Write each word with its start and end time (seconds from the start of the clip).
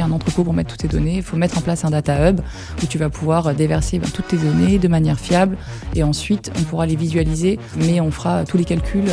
un 0.00 0.10
entrepôt 0.10 0.44
pour 0.44 0.52
mettre 0.52 0.70
toutes 0.70 0.80
tes 0.80 0.88
données. 0.88 1.16
Il 1.16 1.22
faut 1.22 1.36
mettre 1.36 1.58
en 1.58 1.60
place 1.60 1.84
un 1.84 1.90
data 1.90 2.30
hub 2.30 2.40
où 2.82 2.86
tu 2.86 2.98
vas 2.98 3.10
pouvoir 3.10 3.54
déverser 3.54 3.98
ben, 3.98 4.08
toutes 4.10 4.28
tes 4.28 4.36
données 4.36 4.78
de 4.78 4.88
manière 4.88 5.18
fiable. 5.18 5.56
Et 5.94 6.02
ensuite, 6.02 6.52
on 6.58 6.62
pourra 6.62 6.86
les 6.86 6.96
visualiser, 6.96 7.58
mais 7.76 8.00
on 8.00 8.10
fera 8.10 8.44
tous 8.44 8.56
les 8.56 8.64
calculs 8.64 9.10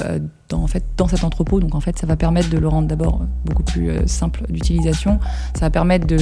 dans, 0.52 0.64
en 0.64 0.68
fait, 0.68 0.84
dans 0.98 1.08
cet 1.08 1.24
entrepôt. 1.24 1.60
Donc 1.60 1.76
en 1.76 1.80
fait, 1.80 1.98
ça 1.98 2.06
va 2.06 2.16
permettre 2.16 2.50
de 2.50 2.58
le 2.58 2.68
rendre 2.68 2.88
d'abord 2.88 3.22
beaucoup 3.46 3.64
plus 3.64 3.90
euh, 3.90 4.06
simple 4.06 4.44
d'utilisation. 4.50 5.20
Ça 5.54 5.62
va 5.62 5.70
permettre 5.70 6.06
de 6.06 6.18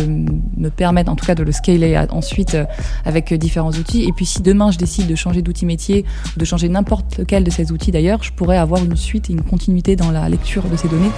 me 0.57 0.69
permettre 0.69 1.11
en 1.11 1.15
tout 1.15 1.25
cas 1.25 1.35
de 1.35 1.43
le 1.43 1.51
scaler 1.51 2.01
ensuite 2.09 2.55
euh, 2.55 2.65
avec 3.05 3.33
différents 3.33 3.71
outils. 3.71 4.03
Et 4.03 4.13
puis 4.13 4.25
si 4.25 4.41
demain 4.41 4.71
je 4.71 4.77
décide 4.77 5.07
de 5.07 5.15
changer 5.15 5.41
d'outil 5.41 5.65
métier 5.65 6.05
ou 6.35 6.39
de 6.39 6.45
changer 6.45 6.69
n'importe 6.69 7.17
lequel 7.17 7.43
de 7.43 7.51
ces 7.51 7.71
outils 7.71 7.91
d'ailleurs, 7.91 8.23
je 8.23 8.31
pourrais 8.31 8.57
avoir 8.57 8.83
une 8.83 8.95
suite 8.95 9.29
et 9.29 9.33
une 9.33 9.41
continuité 9.41 9.95
dans 9.95 10.11
la 10.11 10.29
lecture 10.29 10.63
de 10.63 10.77
ces 10.77 10.87
données. 10.87 11.11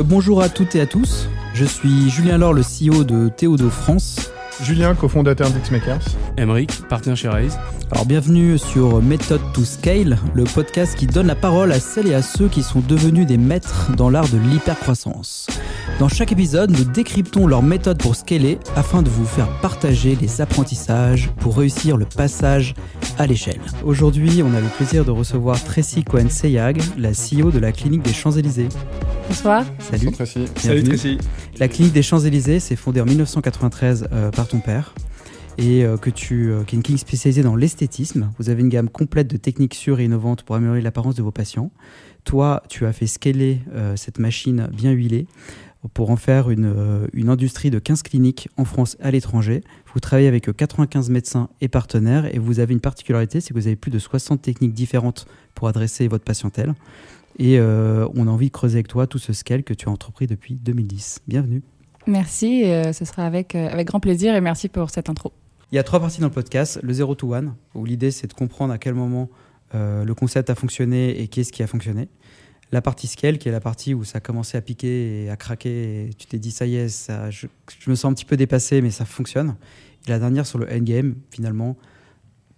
Bonjour 0.00 0.40
à 0.40 0.48
toutes 0.48 0.74
et 0.74 0.80
à 0.80 0.86
tous. 0.86 1.28
Je 1.54 1.64
suis 1.64 2.10
Julien 2.10 2.36
Laure, 2.36 2.52
le 2.52 2.62
CEO 2.62 3.04
de 3.04 3.28
Théodo 3.28 3.70
France. 3.70 4.32
Julien, 4.62 4.94
cofondateur 4.94 5.50
d'Xmakers. 5.50 6.04
Emeric, 6.36 6.86
partenaire 6.88 7.16
chez 7.16 7.28
Raise. 7.28 7.58
Alors 7.90 8.06
bienvenue 8.06 8.56
sur 8.56 9.02
Method 9.02 9.40
to 9.52 9.64
Scale, 9.64 10.16
le 10.34 10.44
podcast 10.44 10.96
qui 10.96 11.06
donne 11.06 11.26
la 11.26 11.34
parole 11.34 11.72
à 11.72 11.80
celles 11.80 12.06
et 12.06 12.14
à 12.14 12.22
ceux 12.22 12.48
qui 12.48 12.62
sont 12.62 12.80
devenus 12.80 13.26
des 13.26 13.36
maîtres 13.36 13.90
dans 13.96 14.10
l'art 14.10 14.28
de 14.28 14.38
l'hypercroissance. 14.38 15.48
Dans 15.98 16.08
chaque 16.08 16.32
épisode, 16.32 16.70
nous 16.70 16.84
décryptons 16.84 17.46
leur 17.46 17.62
méthode 17.62 17.98
pour 17.98 18.16
scaler 18.16 18.58
afin 18.76 19.02
de 19.02 19.08
vous 19.08 19.26
faire 19.26 19.48
partager 19.60 20.16
les 20.20 20.40
apprentissages 20.40 21.30
pour 21.40 21.56
réussir 21.56 21.96
le 21.96 22.04
passage 22.04 22.74
à 23.18 23.26
l'échelle. 23.26 23.60
Aujourd'hui, 23.84 24.42
on 24.42 24.54
a 24.54 24.60
le 24.60 24.68
plaisir 24.76 25.04
de 25.04 25.10
recevoir 25.10 25.62
Tracy 25.62 26.04
Cohen-Seyag, 26.04 26.80
la 26.98 27.10
CEO 27.10 27.50
de 27.50 27.58
la 27.58 27.72
clinique 27.72 28.02
des 28.02 28.12
Champs-Élysées. 28.12 28.68
Bonsoir. 29.28 29.64
Salut. 29.78 30.10
Tracy. 30.12 30.46
Salut 30.56 30.82
Tracy. 30.82 31.18
La 31.58 31.68
clinique 31.68 31.92
des 31.92 32.02
Champs-Élysées 32.02 32.60
s'est 32.60 32.76
fondée 32.76 33.00
en 33.00 33.06
1993 33.06 34.08
euh, 34.12 34.30
ton 34.48 34.60
père 34.60 34.94
et 35.58 35.84
euh, 35.84 35.96
que 35.96 36.10
tu, 36.10 36.50
euh, 36.50 36.64
qui 36.64 36.74
est 36.74 36.78
une 36.78 36.82
clinique 36.82 37.00
spécialisée 37.00 37.42
dans 37.42 37.56
l'esthétisme. 37.56 38.30
Vous 38.38 38.50
avez 38.50 38.62
une 38.62 38.68
gamme 38.68 38.88
complète 38.88 39.28
de 39.28 39.36
techniques 39.36 39.74
sûres 39.74 40.00
et 40.00 40.04
innovantes 40.04 40.42
pour 40.42 40.56
améliorer 40.56 40.80
l'apparence 40.80 41.14
de 41.14 41.22
vos 41.22 41.30
patients. 41.30 41.70
Toi, 42.24 42.62
tu 42.68 42.86
as 42.86 42.92
fait 42.92 43.06
scaler 43.06 43.60
cette 43.96 44.18
machine 44.18 44.70
bien 44.72 44.92
huilée 44.92 45.26
pour 45.92 46.08
en 46.08 46.16
faire 46.16 46.48
une, 46.48 47.06
une, 47.12 47.28
industrie 47.28 47.70
de 47.70 47.78
15 47.78 48.02
cliniques 48.02 48.48
en 48.56 48.64
France 48.64 48.96
et 48.98 49.02
à 49.04 49.10
l'étranger. 49.10 49.62
Vous 49.92 50.00
travaillez 50.00 50.28
avec 50.28 50.50
95 50.56 51.10
médecins 51.10 51.50
et 51.60 51.68
partenaires 51.68 52.34
et 52.34 52.38
vous 52.38 52.60
avez 52.60 52.72
une 52.72 52.80
particularité, 52.80 53.42
c'est 53.42 53.50
que 53.50 53.58
vous 53.58 53.66
avez 53.66 53.76
plus 53.76 53.90
de 53.90 53.98
60 53.98 54.40
techniques 54.40 54.72
différentes 54.72 55.26
pour 55.54 55.68
adresser 55.68 56.08
votre 56.08 56.24
patientèle. 56.24 56.74
Et 57.38 57.60
on 57.60 58.26
a 58.26 58.30
envie 58.30 58.46
de 58.46 58.52
creuser 58.52 58.76
avec 58.76 58.88
toi 58.88 59.06
tout 59.06 59.18
ce 59.18 59.34
scale 59.34 59.62
que 59.62 59.74
tu 59.74 59.90
as 59.90 59.92
entrepris 59.92 60.26
depuis 60.26 60.54
2010. 60.54 61.20
Bienvenue. 61.28 61.62
Merci, 62.06 62.64
ce 62.64 63.04
sera 63.04 63.26
avec, 63.26 63.54
avec 63.54 63.86
grand 63.86 64.00
plaisir 64.00 64.34
et 64.34 64.40
merci 64.40 64.68
pour 64.68 64.90
cette 64.90 65.08
intro. 65.08 65.32
Il 65.72 65.76
y 65.76 65.78
a 65.78 65.82
trois 65.82 65.98
parties 65.98 66.20
dans 66.20 66.28
le 66.28 66.32
podcast. 66.32 66.78
Le 66.82 66.92
0 66.92 67.14
to 67.16 67.34
1, 67.34 67.56
où 67.74 67.84
l'idée 67.84 68.10
c'est 68.10 68.26
de 68.26 68.32
comprendre 68.32 68.72
à 68.72 68.78
quel 68.78 68.94
moment 68.94 69.28
euh, 69.74 70.04
le 70.04 70.14
concept 70.14 70.50
a 70.50 70.54
fonctionné 70.54 71.20
et 71.20 71.28
qu'est-ce 71.28 71.52
qui 71.52 71.62
a 71.62 71.66
fonctionné. 71.66 72.08
La 72.72 72.80
partie 72.80 73.06
scale, 73.06 73.38
qui 73.38 73.48
est 73.48 73.52
la 73.52 73.60
partie 73.60 73.94
où 73.94 74.04
ça 74.04 74.18
a 74.18 74.20
commencé 74.20 74.56
à 74.56 74.60
piquer 74.60 75.24
et 75.24 75.30
à 75.30 75.36
craquer, 75.36 76.06
et 76.06 76.14
tu 76.14 76.26
t'es 76.26 76.38
dit 76.38 76.50
ça 76.50 76.66
y 76.66 76.76
est, 76.76 76.88
ça, 76.88 77.30
je, 77.30 77.46
me 77.86 77.94
sens 77.94 78.04
un 78.10 78.14
petit 78.14 78.24
peu 78.24 78.36
dépassé, 78.36 78.82
mais 78.82 78.90
ça 78.90 79.04
fonctionne. 79.04 79.56
Et 80.06 80.10
la 80.10 80.18
dernière 80.18 80.46
sur 80.46 80.58
le 80.58 80.72
endgame, 80.72 81.16
finalement, 81.30 81.76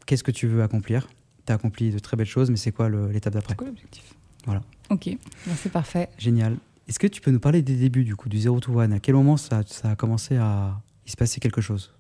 qu'est-ce 0.05 0.25
que 0.25 0.31
tu 0.31 0.47
veux 0.47 0.63
accomplir? 0.63 1.09
Tu 1.47 1.53
as 1.53 1.55
accompli 1.55 1.91
de 1.91 1.99
très 1.99 2.17
belles 2.17 2.27
choses, 2.27 2.51
mais 2.51 2.57
c'est 2.57 2.73
quoi 2.73 2.89
l'étape 2.89 3.33
d'après? 3.33 3.53
C'est 3.53 3.57
quoi 3.57 3.67
l'objectif? 3.69 4.15
Voilà. 4.45 4.63
Ok, 4.91 5.09
c'est 5.57 5.73
parfait. 5.73 6.09
Génial. 6.19 6.57
Est-ce 6.89 6.99
que 7.01 7.07
tu 7.07 7.21
peux 7.21 7.33
nous 7.33 7.41
parler 7.41 7.63
des 7.63 7.75
débuts 7.75 8.05
du 8.05 8.15
coup, 8.15 8.29
du 8.29 8.39
0 8.39 8.61
to 8.61 8.79
1 8.79 8.93
À 8.93 8.99
quel 9.01 9.15
moment 9.17 9.37
ça, 9.37 9.63
a 9.83 9.97
commencé 9.97 10.37
à 10.37 10.81
y 11.07 11.11
se 11.11 11.17
passer 11.17 11.41
quelque 11.41 11.61
chose? 11.61 11.93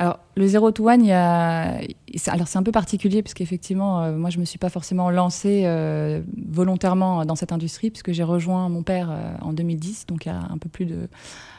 Alors, 0.00 0.20
le 0.36 0.46
zéro 0.46 0.70
to 0.70 0.88
one, 0.88 1.02
il 1.02 1.08
y 1.08 1.12
a... 1.12 1.80
alors 2.28 2.46
c'est 2.46 2.56
un 2.56 2.62
peu 2.62 2.70
particulier 2.70 3.20
parce 3.20 3.34
qu'effectivement, 3.34 4.02
euh, 4.02 4.16
moi, 4.16 4.30
je 4.30 4.38
me 4.38 4.44
suis 4.44 4.58
pas 4.58 4.70
forcément 4.70 5.10
lancée 5.10 5.62
euh, 5.64 6.22
volontairement 6.48 7.24
dans 7.24 7.34
cette 7.34 7.50
industrie 7.50 7.90
puisque 7.90 8.12
j'ai 8.12 8.22
rejoint 8.22 8.68
mon 8.68 8.84
père 8.84 9.10
euh, 9.10 9.34
en 9.42 9.52
2010, 9.52 10.06
donc 10.06 10.24
il 10.24 10.28
y 10.28 10.32
a 10.32 10.38
un 10.38 10.56
peu 10.56 10.68
plus 10.68 10.86
de 10.86 11.08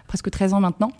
presque 0.07 0.31
13 0.31 0.53
ans 0.53 0.61
maintenant. 0.61 0.91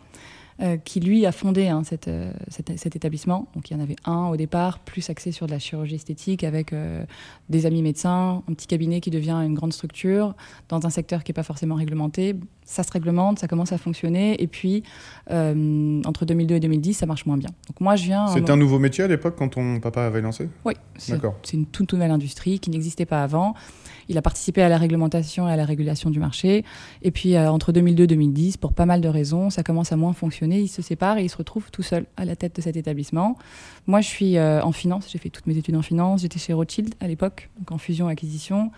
Euh, 0.61 0.75
qui 0.75 0.99
lui 0.99 1.25
a 1.25 1.31
fondé 1.31 1.69
hein, 1.69 1.83
euh, 2.09 2.33
cet, 2.49 2.95
établissement. 2.97 3.47
Donc 3.55 3.71
il 3.71 3.77
y 3.77 3.79
en 3.79 3.79
avait 3.81 3.95
un 4.03 4.27
au 4.27 4.35
départ, 4.35 4.79
plus 4.79 5.09
axé 5.09 5.31
sur 5.31 5.45
de 5.45 5.51
la 5.51 5.59
chirurgie 5.59 5.95
esthétique, 5.95 6.43
avec 6.43 6.73
euh, 6.73 7.05
des 7.47 7.65
amis 7.65 7.81
médecins, 7.81 8.43
un 8.45 8.53
petit 8.53 8.67
cabinet 8.67 8.99
qui 8.99 9.09
devient 9.09 9.41
une 9.45 9.53
grande 9.53 9.71
structure, 9.71 10.35
dans 10.67 10.85
un 10.85 10.89
secteur 10.89 11.23
qui 11.23 11.31
n'est 11.31 11.35
pas 11.35 11.43
forcément 11.43 11.75
réglementé. 11.75 12.35
Ça 12.65 12.83
se 12.83 12.91
réglemente, 12.91 13.39
ça 13.39 13.47
commence 13.47 13.71
à 13.71 13.77
fonctionner, 13.77 14.41
et 14.43 14.47
puis 14.47 14.83
entre 15.29 16.25
2002 16.25 16.55
et 16.55 16.59
2010, 16.59 16.93
ça 16.93 17.05
marche 17.05 17.25
moins 17.25 17.37
bien. 17.37 17.49
Donc 17.67 17.79
moi 17.79 17.95
je 17.95 18.03
viens. 18.03 18.27
C'était 18.27 18.51
un 18.51 18.57
nouveau 18.57 18.79
métier 18.79 19.05
à 19.05 19.07
l'époque 19.07 19.35
quand 19.37 19.47
ton 19.47 19.79
papa 19.79 20.03
avait 20.05 20.21
lancé? 20.21 20.49
Oui, 20.65 20.73
c'est 20.97 21.53
une 21.53 21.67
toute 21.67 21.93
nouvelle 21.93 22.11
industrie 22.11 22.59
qui 22.59 22.69
n'existait 22.69 23.05
pas 23.05 23.23
avant. 23.23 23.55
Il 24.09 24.17
a 24.17 24.23
participé 24.23 24.63
à 24.63 24.69
la 24.69 24.79
réglementation 24.79 25.47
et 25.47 25.51
à 25.51 25.55
la 25.55 25.65
régulation 25.65 26.09
du 26.09 26.19
marché. 26.19 26.65
Et 27.03 27.11
puis, 27.11 27.35
euh, 27.35 27.49
entre 27.49 27.71
2002 27.71 28.05
et 28.05 28.07
2010, 28.07 28.57
pour 28.57 28.73
pas 28.73 28.87
mal 28.87 29.01
de 29.01 29.07
raisons, 29.07 29.51
ça 29.51 29.61
commence 29.61 29.91
à 29.91 29.97
moins 29.97 30.13
fonctionner. 30.13 30.59
Il 30.59 30.67
se 30.67 30.81
sépare 30.81 31.19
et 31.19 31.23
il 31.23 31.29
se 31.29 31.37
retrouve 31.37 31.69
tout 31.69 31.83
seul 31.83 32.07
à 32.17 32.25
la 32.25 32.35
tête 32.35 32.55
de 32.55 32.61
cet 32.61 32.75
établissement. 32.75 33.37
Moi, 33.85 34.01
je 34.01 34.07
suis 34.07 34.37
euh, 34.37 34.63
en 34.63 34.71
finance. 34.71 35.07
J'ai 35.11 35.19
fait 35.19 35.29
toutes 35.29 35.45
mes 35.45 35.57
études 35.57 35.75
en 35.75 35.83
finance. 35.83 36.21
J'étais 36.21 36.39
chez 36.39 36.53
Rothschild 36.53 36.95
à 36.99 37.07
l'époque, 37.07 37.51
en 37.69 37.77
fusion-acquisition. 37.77 38.71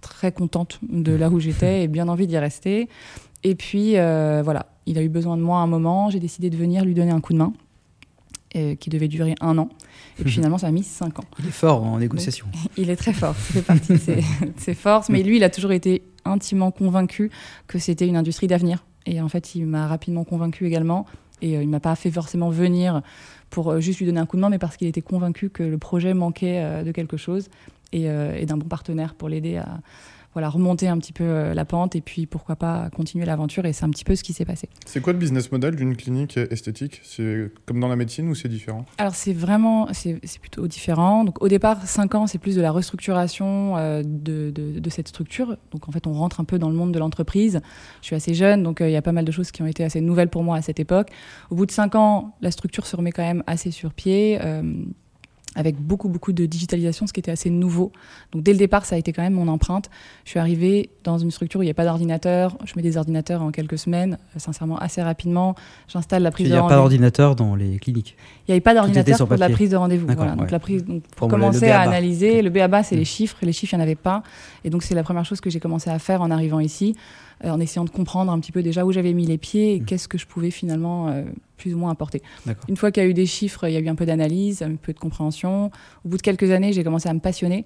Très 0.00 0.32
contente 0.32 0.78
de 0.88 1.12
là 1.12 1.28
où 1.28 1.38
j'étais 1.40 1.82
et 1.82 1.88
bien 1.88 2.08
envie 2.08 2.26
d'y 2.26 2.38
rester. 2.38 2.88
Et 3.44 3.54
puis, 3.54 3.98
euh, 3.98 4.40
voilà, 4.42 4.64
il 4.86 4.96
a 4.96 5.02
eu 5.02 5.10
besoin 5.10 5.36
de 5.36 5.42
moi 5.42 5.58
à 5.58 5.60
un 5.60 5.66
moment. 5.66 6.08
J'ai 6.08 6.20
décidé 6.20 6.48
de 6.48 6.56
venir 6.56 6.86
lui 6.86 6.94
donner 6.94 7.10
un 7.10 7.20
coup 7.20 7.34
de 7.34 7.38
main. 7.38 7.52
qui 8.52 8.90
devait 8.90 9.08
durer 9.08 9.34
un 9.40 9.58
an. 9.58 9.68
Et 10.20 10.24
puis 10.24 10.32
finalement, 10.32 10.58
ça 10.58 10.66
a 10.66 10.70
mis 10.70 10.82
5 10.82 11.18
ans. 11.18 11.24
Il 11.38 11.46
est 11.46 11.52
fort 11.52 11.82
en 11.82 11.98
négociation. 11.98 12.46
il 12.76 12.90
est 12.90 12.96
très 12.96 13.12
fort, 13.12 13.34
ça 13.34 13.52
fait 13.54 13.62
partie 13.62 13.92
de 13.94 13.98
ses, 14.56 14.74
forces. 14.74 15.08
Mais 15.08 15.22
lui, 15.22 15.36
il 15.36 15.44
a 15.44 15.50
toujours 15.50 15.72
été 15.72 16.02
intimement 16.24 16.70
convaincu 16.70 17.30
que 17.66 17.78
c'était 17.78 18.06
une 18.06 18.16
industrie 18.16 18.46
d'avenir. 18.46 18.84
Et 19.06 19.20
en 19.20 19.28
fait, 19.28 19.54
il 19.54 19.66
m'a 19.66 19.86
rapidement 19.86 20.24
convaincu 20.24 20.66
également. 20.66 21.06
Et 21.42 21.56
euh, 21.56 21.62
il 21.62 21.66
ne 21.66 21.72
m'a 21.72 21.80
pas 21.80 21.96
fait 21.96 22.10
forcément 22.10 22.50
venir 22.50 23.00
pour 23.48 23.70
euh, 23.70 23.80
juste 23.80 23.98
lui 23.98 24.06
donner 24.06 24.20
un 24.20 24.26
coup 24.26 24.36
de 24.36 24.42
main, 24.42 24.50
mais 24.50 24.58
parce 24.58 24.76
qu'il 24.76 24.88
était 24.88 25.00
convaincu 25.00 25.48
que 25.48 25.62
le 25.62 25.78
projet 25.78 26.12
manquait 26.12 26.62
euh, 26.62 26.82
de 26.82 26.92
quelque 26.92 27.16
chose 27.16 27.48
et, 27.92 28.04
et 28.04 28.46
d'un 28.46 28.56
bon 28.56 28.68
partenaire 28.68 29.14
pour 29.14 29.28
l'aider 29.28 29.56
à, 29.56 29.80
voilà, 30.32 30.48
remonter 30.48 30.88
un 30.88 30.98
petit 30.98 31.12
peu 31.12 31.24
euh, 31.24 31.54
la 31.54 31.64
pente 31.64 31.96
et 31.96 32.00
puis 32.00 32.26
pourquoi 32.26 32.56
pas 32.56 32.88
continuer 32.90 33.24
l'aventure. 33.24 33.66
Et 33.66 33.72
c'est 33.72 33.84
un 33.84 33.90
petit 33.90 34.04
peu 34.04 34.14
ce 34.14 34.22
qui 34.22 34.32
s'est 34.32 34.44
passé. 34.44 34.68
C'est 34.86 35.00
quoi 35.00 35.12
le 35.12 35.18
business 35.18 35.50
model 35.50 35.74
d'une 35.76 35.96
clinique 35.96 36.36
esthétique? 36.36 37.00
C'est 37.02 37.50
comme 37.66 37.80
dans 37.80 37.88
la 37.88 37.96
médecine 37.96 38.28
ou 38.28 38.34
c'est 38.34 38.48
différent? 38.48 38.86
Alors 38.98 39.14
c'est 39.14 39.32
vraiment, 39.32 39.88
c'est 39.92 40.20
plutôt 40.40 40.66
différent. 40.68 41.24
Donc 41.24 41.42
au 41.42 41.48
départ, 41.48 41.86
5 41.86 42.14
ans, 42.14 42.26
c'est 42.26 42.38
plus 42.38 42.56
de 42.56 42.60
la 42.60 42.70
restructuration 42.70 43.76
euh, 43.76 44.02
de, 44.04 44.50
de, 44.50 44.90
cette 44.90 45.08
structure. 45.08 45.56
Donc 45.72 45.88
en 45.88 45.92
fait, 45.92 46.06
on 46.06 46.12
rentre 46.12 46.40
un 46.40 46.44
peu 46.44 46.58
dans 46.58 46.68
le 46.68 46.76
monde 46.76 46.92
de 46.92 46.98
l'entreprise. 46.98 47.60
Je 48.00 48.06
suis 48.06 48.16
assez 48.16 48.34
jeune, 48.34 48.62
donc 48.62 48.80
euh, 48.80 48.88
il 48.88 48.92
y 48.92 48.96
a 48.96 49.02
pas 49.02 49.12
mal 49.12 49.24
de 49.24 49.32
choses 49.32 49.50
qui 49.50 49.62
ont 49.62 49.66
été 49.66 49.84
assez 49.84 50.00
nouvelles 50.00 50.30
pour 50.30 50.42
moi 50.42 50.56
à 50.56 50.62
cette 50.62 50.80
époque. 50.80 51.08
Au 51.50 51.54
bout 51.54 51.66
de 51.66 51.70
5 51.70 51.94
ans, 51.94 52.36
la 52.40 52.50
structure 52.50 52.86
se 52.86 52.96
remet 52.96 53.12
quand 53.12 53.22
même 53.22 53.42
assez 53.46 53.70
sur 53.70 53.92
pied 53.92 54.38
avec 55.56 55.76
beaucoup 55.76 56.08
beaucoup 56.08 56.32
de 56.32 56.46
digitalisation, 56.46 57.06
ce 57.06 57.12
qui 57.12 57.20
était 57.20 57.30
assez 57.30 57.50
nouveau. 57.50 57.92
Donc 58.32 58.42
dès 58.42 58.52
le 58.52 58.58
départ, 58.58 58.84
ça 58.84 58.94
a 58.94 58.98
été 58.98 59.12
quand 59.12 59.22
même 59.22 59.32
mon 59.34 59.48
empreinte. 59.48 59.90
Je 60.24 60.30
suis 60.30 60.38
arrivée 60.38 60.90
dans 61.02 61.18
une 61.18 61.30
structure 61.30 61.60
où 61.60 61.62
il 61.62 61.66
n'y 61.66 61.72
a 61.72 61.74
pas 61.74 61.84
d'ordinateur. 61.84 62.56
Je 62.64 62.72
mets 62.76 62.82
des 62.82 62.96
ordinateurs 62.96 63.42
en 63.42 63.50
quelques 63.50 63.78
semaines, 63.78 64.18
euh, 64.36 64.38
sincèrement 64.38 64.78
assez 64.78 65.02
rapidement. 65.02 65.56
J'installe 65.88 66.22
la 66.22 66.30
prise 66.30 66.48
de 66.48 66.54
rendez-vous. 66.54 66.66
Il 66.66 66.68
n'y 66.68 66.72
a 66.72 66.76
pas 66.76 66.82
d'ordinateur 66.82 67.36
dans 67.36 67.54
les 67.56 67.78
cliniques. 67.78 68.16
Il 68.46 68.50
n'y 68.50 68.54
avait 68.54 68.60
pas 68.60 68.74
d'ordinateur 68.74 69.26
pour 69.26 69.36
la 69.36 69.50
prise 69.50 69.70
de 69.70 69.76
rendez-vous. 69.76 70.06
Voilà. 70.06 70.36
Donc 70.36 70.50
la 70.50 70.60
prise, 70.60 70.84
donc, 70.84 71.02
pour 71.16 71.28
commencer 71.28 71.70
à 71.70 71.80
analyser, 71.80 72.42
le 72.42 72.50
BABA 72.50 72.82
c'est 72.84 72.96
les 72.96 73.02
mm. 73.02 73.06
chiffres. 73.06 73.36
Les 73.42 73.52
chiffres, 73.52 73.74
il 73.74 73.76
n'y 73.76 73.82
en 73.82 73.86
avait 73.86 73.94
pas. 73.96 74.22
Et 74.64 74.70
donc 74.70 74.82
c'est 74.82 74.94
la 74.94 75.02
première 75.02 75.24
chose 75.24 75.40
que 75.40 75.50
j'ai 75.50 75.60
commencé 75.60 75.90
à 75.90 75.98
faire 75.98 76.22
en 76.22 76.30
arrivant 76.30 76.60
ici. 76.60 76.94
Euh, 77.44 77.50
en 77.50 77.60
essayant 77.60 77.84
de 77.84 77.90
comprendre 77.90 78.30
un 78.30 78.38
petit 78.38 78.52
peu 78.52 78.62
déjà 78.62 78.84
où 78.84 78.92
j'avais 78.92 79.14
mis 79.14 79.24
les 79.24 79.38
pieds 79.38 79.76
et 79.76 79.80
mm. 79.80 79.84
qu'est-ce 79.86 80.08
que 80.08 80.18
je 80.18 80.26
pouvais 80.26 80.50
finalement 80.50 81.08
euh, 81.08 81.24
plus 81.56 81.74
ou 81.74 81.78
moins 81.78 81.90
apporter. 81.90 82.22
Une 82.68 82.76
fois 82.76 82.90
qu'il 82.90 83.02
y 83.02 83.06
a 83.06 83.08
eu 83.08 83.14
des 83.14 83.26
chiffres, 83.26 83.66
il 83.66 83.72
y 83.72 83.76
a 83.76 83.80
eu 83.80 83.88
un 83.88 83.94
peu 83.94 84.04
d'analyse, 84.04 84.62
un 84.62 84.76
peu 84.76 84.92
de 84.92 84.98
compréhension. 84.98 85.70
Au 86.04 86.08
bout 86.08 86.16
de 86.18 86.22
quelques 86.22 86.50
années, 86.50 86.72
j'ai 86.72 86.84
commencé 86.84 87.08
à 87.08 87.14
me 87.14 87.20
passionner 87.20 87.64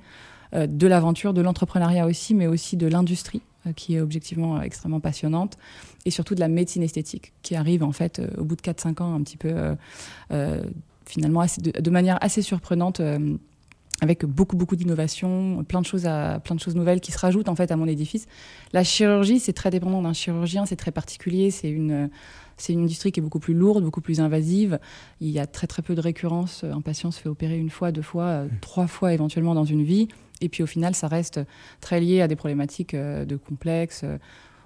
euh, 0.55 0.67
de 0.69 0.87
l'aventure, 0.87 1.35
de 1.35 1.43
l'entrepreneuriat 1.43 2.07
aussi, 2.07 2.35
mais 2.35 2.47
aussi 2.47 2.77
de 2.77 2.87
l'industrie 2.87 3.43
qui 3.77 3.95
est 3.95 4.01
objectivement 4.03 4.61
extrêmement 4.61 5.01
passionnante, 5.01 5.57
et 6.05 6.11
surtout 6.11 6.35
de 6.35 6.41
la 6.41 6.49
médecine 6.49 6.83
esthétique, 6.83 7.33
qui 7.41 7.57
arrive 7.57 7.83
en 7.83 7.93
fait 7.93 8.21
au 8.37 8.45
bout 8.45 8.57
de 8.57 8.61
4-5 8.61 9.03
ans 9.03 9.15
un 9.15 9.23
petit 9.23 9.39
peu, 9.39 9.55
finalement, 11.07 11.47
de, 11.47 11.81
de, 11.81 11.91
manière 11.91 12.19
assez 12.21 12.43
surprenante 12.43 13.01
avec 14.01 14.25
beaucoup 14.25 14.57
beaucoup 14.57 14.77
d'innovations, 14.77 15.65
plein 15.65 15.81
de 15.81 15.87
choses 15.87 16.07
à, 16.07 16.41
plein 16.41 16.55
de 16.55 16.61
choses 16.61 16.75
nouvelles 16.75 17.01
qui 17.01 17.13
se 17.13 17.19
rajoutent 17.19 17.49
en 17.49 17.55
fait 17.55 17.71
à 17.71 17.77
mon 17.77 17.87
édifice. 17.87 18.27
La 18.73 18.85
chirurgie, 18.85 19.39
c'est 19.39 19.53
très 19.53 19.71
dépendant 19.71 20.03
d'un 20.03 20.13
chirurgien, 20.13 20.67
c'est 20.67 20.77
très 20.77 20.91
particulier, 20.91 21.51
c'est 21.51 21.71
une 21.71 22.11
c'est 22.57 22.73
une 22.73 22.85
industrie 22.85 23.11
qui 23.11 23.19
est 23.19 23.23
beaucoup 23.23 23.41
plus 23.41 23.55
lourde, 23.55 23.83
beaucoup 23.83 24.01
plus 24.01 24.21
invasive. 24.21 24.79
Il 25.21 25.31
y 25.31 25.41
a 25.41 25.47
très 25.47 25.67
très 25.67 25.83
peu 25.83 25.97
de 25.97 26.01
récurrence. 26.01 26.63
Un 26.63 26.83
patient 26.83 27.11
se 27.11 27.21
fait 27.21 27.29
opérer 27.29 27.59
une 27.59 27.71
fois, 27.71 27.91
deux 27.91 28.03
fois, 28.03 28.45
mmh. 28.45 28.51
trois 28.61 28.87
fois 28.87 29.13
éventuellement 29.13 29.55
dans 29.55 29.65
une 29.65 29.83
vie. 29.83 30.07
Et 30.41 30.49
puis 30.49 30.63
au 30.63 30.67
final, 30.67 30.95
ça 30.95 31.09
reste 31.09 31.41
très 31.81 32.01
lié 32.01 32.21
à 32.21 32.29
des 32.29 32.37
problématiques 32.37 32.95
euh, 32.95 33.25
de 33.25 33.37
complexes. 33.37 34.05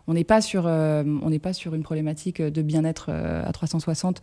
On 0.06 0.14
n'est 0.14 0.24
pas, 0.24 0.40
sur, 0.40 0.64
on 0.64 1.28
n'est 1.28 1.38
pas 1.38 1.52
sur 1.52 1.74
une 1.74 1.82
problématique 1.82 2.40
de 2.40 2.62
bien-être 2.62 3.10
à 3.10 3.52
360 3.52 4.22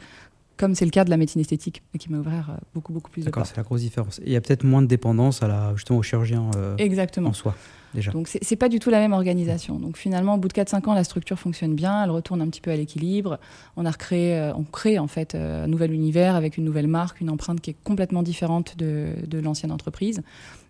comme 0.57 0.75
c'est 0.75 0.85
le 0.85 0.91
cas 0.91 1.03
de 1.03 1.09
la 1.09 1.17
médecine 1.17 1.41
esthétique, 1.41 1.83
qui 1.97 2.11
m'a 2.11 2.17
ouvert 2.17 2.57
beaucoup, 2.73 2.93
beaucoup 2.93 3.11
plus 3.11 3.21
de 3.21 3.25
D'accord, 3.25 3.45
c'est 3.45 3.57
la 3.57 3.63
grosse 3.63 3.81
différence. 3.81 4.19
Et 4.19 4.27
il 4.27 4.31
y 4.31 4.35
a 4.35 4.41
peut-être 4.41 4.63
moins 4.63 4.81
de 4.81 4.87
dépendance 4.87 5.43
à 5.43 5.47
la, 5.47 5.75
justement 5.75 5.99
au 5.99 6.03
chirurgien 6.03 6.49
Exactement. 6.77 7.29
en 7.29 7.33
soi. 7.33 7.55
Déjà. 7.93 8.11
Donc 8.11 8.27
c'est 8.27 8.55
pas 8.57 8.67
du 8.67 8.79
tout 8.79 8.89
la 8.89 8.99
même 8.99 9.13
organisation. 9.13 9.79
Donc 9.79 9.95
finalement, 9.95 10.35
au 10.35 10.37
bout 10.37 10.49
de 10.49 10.53
4-5 10.53 10.89
ans, 10.89 10.93
la 10.93 11.05
structure 11.05 11.39
fonctionne 11.39 11.75
bien, 11.75 12.03
elle 12.03 12.09
retourne 12.09 12.41
un 12.41 12.47
petit 12.49 12.59
peu 12.59 12.69
à 12.71 12.75
l'équilibre. 12.75 13.39
On 13.77 13.85
a 13.85 13.91
recréé, 13.91 14.51
on 14.53 14.63
crée 14.63 14.99
en 14.99 15.07
fait 15.07 15.33
un 15.33 15.67
nouvel 15.67 15.93
univers 15.93 16.35
avec 16.35 16.57
une 16.57 16.65
nouvelle 16.65 16.87
marque, 16.87 17.21
une 17.21 17.29
empreinte 17.29 17.61
qui 17.61 17.69
est 17.69 17.77
complètement 17.85 18.21
différente 18.21 18.75
de, 18.77 19.13
de 19.25 19.39
l'ancienne 19.39 19.71
entreprise. 19.71 20.23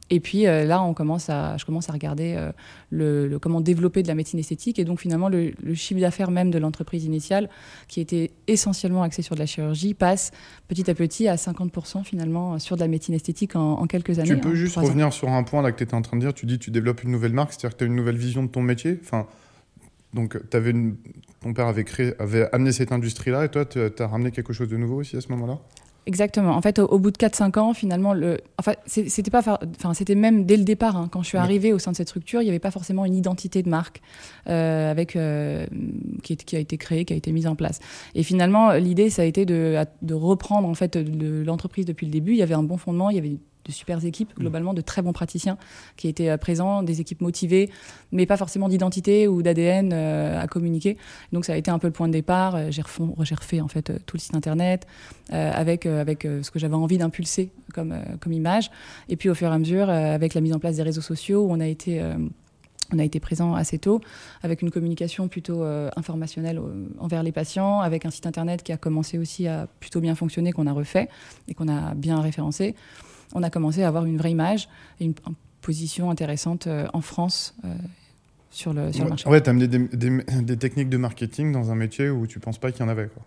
Et 0.10 0.19
puis 0.19 0.46
euh, 0.46 0.66
là, 0.66 0.81
on 0.81 0.94
commence 0.94 1.30
à, 1.30 1.57
je 1.57 1.66
commence 1.66 1.90
à 1.90 1.94
regarder 1.94 2.36
euh, 2.38 2.52
le, 2.92 3.40
comment 3.40 3.62
développer 3.62 4.04
de 4.04 4.07
la 4.07 4.16
médecine 4.16 4.40
esthétique. 4.40 4.78
Et 4.78 4.86
donc 4.86 5.00
finalement, 5.00 5.30
le, 5.30 5.54
chiffre 5.74 6.00
d'affaires 6.00 6.31
même 6.31 6.52
de 6.52 6.60
l'entreprise 6.60 7.06
initiale, 7.06 7.50
qui 7.88 8.02
était 8.02 8.31
essentiellement 8.48 9.04
axé 9.04 9.22
sur 9.22 9.36
de 9.36 9.40
la 9.40 9.46
chirurgie, 9.46 9.94
passe 9.94 10.31
petit 10.68 10.90
à 10.90 10.94
petit 10.94 11.28
à 11.28 11.36
50% 11.36 12.04
finalement 12.04 12.60
sur 12.60 12.75
de 12.75 12.81
la 12.81 12.88
médecine 12.88 13.16
esthétique 13.16 13.56
en, 13.56 13.86
quelques 13.88 14.19
années. 14.19 14.30
Tu 14.30 14.38
peux 14.38 14.56
juste 14.56 14.78
revenir 14.78 15.12
sur 15.12 15.30
un 15.30 15.44
point 15.44 15.62
là 15.62 15.72
que 15.72 15.78
tu 15.78 15.84
étais 15.84 15.96
en 15.96 16.02
train 16.02 16.18
de 16.18 16.22
dire. 16.22 16.34
Tu 16.34 16.46
dis 16.46 16.60
tu 16.60 16.72
développes 16.72 17.04
une 17.04 17.12
nouvelle 17.12 17.34
marque, 17.34 17.54
c'est-à-dire 17.54 17.72
que 17.72 17.80
tu 17.80 17.84
as 17.86 17.88
une 17.88 17.96
nouvelle 17.96 18.18
vision 18.18 18.44
de 18.44 18.50
ton 18.50 18.62
métier. 18.62 19.00
Enfin, 19.02 19.28
donc 20.13 20.38
avais 20.54 20.74
ton 21.46 21.54
père 21.54 21.68
avait, 21.68 21.84
créé, 21.84 22.13
avait 22.19 22.50
amené 22.54 22.72
cette 22.72 22.92
industrie-là 22.92 23.46
et 23.46 23.50
toi, 23.50 23.66
tu 23.66 23.80
as 23.80 24.07
ramené 24.07 24.31
quelque 24.31 24.52
chose 24.52 24.68
de 24.68 24.78
nouveau 24.78 24.96
aussi 24.96 25.16
à 25.16 25.22
ce 25.22 25.30
moment-là? 25.30 25.60
Exactement. 26.07 26.52
En 26.56 26.62
fait, 26.62 26.78
au, 26.78 27.00
bout 27.00 27.10
de 27.10 27.18
4-5 27.18 27.57
ans, 27.60 27.74
finalement, 27.74 28.13
le... 28.13 28.40
enfin, 28.60 28.74
c'était 28.86 29.31
pas, 29.31 29.40
enfin, 29.40 29.94
c'était 29.96 30.13
même 30.13 30.46
dès 30.46 30.56
le 30.56 30.63
départ. 30.63 30.96
Hein, 30.98 31.10
quand 31.12 31.24
je 31.24 31.30
suis 31.30 31.38
arrivée 31.38 31.74
au 31.74 31.80
sein 31.80 31.92
de 31.92 31.98
cette 31.98 32.10
structure, 32.10 32.42
il 32.42 32.46
n'y 32.46 32.52
avait 32.52 32.60
pas 32.60 32.72
forcément 32.72 33.06
une 33.06 33.16
identité 33.16 33.63
de 33.63 33.69
marque 33.69 34.02
euh, 34.48 34.92
avec 34.92 35.16
euh, 35.16 35.66
qui, 36.22 36.38
qui, 36.38 36.56
a 36.56 36.60
été 36.60 36.78
créée, 36.78 37.06
qui 37.06 37.13
a 37.13 37.16
été 37.16 37.31
mise 37.31 37.48
en 37.48 37.56
place. 37.56 37.80
Et 38.13 38.22
finalement, 38.22 38.74
l'idée, 38.74 39.10
ça 39.10 39.24
a 39.24 39.25
été 39.25 39.46
de, 39.46 39.84
de 40.04 40.13
reprendre 40.13 40.68
en 40.68 40.75
fait 40.75 40.96
l'entreprise 40.96 41.86
depuis 41.86 42.06
le 42.06 42.12
début. 42.12 42.34
Il 42.34 42.38
y 42.38 42.44
avait 42.44 42.54
un 42.54 42.63
bon 42.63 42.78
fondement, 42.78 43.10
il 43.10 43.16
y 43.16 43.19
avait 43.19 43.38
de 43.65 43.71
super 43.71 44.03
équipes, 44.06 44.31
mm. 44.38 44.41
globalement, 44.41 44.73
de 44.73 44.81
très 44.81 45.01
bons 45.01 45.13
praticiens 45.13 45.57
qui 45.97 46.07
étaient 46.07 46.29
euh, 46.29 46.38
présents, 46.38 46.83
des 46.83 47.01
équipes 47.01 47.21
motivées, 47.21 47.69
mais 48.12 48.25
pas 48.25 48.38
forcément 48.38 48.69
d'identité 48.69 49.27
ou 49.27 49.41
d'ADN 49.41 49.91
euh, 49.94 50.41
à 50.41 50.47
communiquer. 50.47 50.97
Donc 51.31 51.45
ça 51.45 51.53
a 51.53 51.57
été 51.57 51.71
un 51.71 51.79
peu 51.79 51.88
le 51.88 51.94
point 51.94 52.07
de 52.07 52.13
départ. 52.13 52.56
Euh, 52.56 52.71
j'ai 52.71 52.81
refait 52.81 53.62
en 53.62 53.67
fait 53.67 53.91
tout 54.06 54.17
le 54.17 54.21
site 54.21 54.35
internet 54.35 54.88
avec, 55.29 55.85
avec 55.85 56.23
ce 56.23 56.50
que 56.51 56.59
j'avais 56.59 56.75
envie 56.75 56.97
d'impulser 56.97 57.50
comme, 57.73 57.95
comme 58.19 58.31
image. 58.31 58.69
Et 59.09 59.15
puis 59.15 59.29
au 59.29 59.33
fur 59.33 59.47
et 59.47 59.53
à 59.53 59.57
mesure, 59.57 59.89
avec 59.89 60.33
la 60.33 60.41
mise 60.41 60.53
en 60.53 60.59
place 60.59 60.75
des 60.75 60.83
réseaux 60.83 61.01
sociaux, 61.01 61.47
on 61.50 61.59
a 61.59 61.65
été 61.65 62.01
on 62.94 63.00
a 63.00 63.03
été 63.03 63.19
présent 63.19 63.56
assez 63.56 63.79
tôt, 63.79 64.01
avec 64.44 64.61
une 64.61 64.69
communication 64.69 65.27
plutôt 65.27 65.63
informationnelle 65.95 66.61
envers 67.00 67.23
les 67.23 67.31
patients, 67.31 67.79
avec 67.79 68.06
un 68.06 68.11
site 68.11 68.27
internet 68.27 68.61
qui 68.61 68.71
a 68.71 68.77
commencé 68.77 69.18
aussi 69.18 69.47
à 69.47 69.68
plutôt 69.79 70.01
bien 70.01 70.13
fonctionner, 70.15 70.51
qu'on 70.51 70.68
a 70.68 70.73
refait 70.73 71.09
et 71.47 71.56
qu'on 71.56 71.68
a 71.68 71.95
bien 71.95 72.21
référencé 72.21 72.75
on 73.33 73.44
a 73.44 73.50
commencé 73.50 73.83
à 73.83 73.88
avoir 73.88 74.06
une 74.06 74.18
vraie 74.18 74.31
image 74.31 74.69
et 75.00 75.06
une, 75.06 75.13
position 75.66 76.12
intéressante 76.12 76.68
euh, 76.68 76.86
en 76.94 77.01
France 77.01 77.56
euh, 77.66 77.74
sur, 78.51 78.72
le, 78.72 78.94
sur 78.94 79.04
le 79.04 79.10
marché. 79.10 79.27
Ouais, 79.27 79.42
tu 79.42 79.50
as 79.50 79.51
amené 79.51 79.68
des, 79.68 80.57
techniques 80.57 80.89
de 80.89 80.98
marketing 80.98 81.51
dans 81.51 81.72
un 81.72 81.75
métier 81.75 82.10
où 82.10 82.27
tu 82.27 82.38
ne 82.38 82.44
penses 82.44 82.60
pas 82.60 82.72
qu'il 82.72 82.81
y 82.81 82.83
en 82.83 82.89
avait. 82.89 83.07
Quoi. 83.07 83.24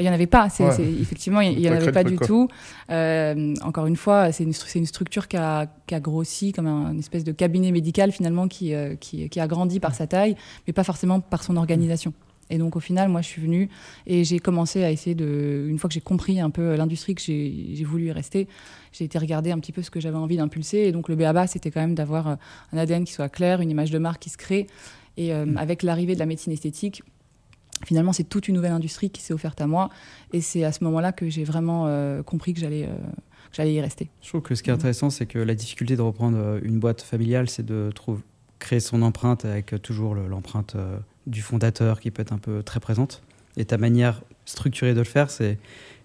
Il 0.00 0.02
n'y 0.02 0.08
en 0.08 0.12
avait 0.12 0.26
pas, 0.26 0.48
effectivement, 0.48 1.40
il 1.42 1.58
n'y 1.58 1.68
en 1.68 1.74
avait 1.74 1.92
pas 1.92 2.02
du 2.02 2.16
tout. 2.16 2.48
Euh, 2.90 3.54
encore 3.62 3.86
une 3.86 3.96
fois, 3.96 4.32
c'est 4.32 4.42
une, 4.42 4.54
une, 4.74 4.86
structure 4.86 5.28
qui 5.28 5.36
a, 5.36 5.66
qui 5.86 5.94
a, 5.94 6.00
grossi 6.00 6.52
comme 6.52 6.66
un 6.66 6.98
espèce 6.98 7.22
de 7.22 7.32
cabinet 7.32 7.70
médical 7.70 8.10
finalement 8.10 8.48
qui, 8.48 8.72
qui, 8.98 9.28
qui, 9.28 9.40
a 9.40 9.46
grandi 9.46 9.78
par 9.78 9.94
sa 9.94 10.06
taille, 10.06 10.36
mais 10.66 10.72
pas 10.72 10.84
forcément 10.84 11.20
par 11.20 11.44
son 11.44 11.56
organisation. 11.56 12.14
Et 12.50 12.58
donc 12.58 12.76
au 12.76 12.80
final, 12.80 13.08
moi, 13.08 13.22
je 13.22 13.28
suis 13.28 13.40
venue 13.40 13.68
et 14.06 14.24
j'ai 14.24 14.38
commencé 14.38 14.84
à 14.84 14.90
essayer 14.90 15.14
de, 15.14 15.66
une 15.68 15.78
fois 15.78 15.88
que 15.88 15.94
j'ai 15.94 16.00
compris 16.00 16.40
un 16.40 16.50
peu 16.50 16.74
l'industrie 16.74 17.14
que 17.14 17.22
j'ai 17.22 17.84
voulu 17.84 18.06
y 18.06 18.12
rester, 18.12 18.48
j'ai 18.92 19.04
été 19.04 19.18
regarder 19.18 19.52
un 19.52 19.58
petit 19.58 19.72
peu 19.72 19.82
ce 19.82 19.90
que 19.90 20.00
j'avais 20.00 20.16
envie 20.16 20.36
d'impulser. 20.36 20.78
Et 20.78 20.92
donc 20.92 21.08
le 21.08 21.16
BABA, 21.16 21.46
c'était 21.46 21.70
quand 21.70 21.80
même 21.80 21.94
d'avoir 21.94 22.28
euh, 22.28 22.34
un 22.72 22.78
ADN 22.78 23.04
qui 23.04 23.12
soit 23.12 23.28
clair, 23.28 23.60
une 23.60 23.70
image 23.70 23.90
de 23.90 23.98
marque 23.98 24.20
qui 24.20 24.30
se 24.30 24.36
crée. 24.36 24.66
Et 25.16 25.32
euh, 25.32 25.46
mm. 25.46 25.56
avec 25.56 25.82
l'arrivée 25.82 26.14
de 26.14 26.18
la 26.18 26.26
médecine 26.26 26.52
esthétique, 26.52 27.02
finalement, 27.84 28.12
c'est 28.12 28.24
toute 28.24 28.48
une 28.48 28.56
nouvelle 28.56 28.72
industrie 28.72 29.10
qui 29.10 29.22
s'est 29.22 29.32
offerte 29.32 29.60
à 29.60 29.66
moi. 29.66 29.90
Et 30.32 30.40
c'est 30.40 30.64
à 30.64 30.72
ce 30.72 30.84
moment-là 30.84 31.12
que 31.12 31.28
j'ai 31.28 31.44
vraiment 31.44 31.86
euh, 31.86 32.22
compris 32.22 32.52
que 32.52 32.60
j'allais 32.60 32.88
j'allais 33.52 33.74
y 33.74 33.80
rester. 33.80 34.10
Je 34.22 34.28
trouve 34.28 34.42
que 34.42 34.54
ce 34.54 34.62
qui 34.62 34.70
est 34.70 34.72
intéressant, 34.72 35.10
c'est 35.10 35.26
que 35.26 35.38
la 35.38 35.56
difficulté 35.56 35.96
de 35.96 36.02
reprendre 36.02 36.60
une 36.62 36.78
boîte 36.78 37.02
familiale, 37.02 37.48
c'est 37.48 37.66
de 37.66 37.90
trouver, 37.92 38.22
créer 38.60 38.78
son 38.78 39.02
empreinte 39.02 39.44
avec 39.44 39.74
toujours 39.82 40.14
l'empreinte 40.14 40.76
du 41.30 41.42
fondateur 41.42 42.00
qui 42.00 42.10
peut 42.10 42.22
être 42.22 42.32
un 42.32 42.38
peu 42.38 42.62
très 42.62 42.80
présente. 42.80 43.22
Et 43.56 43.64
ta 43.64 43.78
manière 43.78 44.22
structurée 44.44 44.94
de 44.94 44.98
le 44.98 45.04
faire, 45.04 45.30
c'est 45.30 45.58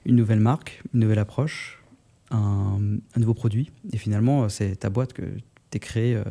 une 0.05 0.15
nouvelle 0.15 0.39
marque, 0.39 0.81
une 0.93 1.01
nouvelle 1.01 1.19
approche, 1.19 1.83
un, 2.31 2.79
nouveau 3.17 3.33
produit. 3.33 3.71
Et 3.91 3.97
finalement, 3.97 4.47
c'est 4.49 4.75
ta 4.77 4.89
boîte 4.89 5.13
que 5.13 5.23
tu 5.23 5.77
es 5.77 5.79
créée 5.79 6.15
euh, 6.15 6.23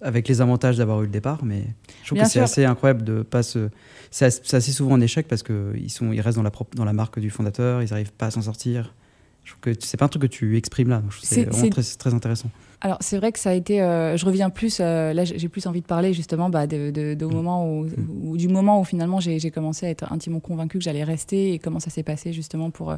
avec 0.00 0.28
les 0.28 0.40
avantages 0.40 0.76
d'avoir 0.76 1.02
eu 1.02 1.06
le 1.06 1.12
départ. 1.12 1.44
Mais 1.44 1.64
je 2.02 2.08
trouve 2.08 2.20
que 2.20 2.28
c'est 2.28 2.40
assez 2.40 2.64
incroyable 2.64 3.04
de 3.04 3.22
pas 3.22 3.42
se. 3.42 3.70
C'est 4.10 4.26
assez, 4.54 4.72
souvent 4.72 4.94
un 4.94 5.00
échec 5.00 5.28
parce 5.28 5.42
qu'ils 5.42 5.88
ils 6.12 6.20
restent 6.20 6.38
dans 6.38 6.42
la, 6.42 6.52
dans 6.74 6.84
la 6.84 6.92
marque 6.92 7.18
du 7.18 7.30
fondateur, 7.30 7.82
ils 7.82 7.90
n'arrivent 7.90 8.12
pas 8.12 8.26
à 8.26 8.30
s'en 8.30 8.42
sortir. 8.42 8.94
Je 9.44 9.52
trouve 9.52 9.60
que 9.60 9.72
c'est 9.78 9.96
pas 9.96 10.06
un 10.06 10.08
truc 10.08 10.22
que 10.22 10.26
tu 10.26 10.56
exprimes 10.56 10.88
là. 10.88 11.02
C'est 11.22 11.44
vraiment 11.44 11.70
très, 11.70 11.82
très 11.82 12.14
intéressant. 12.14 12.50
Alors 12.82 12.98
c'est 13.00 13.16
vrai 13.16 13.32
que 13.32 13.38
ça 13.38 13.50
a 13.50 13.54
été, 13.54 13.80
euh, 13.80 14.16
je 14.16 14.26
reviens 14.26 14.50
plus, 14.50 14.78
euh, 14.80 15.14
là 15.14 15.24
j'ai 15.24 15.48
plus 15.48 15.66
envie 15.66 15.80
de 15.80 15.86
parler 15.86 16.12
justement 16.12 16.50
bah, 16.50 16.66
de, 16.66 16.90
de, 16.90 17.24
mm. 17.24 17.32
moment 17.32 17.70
où, 17.70 17.84
mm. 17.84 18.36
du 18.36 18.48
moment 18.48 18.80
où 18.80 18.84
finalement 18.84 19.18
j'ai 19.18 19.50
commencé 19.50 19.86
à 19.86 19.88
être 19.90 20.12
intimement 20.12 20.40
convaincu 20.40 20.78
que 20.78 20.84
j'allais 20.84 21.04
rester 21.04 21.54
et 21.54 21.58
comment 21.58 21.80
ça 21.80 21.88
s'est 21.88 22.02
passé 22.02 22.34
justement 22.34 22.70
pour, 22.70 22.90
euh, 22.90 22.96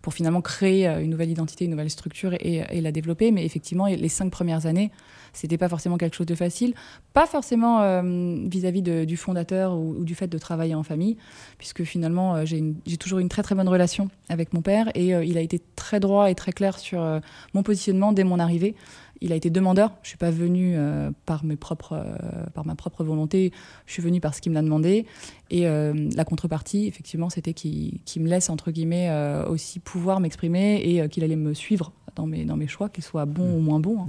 pour 0.00 0.14
finalement 0.14 0.40
créer 0.40 0.86
une 0.86 1.10
nouvelle 1.10 1.30
identité, 1.30 1.66
une 1.66 1.72
nouvelle 1.72 1.90
structure 1.90 2.32
et, 2.34 2.64
et 2.70 2.80
la 2.80 2.90
développer. 2.90 3.30
Mais 3.30 3.44
effectivement 3.44 3.86
les 3.86 4.08
cinq 4.08 4.30
premières 4.30 4.64
années, 4.64 4.90
c'était 5.34 5.58
pas 5.58 5.68
forcément 5.68 5.98
quelque 5.98 6.16
chose 6.16 6.26
de 6.26 6.34
facile, 6.34 6.72
pas 7.12 7.26
forcément 7.26 8.02
vis-à-vis 8.48 8.82
du 8.82 9.16
fondateur 9.16 9.76
ou, 9.76 10.04
du 10.04 10.14
fait 10.14 10.26
de 10.26 10.38
travailler 10.38 10.74
en 10.74 10.82
famille, 10.82 11.16
puisque 11.58 11.84
finalement 11.84 12.44
j'ai 12.46 12.96
toujours 12.98 13.18
une 13.18 13.28
très 13.28 13.42
très 13.42 13.54
bonne 13.54 13.68
relation 13.68 14.08
avec 14.30 14.54
mon 14.54 14.62
père 14.62 14.90
et 14.94 15.08
il 15.08 15.36
a 15.36 15.40
été 15.40 15.60
très 15.76 16.00
droit 16.00 16.30
et 16.30 16.34
très 16.34 16.52
clair 16.52 16.78
sur 16.78 17.20
mon 17.52 17.62
positionnement 17.62 18.12
dès 18.12 18.24
mon 18.24 18.38
arrivée 18.38 18.74
il 19.20 19.32
a 19.32 19.36
été 19.36 19.50
demandeur. 19.50 19.92
Je 20.02 20.08
suis 20.08 20.18
pas 20.18 20.30
venue 20.30 20.74
euh, 20.76 21.10
par 21.26 21.44
mes 21.44 21.56
propres, 21.56 21.94
euh, 21.94 22.46
par 22.54 22.66
ma 22.66 22.74
propre 22.74 23.04
volonté. 23.04 23.52
Je 23.86 23.92
suis 23.92 24.02
venue 24.02 24.20
parce 24.20 24.40
qu'il 24.40 24.52
me 24.52 24.56
l'a 24.56 24.62
demandé. 24.62 25.06
Et 25.50 25.66
euh, 25.66 26.08
la 26.14 26.24
contrepartie, 26.24 26.86
effectivement, 26.86 27.30
c'était 27.30 27.54
qu'il 27.54 28.00
me 28.18 28.28
laisse 28.28 28.50
entre 28.50 28.70
guillemets 28.70 29.10
aussi 29.48 29.80
pouvoir 29.80 30.20
m'exprimer 30.20 30.76
et 30.76 31.08
qu'il 31.08 31.24
allait 31.24 31.36
me 31.36 31.54
suivre 31.54 31.92
dans 32.14 32.26
mes 32.26 32.44
dans 32.44 32.56
mes 32.56 32.66
choix, 32.66 32.88
qu'ils 32.88 33.04
soient 33.04 33.26
bons 33.26 33.56
ou 33.56 33.60
moins 33.60 33.80
bons. 33.80 34.00
Hein. 34.00 34.08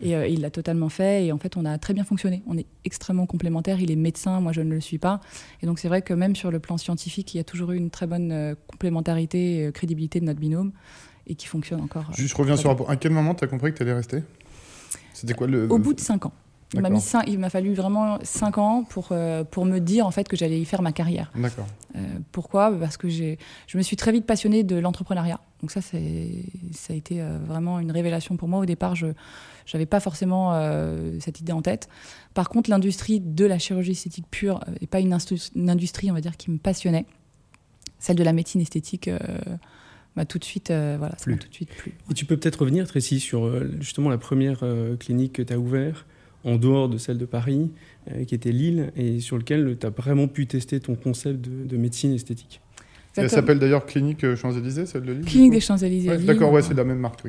Et 0.00 0.12
il 0.32 0.40
l'a 0.40 0.50
totalement 0.50 0.88
fait. 0.88 1.26
Et 1.26 1.32
en 1.32 1.38
fait, 1.38 1.56
on 1.56 1.64
a 1.64 1.78
très 1.78 1.94
bien 1.94 2.04
fonctionné. 2.04 2.42
On 2.46 2.58
est 2.58 2.66
extrêmement 2.84 3.26
complémentaires. 3.26 3.80
Il 3.80 3.90
est 3.90 3.96
médecin, 3.96 4.40
moi 4.40 4.52
je 4.52 4.60
ne 4.60 4.74
le 4.74 4.80
suis 4.80 4.98
pas. 4.98 5.20
Et 5.62 5.66
donc 5.66 5.78
c'est 5.78 5.88
vrai 5.88 6.02
que 6.02 6.14
même 6.14 6.34
sur 6.34 6.50
le 6.50 6.58
plan 6.58 6.76
scientifique, 6.76 7.34
il 7.34 7.36
y 7.36 7.40
a 7.40 7.44
toujours 7.44 7.72
eu 7.72 7.76
une 7.76 7.90
très 7.90 8.06
bonne 8.06 8.56
complémentarité, 8.66 9.66
et 9.66 9.72
crédibilité 9.72 10.20
de 10.20 10.24
notre 10.24 10.40
binôme 10.40 10.72
et 11.26 11.34
qui 11.34 11.46
fonctionne 11.46 11.80
encore. 11.80 12.04
Juste, 12.14 12.30
je 12.30 12.36
reviens 12.36 12.56
sur 12.56 12.70
rapport. 12.70 12.90
À 12.90 12.96
quel 12.96 13.12
moment 13.12 13.34
tu 13.34 13.44
as 13.44 13.46
compris 13.46 13.72
que 13.72 13.76
tu 13.76 13.82
allais 13.82 13.92
rester? 13.92 14.22
C'était 15.22 15.34
quoi 15.34 15.46
le... 15.46 15.70
Au 15.70 15.78
bout 15.78 15.94
de 15.94 16.00
5 16.00 16.26
ans. 16.26 16.32
Il 16.74 16.80
m'a, 16.80 16.90
mis 16.90 17.00
il 17.28 17.38
m'a 17.38 17.48
fallu 17.48 17.74
vraiment 17.74 18.18
5 18.24 18.58
ans 18.58 18.82
pour, 18.82 19.10
euh, 19.12 19.44
pour 19.44 19.66
me 19.66 19.78
dire 19.78 20.04
en 20.04 20.10
fait 20.10 20.26
que 20.26 20.36
j'allais 20.36 20.60
y 20.60 20.64
faire 20.64 20.82
ma 20.82 20.90
carrière. 20.90 21.30
D'accord. 21.36 21.66
Euh, 21.94 22.00
pourquoi? 22.32 22.72
Parce 22.72 22.96
que 22.96 23.08
j'ai, 23.08 23.38
je 23.68 23.78
me 23.78 23.82
suis 23.82 23.94
très 23.94 24.10
vite 24.10 24.26
passionnée 24.26 24.64
de 24.64 24.74
l'entrepreneuriat. 24.74 25.38
Donc 25.60 25.70
ça, 25.70 25.80
c'est, 25.80 26.44
ça 26.72 26.92
a 26.92 26.96
été 26.96 27.20
euh, 27.20 27.38
vraiment 27.46 27.78
une 27.78 27.92
révélation 27.92 28.36
pour 28.36 28.48
moi. 28.48 28.58
Au 28.58 28.64
départ, 28.64 28.96
je 28.96 29.06
n'avais 29.72 29.86
pas 29.86 30.00
forcément 30.00 30.58
cette 31.20 31.38
idée 31.38 31.52
en 31.52 31.62
tête. 31.62 31.88
Par 32.34 32.48
contre, 32.48 32.68
l'industrie 32.68 33.20
de 33.20 33.44
la 33.44 33.60
chirurgie 33.60 33.92
esthétique 33.92 34.26
pure 34.28 34.58
n'est 34.80 34.88
pas 34.88 34.98
une, 34.98 35.16
une, 35.54 35.70
industrie, 35.70 36.10
on 36.10 36.14
va 36.14 36.20
dire, 36.20 36.36
qui 36.36 36.50
me 36.50 36.58
passionnait. 36.58 37.06
Celle 38.00 38.16
de 38.16 38.24
la 38.24 38.32
médecine 38.32 38.60
esthétique 38.60 39.08
m'a 40.16 40.24
tout 40.24 40.38
de 40.38 40.44
suite, 40.44 40.70
euh, 40.70 40.96
voilà, 40.98 41.14
tout 41.14 41.30
de 41.30 41.54
suite 41.54 41.70
plu. 41.70 41.92
Et 42.10 42.14
tu 42.14 42.24
peux 42.24 42.36
peut-être 42.36 42.60
revenir, 42.60 42.86
Tracy, 42.86 43.20
sur 43.20 43.44
euh, 43.44 43.70
justement 43.80 44.10
la 44.10 44.18
première 44.18 44.60
euh, 44.62 44.96
clinique 44.96 45.34
que 45.34 45.42
tu 45.42 45.52
as 45.52 45.58
ouverte 45.58 46.04
en 46.44 46.56
dehors 46.56 46.88
de 46.88 46.98
celle 46.98 47.18
de 47.18 47.24
Paris, 47.24 47.70
qui 48.26 48.34
était 48.34 48.50
Lille, 48.50 48.92
et 48.96 49.20
sur 49.20 49.38
lequel 49.38 49.76
tu 49.78 49.86
as 49.86 49.90
vraiment 49.90 50.26
pu 50.26 50.48
tester 50.48 50.80
ton 50.80 50.96
concept 50.96 51.38
de, 51.40 51.76
médecine 51.76 52.12
esthétique. 52.12 52.60
Elle 53.16 53.30
s'appelle 53.30 53.60
d'ailleurs 53.60 53.86
Clinique 53.86 54.34
Champs-Élysées, 54.34 54.86
celle 54.86 55.02
de 55.02 55.12
Lille 55.12 55.24
Clinique 55.24 55.52
des 55.52 55.60
Champs-Élysées. 55.60 56.18
D'accord, 56.18 56.50
ouais, 56.50 56.62
c'est 56.62 56.74
la 56.74 56.82
même 56.82 56.98
marque. 56.98 57.22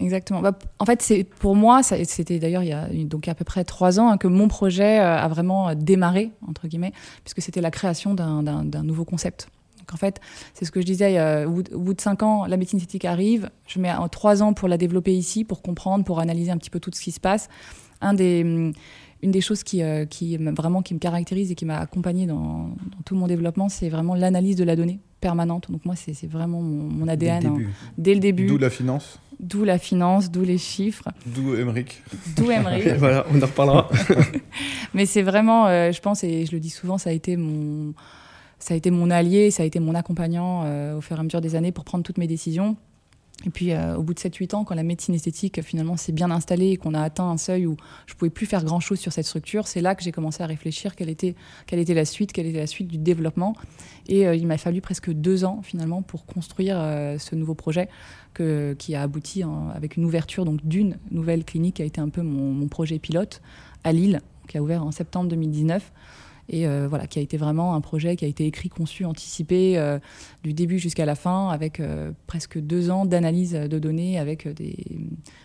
exactement. 0.00 0.40
Bah, 0.40 0.58
en 0.78 0.86
fait, 0.86 1.02
c'est 1.02 1.24
pour 1.24 1.54
moi, 1.54 1.82
c'était 1.82 2.38
d'ailleurs 2.38 2.62
il 2.62 2.70
y 2.70 2.72
a 2.72 2.88
donc 3.04 3.28
à 3.28 3.34
peu 3.34 3.44
près 3.44 3.64
trois 3.64 4.00
ans 4.00 4.08
hein, 4.08 4.16
que 4.16 4.28
mon 4.28 4.48
projet 4.48 4.96
a 4.96 5.28
vraiment 5.28 5.74
démarré 5.74 6.30
entre 6.48 6.66
guillemets, 6.66 6.94
puisque 7.22 7.42
c'était 7.42 7.60
la 7.60 7.70
création 7.70 8.14
d'un 8.14 8.82
nouveau 8.82 9.04
concept. 9.04 9.48
Donc 9.84 9.94
en 9.94 9.98
fait, 9.98 10.20
c'est 10.54 10.64
ce 10.64 10.70
que 10.70 10.80
je 10.80 10.86
disais, 10.86 11.44
au 11.44 11.78
bout 11.78 11.94
de 11.94 12.00
cinq 12.00 12.22
ans, 12.22 12.46
la 12.46 12.56
médecine 12.56 12.78
esthétique 12.78 13.04
arrive, 13.04 13.50
je 13.66 13.78
mets 13.78 13.92
trois 14.10 14.42
ans 14.42 14.54
pour 14.54 14.68
la 14.68 14.78
développer 14.78 15.14
ici, 15.14 15.44
pour 15.44 15.60
comprendre, 15.60 16.04
pour 16.04 16.20
analyser 16.20 16.50
un 16.50 16.56
petit 16.56 16.70
peu 16.70 16.80
tout 16.80 16.90
ce 16.94 17.02
qui 17.02 17.12
se 17.12 17.20
passe. 17.20 17.48
un 18.00 18.14
des 18.14 18.72
une 19.24 19.30
des 19.30 19.40
choses 19.40 19.62
qui, 19.62 19.82
qui 20.10 20.36
vraiment 20.36 20.82
qui 20.82 20.92
me 20.92 20.98
caractérise 20.98 21.50
et 21.50 21.54
qui 21.54 21.64
m'a 21.64 21.78
accompagné 21.78 22.26
dans, 22.26 22.76
tout 23.06 23.16
mon 23.16 23.26
développement, 23.26 23.70
c'est 23.70 23.88
vraiment 23.88 24.14
l'analyse 24.14 24.54
de 24.54 24.64
la 24.64 24.76
donnée 24.76 25.00
permanente. 25.20 25.70
Donc 25.70 25.86
moi, 25.86 25.94
c'est 25.96 26.26
vraiment 26.26 26.60
mon, 26.60 27.08
ADN 27.08 27.40
dès 27.40 27.48
le, 27.48 27.54
hein. 27.54 27.70
dès 27.96 28.14
le 28.14 28.20
début. 28.20 28.46
D'où 28.46 28.58
la 28.58 28.68
finance. 28.68 29.18
D'où 29.40 29.64
la 29.64 29.78
finance, 29.78 30.30
d'où 30.30 30.42
les 30.42 30.58
chiffres. 30.58 31.08
D'où 31.24 31.54
Emmerich. 31.54 32.02
D'où 32.36 32.50
Emmerich. 32.50 32.86
voilà, 32.98 33.24
on 33.32 33.42
en 33.42 33.46
reparlera. 33.46 33.88
Mais 34.94 35.06
c'est 35.06 35.22
vraiment, 35.22 35.68
je 35.68 36.00
pense, 36.00 36.22
et 36.22 36.44
je 36.44 36.52
le 36.52 36.60
dis 36.60 36.70
souvent, 36.70 36.98
ça 36.98 37.08
a 37.10 37.12
été 37.14 37.38
mon 37.38 37.94
ça 38.64 38.72
a 38.72 38.78
été 38.78 38.90
mon 38.90 39.10
allié, 39.10 39.50
ça 39.50 39.62
a 39.62 39.66
été 39.66 39.78
mon 39.78 39.94
accompagnant 39.94 40.62
euh, 40.64 40.96
au 40.96 41.02
fur 41.02 41.18
et 41.18 41.20
à 41.20 41.22
mesure 41.22 41.42
des 41.42 41.54
années 41.54 41.70
pour 41.70 41.84
prendre 41.84 42.02
toutes 42.02 42.16
mes 42.16 42.26
décisions. 42.26 42.78
Et 43.44 43.50
puis, 43.50 43.72
euh, 43.72 43.94
au 43.94 44.02
bout 44.02 44.14
de 44.14 44.18
7-8 44.18 44.54
ans, 44.54 44.64
quand 44.64 44.74
la 44.74 44.82
médecine 44.82 45.14
esthétique 45.14 45.60
finalement 45.60 45.98
s'est 45.98 46.12
bien 46.12 46.30
installée 46.30 46.70
et 46.70 46.76
qu'on 46.78 46.94
a 46.94 47.02
atteint 47.02 47.28
un 47.28 47.36
seuil 47.36 47.66
où 47.66 47.76
je 48.06 48.14
pouvais 48.14 48.30
plus 48.30 48.46
faire 48.46 48.64
grand-chose 48.64 48.98
sur 48.98 49.12
cette 49.12 49.26
structure, 49.26 49.66
c'est 49.66 49.82
là 49.82 49.94
que 49.94 50.02
j'ai 50.02 50.12
commencé 50.12 50.42
à 50.42 50.46
réfléchir 50.46 50.96
quelle 50.96 51.10
était, 51.10 51.34
la 51.68 52.04
suite, 52.06 52.32
quelle 52.32 52.46
était 52.46 52.58
la 52.58 52.66
suite 52.66 52.88
du 52.88 52.96
développement. 52.96 53.54
Et 54.08 54.26
euh, 54.26 54.34
il 54.34 54.46
m'a 54.46 54.56
fallu 54.56 54.80
presque 54.80 55.12
deux 55.12 55.44
ans 55.44 55.60
finalement 55.62 56.00
pour 56.00 56.24
construire 56.24 56.78
ce 57.18 57.34
nouveau 57.34 57.54
projet 57.54 57.90
qui 58.34 58.94
a 58.94 59.02
abouti 59.02 59.42
avec 59.74 59.98
une 59.98 60.06
ouverture 60.06 60.46
d'une 60.46 60.96
nouvelle 61.10 61.44
clinique 61.44 61.76
qui 61.76 61.82
a 61.82 61.84
été 61.84 62.00
un 62.00 62.08
peu 62.08 62.22
mon 62.22 62.66
projet 62.68 62.98
pilote 62.98 63.42
à 63.84 63.92
Lille, 63.92 64.22
qui 64.48 64.56
a 64.56 64.62
ouvert 64.62 64.82
en 64.82 64.90
septembre 64.90 65.28
2019 65.28 65.92
et 66.48 66.66
euh, 66.66 66.86
voilà, 66.88 67.06
qui 67.06 67.18
a 67.18 67.22
été 67.22 67.36
vraiment 67.36 67.74
un 67.74 67.80
projet 67.80 68.16
qui 68.16 68.24
a 68.24 68.28
été 68.28 68.46
écrit, 68.46 68.68
conçu, 68.68 69.04
anticipé 69.04 69.78
euh, 69.78 69.98
du 70.42 70.52
début 70.52 70.78
jusqu'à 70.78 71.06
la 71.06 71.14
fin, 71.14 71.48
avec 71.48 71.80
euh, 71.80 72.12
presque 72.26 72.58
deux 72.58 72.90
ans 72.90 73.06
d'analyse 73.06 73.52
de 73.52 73.78
données, 73.78 74.18
avec 74.18 74.46
des, 74.48 74.76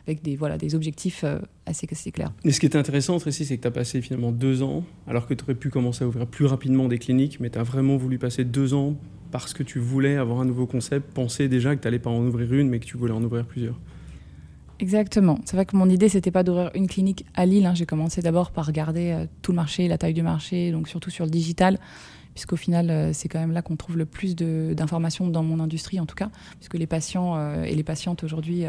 avec 0.08 0.22
des, 0.22 0.36
voilà, 0.36 0.58
des 0.58 0.76
objectifs 0.76 1.24
assez, 1.66 1.88
clairs. 2.12 2.34
Et 2.44 2.52
ce 2.52 2.60
qui 2.60 2.66
est 2.66 2.76
intéressant, 2.76 3.18
Tracy, 3.20 3.46
c'est 3.46 3.58
que 3.58 3.62
tu 3.62 3.68
as 3.68 3.72
passé 3.72 4.02
finalement 4.02 4.32
deux 4.32 4.64
ans, 4.64 4.84
alors 5.08 5.28
que 5.28 5.34
tu 5.34 5.44
aurais 5.44 5.56
pu 5.56 5.70
commencer 5.70 6.04
à 6.04 6.08
ouvrir 6.08 6.28
plus 6.28 6.46
rapidement 6.46 6.88
des 6.88 6.98
cliniques, 6.98 7.40
mais 7.40 7.50
tu 7.50 7.60
as 7.60 7.64
vraiment 7.64 7.98
voulu 7.98 8.18
passer 8.18 8.44
deux 8.44 8.74
ans 8.74 8.96
parce 9.32 9.54
que 9.54 9.64
tu 9.64 9.80
voulais 9.80 10.16
avoir 10.16 10.42
un 10.42 10.46
nouveau 10.46 10.66
concept, 10.66 11.14
penser 11.14 11.48
déjà 11.48 11.76
que 11.76 11.82
tu 11.82 11.88
n'allais 11.88 12.00
pas 12.00 12.10
en 12.10 12.26
ouvrir 12.26 12.52
une, 12.54 12.70
mais 12.70 12.80
que 12.80 12.86
tu 12.86 12.98
voulais 12.98 13.14
en 13.14 13.24
ouvrir 13.24 13.46
plusieurs. 13.46 13.80
Exactement. 14.80 15.40
C'est 15.44 15.58
vrai 15.58 15.66
que 15.66 15.76
mon 15.76 15.90
idée, 15.90 16.08
c'était 16.08 16.32
pas 16.32 16.44
d'ouvrir 16.44 16.72
une 16.74 16.88
clinique 16.88 17.26
à 17.36 17.46
Lille. 17.46 17.66
Hein. 17.66 17.76
J'ai 17.76 17.86
commencé 17.86 18.22
d'abord 18.22 18.52
par 18.52 18.66
regarder 18.66 19.12
euh, 19.12 19.26
tout 19.42 19.52
le 19.52 19.58
marché, 19.58 19.88
la 19.88 19.98
taille 19.98 20.14
du 20.14 20.24
marché, 20.24 20.72
donc 20.72 20.88
surtout 20.88 21.10
sur 21.10 21.26
le 21.26 21.32
digital, 21.32 21.78
puisqu'au 22.34 22.56
final, 22.56 22.90
euh, 22.90 23.12
c'est 23.12 23.28
quand 23.28 23.40
même 23.40 23.52
là 23.52 23.62
qu'on 23.62 23.76
trouve 23.76 23.98
le 23.98 24.06
plus 24.06 24.36
d'informations 24.38 25.28
dans 25.28 25.44
mon 25.44 25.60
industrie, 25.60 26.00
en 26.00 26.06
tout 26.06 26.16
cas, 26.16 26.30
puisque 26.58 26.76
les 26.76 26.88
patients 26.88 27.36
euh, 27.36 27.64
et 27.64 27.76
les 27.76 27.84
patientes 27.84 28.24
aujourd'hui, 28.24 28.64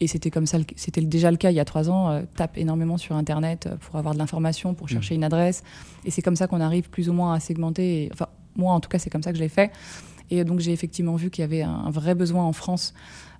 et 0.00 0.06
c'était 0.06 0.30
comme 0.30 0.44
ça, 0.44 0.58
c'était 0.76 1.00
déjà 1.00 1.30
le 1.30 1.38
cas 1.38 1.50
il 1.50 1.54
y 1.54 1.60
a 1.60 1.64
trois 1.64 1.88
ans, 1.88 2.22
tapent 2.34 2.58
énormément 2.58 2.98
sur 2.98 3.16
Internet 3.16 3.70
pour 3.80 3.96
avoir 3.96 4.12
de 4.12 4.18
l'information, 4.18 4.74
pour 4.74 4.90
chercher 4.90 5.14
mmh. 5.14 5.16
une 5.16 5.24
adresse, 5.24 5.62
et 6.04 6.10
c'est 6.10 6.20
comme 6.20 6.36
ça 6.36 6.46
qu'on 6.48 6.60
arrive 6.60 6.90
plus 6.90 7.08
ou 7.08 7.14
moins 7.14 7.32
à 7.32 7.40
segmenter. 7.40 8.10
enfin, 8.12 8.26
moi, 8.56 8.72
en 8.72 8.80
tout 8.80 8.90
cas, 8.90 8.98
c'est 8.98 9.10
comme 9.10 9.22
ça 9.22 9.32
que 9.32 9.38
je 9.38 9.42
l'ai 9.42 9.48
fait. 9.48 9.70
Et 10.30 10.44
donc, 10.44 10.60
j'ai 10.60 10.72
effectivement 10.72 11.16
vu 11.16 11.30
qu'il 11.30 11.42
y 11.42 11.44
avait 11.44 11.62
un 11.62 11.90
vrai 11.90 12.14
besoin 12.14 12.44
en 12.44 12.52
France 12.52 12.94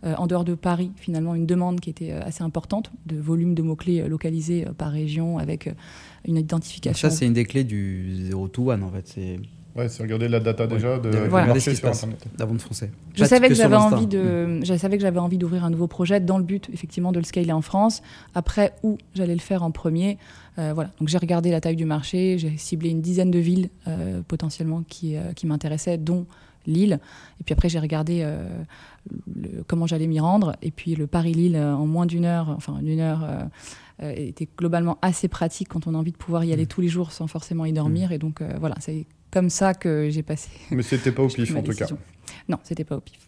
euh, 0.05 0.15
en 0.19 0.27
dehors 0.27 0.45
de 0.45 0.55
Paris, 0.55 0.93
finalement, 0.97 1.35
une 1.35 1.47
demande 1.47 1.81
qui 1.81 1.91
était 1.91 2.13
euh, 2.13 2.23
assez 2.23 2.45
importante 2.45 2.93
de 3.07 3.17
volume 3.17 3.55
de 3.55 3.63
mots-clés 3.63 4.03
euh, 4.03 4.09
localisés 4.09 4.67
par 4.77 4.91
région 4.91 5.39
avec 5.39 5.71
une 6.27 6.37
identification. 6.37 7.09
Ça, 7.09 7.15
c'est 7.15 7.27
une 7.27 7.33
des 7.33 7.45
clés 7.45 7.65
du 7.65 8.27
0 8.27 8.49
to 8.49 8.71
1, 8.71 8.83
en 8.83 8.91
fait. 8.91 9.07
C'est 9.07 9.41
Ouais, 9.75 9.91
c'est 9.91 10.03
regarder 10.03 10.27
la 10.29 10.41
data 10.41 10.67
déjà 10.67 10.99
de, 10.99 11.11
voilà. 11.29 11.49
marché 11.49 11.75
sur 11.75 11.87
Internet. 11.87 12.27
de 12.39 12.59
français. 12.59 12.91
Je 13.15 13.27
savais 13.27 13.49
que, 13.49 13.55
j'avais 13.55 13.77
envie 13.77 14.07
de, 14.07 14.65
je 14.65 14.75
savais 14.75 14.97
que 14.97 15.03
j'avais 15.03 15.19
envie 15.19 15.37
d'ouvrir 15.37 15.67
un 15.67 15.71
nouveau 15.71 15.87
projet 15.87 16.19
dans 16.19 16.39
le 16.39 16.45
but 16.45 16.71
effectivement 16.73 17.13
de 17.13 17.19
le 17.19 17.27
scaler 17.27 17.53
en 17.53 17.61
France. 17.61 18.01
Après 18.35 18.73
où 18.83 18.97
j'allais 19.15 19.35
le 19.35 19.41
faire 19.41 19.63
en 19.63 19.71
premier, 19.71 20.17
voilà. 20.57 20.89
Donc 20.99 21.09
j'ai 21.09 21.19
regardé 21.19 21.51
la 21.51 21.61
taille 21.61 21.77
du 21.77 21.85
marché, 21.85 22.39
j'ai 22.39 22.57
ciblé 22.57 22.89
une 22.89 23.03
dizaine 23.03 23.31
de 23.31 23.39
villes 23.39 23.69
potentiellement 24.29 24.83
qui, 24.89 25.17
qui 25.35 25.47
m'intéressaient, 25.47 25.99
dont 25.99 26.25
Lille. 26.67 27.01
Et 27.41 27.45
puis 27.45 27.53
après, 27.53 27.69
j'ai 27.69 27.79
regardé 27.79 28.23
euh, 28.23 28.49
comment 29.67 29.87
j'allais 29.87 30.07
m'y 30.07 30.21
rendre. 30.21 30.57
Et 30.63 30.71
puis 30.71 30.95
le 30.95 31.07
Paris-Lille, 31.07 31.57
euh, 31.57 31.75
en 31.75 31.87
moins 31.87 32.07
d'une 32.07 32.25
heure, 32.25 32.51
enfin 32.51 32.79
une 32.83 33.01
heure, 33.01 33.25
euh, 34.03 34.13
était 34.15 34.49
globalement 34.57 34.99
assez 35.03 35.29
pratique 35.29 35.69
quand 35.69 35.87
on 35.87 35.95
a 35.95 35.99
envie 35.99 36.13
de 36.13 36.17
pouvoir 36.17 36.45
y 36.45 36.53
aller 36.53 36.65
mmh. 36.65 36.69
tous 36.69 36.81
les 36.81 36.89
jours 36.89 37.13
sans 37.13 37.27
forcément 37.27 37.65
y 37.65 37.73
dormir. 37.73 38.11
Mmh. 38.11 38.13
Et 38.13 38.19
donc 38.19 38.43
voilà, 38.61 38.77
c'est 38.81 39.07
comme 39.31 39.51
ça 39.51 39.75
que 39.75 40.09
j'ai 40.11 40.23
passé. 40.23 40.51
Mais 40.71 40.83
c'était 40.83 41.13
pas 41.13 41.23
au 41.23 41.29
pif 41.29 41.55
en 41.55 41.63
tout 41.63 41.73
cas. 41.73 41.87
Non, 42.49 42.59
c'était 42.63 42.85
pas 42.85 42.97
au 42.97 43.01
pif. 43.01 43.21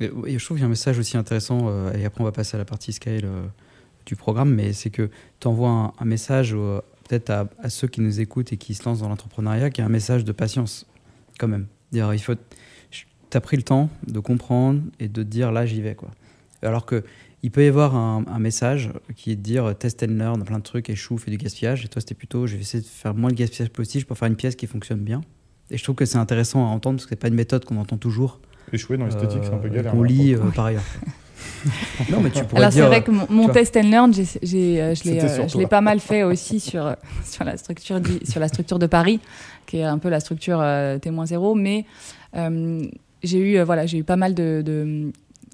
Et, 0.00 0.08
je 0.08 0.44
trouve 0.44 0.56
qu'il 0.56 0.62
y 0.62 0.64
a 0.64 0.66
un 0.66 0.70
message 0.70 0.98
aussi 0.98 1.16
intéressant, 1.16 1.68
et 1.92 2.04
après 2.04 2.20
on 2.20 2.24
va 2.24 2.32
passer 2.32 2.56
à 2.56 2.58
la 2.58 2.64
partie 2.64 2.92
scale 2.92 3.24
du 4.06 4.16
programme, 4.16 4.52
mais 4.52 4.72
c'est 4.72 4.90
que 4.90 5.08
tu 5.38 5.46
envoies 5.46 5.94
un, 5.96 6.04
message 6.04 6.52
peut-être 7.08 7.30
à, 7.30 7.48
à, 7.62 7.70
ceux 7.70 7.86
qui 7.86 8.00
nous 8.00 8.18
écoutent 8.20 8.52
et 8.52 8.56
qui 8.56 8.74
se 8.74 8.84
lancent 8.84 9.00
dans 9.00 9.08
l'entrepreneuriat, 9.08 9.70
qui 9.70 9.82
est 9.82 9.84
un 9.84 9.88
message 9.88 10.24
de 10.24 10.32
patience 10.32 10.84
quand 11.38 11.46
même. 11.46 11.66
Il 11.92 12.18
faut, 12.18 12.34
tu 13.34 13.38
as 13.38 13.40
pris 13.40 13.56
le 13.56 13.64
temps 13.64 13.88
de 14.06 14.20
comprendre 14.20 14.80
et 15.00 15.08
de 15.08 15.22
te 15.24 15.28
dire 15.28 15.50
là, 15.50 15.66
j'y 15.66 15.80
vais. 15.80 15.96
Quoi. 15.96 16.10
Alors 16.62 16.86
que 16.86 17.02
il 17.42 17.50
peut 17.50 17.64
y 17.64 17.68
avoir 17.68 17.94
un, 17.96 18.38
message 18.38 18.90
qui 19.16 19.32
est 19.32 19.36
de 19.36 19.42
dire 19.42 19.76
test 19.76 20.02
and 20.02 20.12
learn, 20.12 20.42
plein 20.44 20.58
de 20.58 20.62
trucs, 20.62 20.88
échoue, 20.88 21.18
fais 21.18 21.30
du 21.32 21.36
gaspillage. 21.36 21.84
Et 21.84 21.88
toi, 21.88 22.00
c'était 22.00 22.14
plutôt 22.14 22.46
je 22.46 22.54
vais 22.54 22.62
essayer 22.62 22.82
de 22.82 22.88
faire 22.88 23.12
moins 23.12 23.30
de 23.30 23.34
gaspillage 23.34 23.70
possible 23.70 24.06
pour 24.06 24.16
faire 24.16 24.28
une 24.28 24.36
pièce 24.36 24.54
qui 24.54 24.66
fonctionne 24.66 25.00
bien. 25.00 25.20
Et 25.70 25.76
je 25.76 25.82
trouve 25.82 25.96
que 25.96 26.06
c'est 26.06 26.16
intéressant 26.16 26.64
à 26.64 26.68
entendre 26.68 26.96
parce 26.96 27.06
que 27.06 27.10
c'est 27.10 27.20
pas 27.20 27.28
une 27.28 27.34
méthode 27.34 27.64
qu'on 27.64 27.76
entend 27.76 27.98
toujours. 27.98 28.40
Échouer 28.72 28.96
dans 28.96 29.04
l'esthétique, 29.04 29.40
c'est 29.42 29.52
un 29.52 29.58
peu 29.58 29.66
euh, 29.66 29.72
galère. 29.72 29.94
On 29.96 30.04
hein, 30.04 30.06
lit 30.06 30.34
euh, 30.34 30.38
par 30.54 30.66
ailleurs. 30.66 30.84
non, 32.10 32.20
mais 32.20 32.30
tu 32.30 32.44
pourrais 32.44 32.62
Alors, 32.62 32.72
c'est 32.72 32.80
vrai 32.80 33.02
que 33.02 33.10
mon, 33.10 33.48
test 33.48 33.76
and 33.76 33.90
learn, 33.90 34.12
j'ai, 34.14 34.80
euh, 34.80 34.94
je 34.94 35.58
l'ai 35.58 35.66
pas 35.66 35.80
mal 35.80 35.98
fait 35.98 36.22
aussi 36.22 36.60
sur, 36.60 36.96
sur, 37.24 37.44
la 37.44 37.56
structure, 37.56 38.00
sur 38.22 38.40
la 38.40 38.48
structure 38.48 38.78
de 38.78 38.86
Paris, 38.86 39.20
qui 39.66 39.78
est 39.78 39.84
un 39.84 39.98
peu 39.98 40.08
la 40.08 40.20
structure 40.20 40.64
témoin 41.02 41.26
zéro. 41.26 41.54
Mais 41.54 41.84
j'ai 43.24 43.38
eu, 43.38 43.58
euh, 43.58 43.64
voilà, 43.64 43.86
j'ai 43.86 43.98
eu 43.98 44.04
pas 44.04 44.16
mal 44.16 44.34
de, 44.34 45.12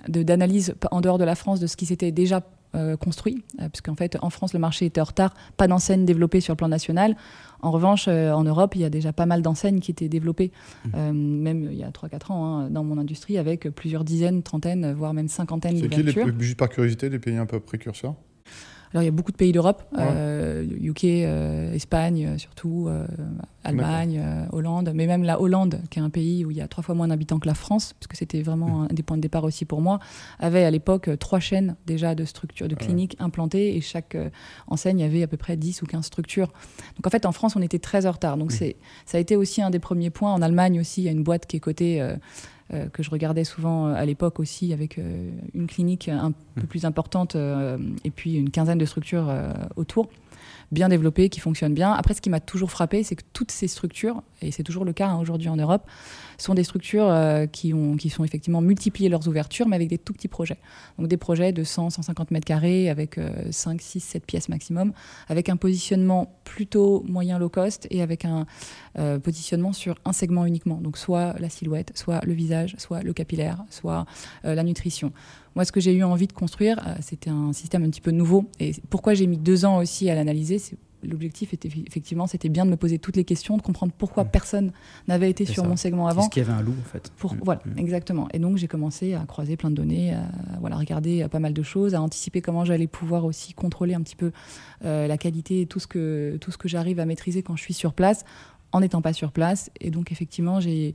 d'analyses 0.08 0.74
en 0.90 1.00
dehors 1.00 1.18
de 1.18 1.24
la 1.24 1.34
France 1.34 1.60
de 1.60 1.66
ce 1.66 1.76
qui 1.76 1.86
s'était 1.86 2.12
déjà 2.12 2.42
euh, 2.76 2.96
construit, 2.96 3.42
euh, 3.60 3.68
parce 3.68 3.80
qu'en 3.80 3.96
fait, 3.96 4.16
en 4.22 4.30
France, 4.30 4.52
le 4.52 4.60
marché 4.60 4.86
était 4.86 5.00
en 5.00 5.04
retard, 5.04 5.34
pas 5.56 5.66
d'enseignes 5.66 6.04
développées 6.04 6.40
sur 6.40 6.52
le 6.52 6.56
plan 6.56 6.68
national. 6.68 7.16
En 7.62 7.70
revanche, 7.72 8.08
en 8.08 8.42
Europe, 8.42 8.74
il 8.74 8.80
y 8.80 8.84
a 8.84 8.90
déjà 8.90 9.12
pas 9.12 9.26
mal 9.26 9.42
d'enseignes 9.42 9.80
qui 9.80 9.90
étaient 9.90 10.08
développées, 10.08 10.50
mmh. 10.86 11.10
même 11.12 11.68
il 11.70 11.76
y 11.76 11.84
a 11.84 11.90
3-4 11.90 12.32
ans, 12.32 12.44
hein, 12.46 12.70
dans 12.70 12.84
mon 12.84 12.96
industrie, 12.96 13.36
avec 13.36 13.68
plusieurs 13.68 14.02
dizaines, 14.02 14.42
trentaines, 14.42 14.92
voire 14.92 15.12
même 15.12 15.28
cinquantaines 15.28 15.74
d'ouvertures. 15.78 16.24
C'est 16.24 16.32
qui, 16.38 16.44
juste 16.44 16.58
par 16.58 16.70
curiosité, 16.70 17.10
les 17.10 17.18
pays 17.18 17.36
un 17.36 17.44
peu 17.44 17.60
précurseurs? 17.60 18.14
Alors 18.92 19.02
il 19.02 19.06
y 19.06 19.08
a 19.08 19.12
beaucoup 19.12 19.30
de 19.30 19.36
pays 19.36 19.52
d'Europe, 19.52 19.84
UK, 19.92 19.98
euh, 19.98 20.64
euh, 21.06 21.72
Espagne 21.72 22.26
euh, 22.26 22.38
surtout, 22.38 22.88
Allemagne, 23.62 24.20
Hollande, 24.52 24.90
mais 24.94 25.06
même 25.06 25.22
la 25.22 25.40
Hollande, 25.40 25.80
qui 25.90 26.00
est 26.00 26.02
un 26.02 26.10
pays 26.10 26.44
où 26.44 26.50
il 26.50 26.56
y 26.56 26.60
a 26.60 26.66
trois 26.66 26.82
fois 26.82 26.94
moins 26.96 27.06
d'habitants 27.06 27.38
que 27.38 27.46
la 27.46 27.54
France, 27.54 27.92
parce 27.92 28.08
que 28.08 28.16
c'était 28.16 28.42
vraiment 28.42 28.82
un 28.82 28.86
des 28.86 29.04
points 29.04 29.16
de 29.16 29.22
départ 29.22 29.44
aussi 29.44 29.64
pour 29.64 29.80
moi, 29.80 30.00
avait 30.40 30.64
à 30.64 30.70
l'époque 30.70 31.08
trois 31.20 31.38
chaînes 31.38 31.76
déjà 31.86 32.16
de 32.16 32.24
structures, 32.24 32.66
de 32.66 32.74
cliniques 32.74 33.16
implantées, 33.20 33.76
et 33.76 33.80
chaque 33.80 34.16
enseigne 34.66 35.04
avait 35.04 35.22
à 35.22 35.28
peu 35.28 35.36
près 35.36 35.56
10 35.56 35.82
ou 35.82 35.86
15 35.86 36.04
structures. 36.04 36.48
Donc 36.96 37.06
en 37.06 37.10
fait 37.10 37.26
en 37.26 37.32
France 37.32 37.54
on 37.54 37.62
était 37.62 37.78
très 37.78 38.06
en 38.06 38.12
retard. 38.12 38.36
Donc 38.36 38.50
c'est 38.50 38.76
ça 39.06 39.18
a 39.18 39.20
été 39.20 39.36
aussi 39.36 39.62
un 39.62 39.70
des 39.70 39.78
premiers 39.78 40.10
points. 40.10 40.32
En 40.32 40.42
Allemagne 40.42 40.80
aussi 40.80 41.02
il 41.02 41.04
y 41.04 41.08
a 41.08 41.12
une 41.12 41.22
boîte 41.22 41.46
qui 41.46 41.56
est 41.56 41.60
cotée 41.60 42.02
que 42.92 43.02
je 43.02 43.10
regardais 43.10 43.44
souvent 43.44 43.88
euh, 43.88 43.94
à 43.94 44.04
l'époque 44.04 44.40
aussi 44.40 44.72
avec 44.72 44.98
euh, 44.98 45.30
une 45.54 45.66
clinique 45.66 46.08
un 46.08 46.32
peu 46.32 46.62
mmh. 46.62 46.66
plus 46.66 46.84
importante 46.84 47.36
et 47.36 48.10
puis 48.10 48.36
une 48.36 48.50
quinzaine 48.50 48.78
de 48.78 48.84
structures 48.84 49.32
autour 49.76 50.08
bien 50.72 50.88
développées, 50.88 51.28
qui 51.28 51.40
fonctionnent 51.40 51.74
bien. 51.74 51.92
Après, 51.92 52.14
ce 52.14 52.20
qui 52.20 52.30
m'a 52.30 52.40
toujours 52.40 52.70
frappé, 52.70 53.02
c'est 53.02 53.16
que 53.16 53.24
toutes 53.32 53.50
ces 53.50 53.68
structures, 53.68 54.22
et 54.42 54.50
c'est 54.50 54.62
toujours 54.62 54.84
le 54.84 54.92
cas 54.92 55.08
hein, 55.08 55.18
aujourd'hui 55.20 55.48
en 55.48 55.56
Europe, 55.56 55.82
sont 56.38 56.54
des 56.54 56.64
structures 56.64 57.08
euh, 57.08 57.46
qui, 57.46 57.74
ont, 57.74 57.96
qui 57.96 58.08
sont 58.08 58.24
effectivement 58.24 58.60
multipliées 58.60 59.08
leurs 59.08 59.28
ouvertures, 59.28 59.68
mais 59.68 59.76
avec 59.76 59.88
des 59.88 59.98
tout 59.98 60.12
petits 60.12 60.28
projets. 60.28 60.58
Donc 60.98 61.08
des 61.08 61.16
projets 61.16 61.52
de 61.52 61.64
100, 61.64 61.90
150 61.90 62.30
mètres 62.30 62.46
carrés, 62.46 62.88
avec 62.88 63.18
5, 63.50 63.80
6, 63.80 64.00
7 64.00 64.26
pièces 64.26 64.48
maximum, 64.48 64.92
avec 65.28 65.48
un 65.48 65.56
positionnement 65.56 66.40
plutôt 66.44 67.04
moyen 67.06 67.38
low 67.38 67.48
cost 67.48 67.86
et 67.90 68.02
avec 68.02 68.24
un 68.24 68.46
euh, 68.98 69.18
positionnement 69.18 69.72
sur 69.72 69.96
un 70.04 70.12
segment 70.12 70.46
uniquement. 70.46 70.80
Donc 70.80 70.98
soit 70.98 71.34
la 71.38 71.48
silhouette, 71.48 71.92
soit 71.94 72.20
le 72.24 72.32
visage, 72.32 72.74
soit 72.78 73.02
le 73.02 73.12
capillaire, 73.12 73.64
soit 73.70 74.04
euh, 74.44 74.54
la 74.54 74.64
nutrition. 74.64 75.12
Moi, 75.56 75.64
ce 75.64 75.72
que 75.72 75.80
j'ai 75.80 75.92
eu 75.92 76.04
envie 76.04 76.26
de 76.26 76.32
construire, 76.32 76.78
c'était 77.00 77.30
un 77.30 77.52
système 77.52 77.84
un 77.84 77.90
petit 77.90 78.00
peu 78.00 78.12
nouveau. 78.12 78.44
Et 78.60 78.72
pourquoi 78.88 79.14
j'ai 79.14 79.26
mis 79.26 79.38
deux 79.38 79.64
ans 79.64 79.78
aussi 79.78 80.08
à 80.08 80.14
l'analyser, 80.14 80.58
c'est 80.58 80.76
l'objectif 81.04 81.54
était 81.54 81.68
effectivement, 81.86 82.26
c'était 82.26 82.48
bien 82.48 82.64
de 82.64 82.70
me 82.70 82.76
poser 82.76 82.98
toutes 82.98 83.16
les 83.16 83.24
questions, 83.24 83.56
de 83.56 83.62
comprendre 83.62 83.92
pourquoi 83.96 84.24
mm. 84.24 84.30
personne 84.30 84.72
n'avait 85.08 85.30
été 85.30 85.44
sur 85.44 85.64
mon 85.64 85.76
segment 85.76 86.06
avant. 86.08 86.22
Est-ce 86.22 86.30
qu'il 86.30 86.42
y 86.42 86.46
avait 86.46 86.56
un 86.56 86.62
loup 86.62 86.74
en 86.78 86.88
fait 86.88 87.10
pour, 87.16 87.34
mm. 87.34 87.40
Voilà, 87.42 87.60
mm. 87.64 87.78
exactement. 87.78 88.28
Et 88.32 88.38
donc 88.38 88.56
j'ai 88.56 88.68
commencé 88.68 89.14
à 89.14 89.24
croiser 89.24 89.56
plein 89.56 89.70
de 89.70 89.76
données, 89.76 90.14
à 90.14 90.28
voilà, 90.60 90.76
regarder 90.76 91.26
pas 91.28 91.38
mal 91.38 91.52
de 91.52 91.62
choses, 91.62 91.94
à 91.94 92.02
anticiper 92.02 92.40
comment 92.40 92.64
j'allais 92.64 92.86
pouvoir 92.86 93.24
aussi 93.24 93.54
contrôler 93.54 93.94
un 93.94 94.02
petit 94.02 94.16
peu 94.16 94.32
euh, 94.84 95.06
la 95.06 95.18
qualité 95.18 95.62
et 95.62 95.66
tout 95.66 95.80
ce 95.80 95.86
que, 95.86 96.36
tout 96.40 96.50
ce 96.50 96.58
que 96.58 96.68
j'arrive 96.68 97.00
à 97.00 97.06
maîtriser 97.06 97.42
quand 97.42 97.56
je 97.56 97.62
suis 97.62 97.74
sur 97.74 97.92
place, 97.92 98.24
en 98.72 98.80
n'étant 98.80 99.02
pas 99.02 99.12
sur 99.12 99.32
place. 99.32 99.70
Et 99.80 99.90
donc 99.90 100.12
effectivement, 100.12 100.60
j'ai 100.60 100.94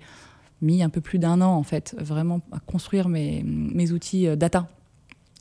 mis 0.61 0.83
un 0.83 0.89
peu 0.89 1.01
plus 1.01 1.19
d'un 1.19 1.41
an 1.41 1.53
en 1.53 1.63
fait, 1.63 1.95
vraiment 1.99 2.41
à 2.51 2.59
construire 2.59 3.09
mes, 3.09 3.43
mes 3.43 3.91
outils 3.91 4.27
euh, 4.27 4.35
data 4.35 4.67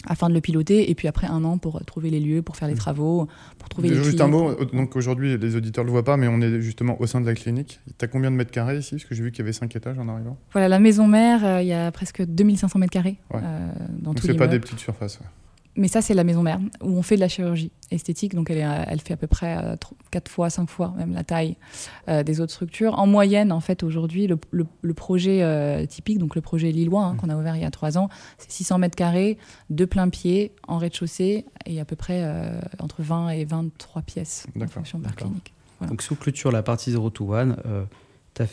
afin 0.07 0.29
de 0.29 0.35
le 0.35 0.41
piloter. 0.41 0.91
Et 0.91 0.95
puis 0.95 1.09
après 1.09 1.27
un 1.27 1.45
an 1.45 1.59
pour 1.59 1.85
trouver 1.85 2.11
les 2.11 2.21
lieux, 2.21 2.43
pour 2.43 2.57
faire 2.57 2.69
les 2.69 2.75
mmh. 2.75 2.79
travaux, 2.79 3.29
pour 3.59 3.69
trouver 3.69 3.91
les 3.91 4.03
Juste 4.03 4.21
un 4.21 4.29
mot, 4.29 4.55
donc 4.73 4.97
aujourd'hui 4.97 5.37
les 5.39 5.57
auditeurs 5.57 5.85
ne 5.85 5.89
le 5.89 5.93
voient 5.93 6.05
pas, 6.05 6.17
mais 6.17 6.29
on 6.29 6.41
est 6.41 6.61
justement 6.61 7.01
au 7.01 7.07
sein 7.07 7.21
de 7.21 7.27
la 7.27 7.35
clinique. 7.35 7.81
Tu 7.99 8.05
as 8.05 8.09
combien 8.09 8.31
de 8.31 8.37
mètres 8.37 8.51
carrés 8.51 8.79
ici? 8.79 8.93
Parce 8.93 9.05
que 9.05 9.15
j'ai 9.15 9.23
vu 9.23 9.31
qu'il 9.31 9.41
y 9.41 9.43
avait 9.43 9.53
5 9.53 9.75
étages 9.75 9.99
en 9.99 10.09
arrivant. 10.09 10.37
Voilà, 10.53 10.69
la 10.69 10.79
maison 10.79 11.07
mère, 11.07 11.45
euh, 11.45 11.63
il 11.63 11.69
y 11.69 11.73
a 11.73 11.91
presque 11.91 12.23
2500 12.23 12.79
mètres 12.79 12.93
carrés. 12.93 13.17
Euh, 13.35 13.73
donc 13.99 14.19
c'est 14.21 14.35
pas 14.35 14.47
des 14.47 14.61
petites 14.61 14.81
surfaces. 14.81 15.21
Mais 15.77 15.89
ça, 15.89 16.03
c'est 16.03 16.15
la 16.15 16.23
maison 16.23 16.43
mère, 16.43 16.61
où 16.83 16.91
on 16.91 17.03
fait 17.03 17.17
de 17.17 17.21
la 17.21 17.29
chirurgie 17.29 17.73
esthétique. 17.91 18.35
Donc, 18.35 18.49
elle, 18.51 18.59
est, 18.59 18.85
elle 18.87 19.01
fait 19.01 19.15
à 19.15 19.17
peu 19.17 19.27
près 19.27 19.77
4 20.11 20.29
euh, 20.29 20.31
fois, 20.31 20.49
5 20.49 20.69
fois 20.69 20.95
même 20.97 21.13
la 21.13 21.25
taille 21.25 21.57
euh, 22.09 22.23
des 22.23 22.41
autres 22.41 22.53
structures. 22.53 22.97
En 22.99 23.07
moyenne, 23.07 23.51
en 23.51 23.61
fait, 23.61 23.83
aujourd'hui, 23.83 24.29
le, 24.29 24.95
projet 24.95 25.43
euh, 25.43 25.85
typique, 25.87 26.19
donc 26.19 26.37
le 26.37 26.41
projet 26.41 26.71
lillois, 26.71 27.03
hein, 27.03 27.15
mmh. 27.15 27.17
qu'on 27.17 27.29
a 27.29 27.37
ouvert 27.37 27.57
il 27.57 27.63
y 27.63 27.65
a 27.65 27.71
3 27.71 27.99
ans, 27.99 28.09
c'est 28.39 28.53
600 28.53 28.79
mètres 28.79 28.97
carrés, 28.97 29.37
de 29.71 29.85
plein 29.85 30.09
pied, 30.09 30.53
en 30.69 30.79
rez-de-chaussée, 30.79 31.45
et 31.67 31.81
à 31.81 31.85
peu 31.85 31.97
près 31.97 32.25
entre 32.79 33.03
20 33.03 33.31
et 33.31 33.45
23 33.45 34.03
pièces 34.03 34.47
en 34.61 34.67
fonction 34.69 35.01
par 35.01 35.17
clinique. 35.17 35.53
Donc, 35.89 36.03
sous 36.03 36.15
clôture 36.15 36.53
la 36.53 36.63
partie 36.63 36.93
0 36.93 37.11
to 37.11 37.35
1, 37.35 37.57
tu 38.35 38.43
as, 38.43 38.47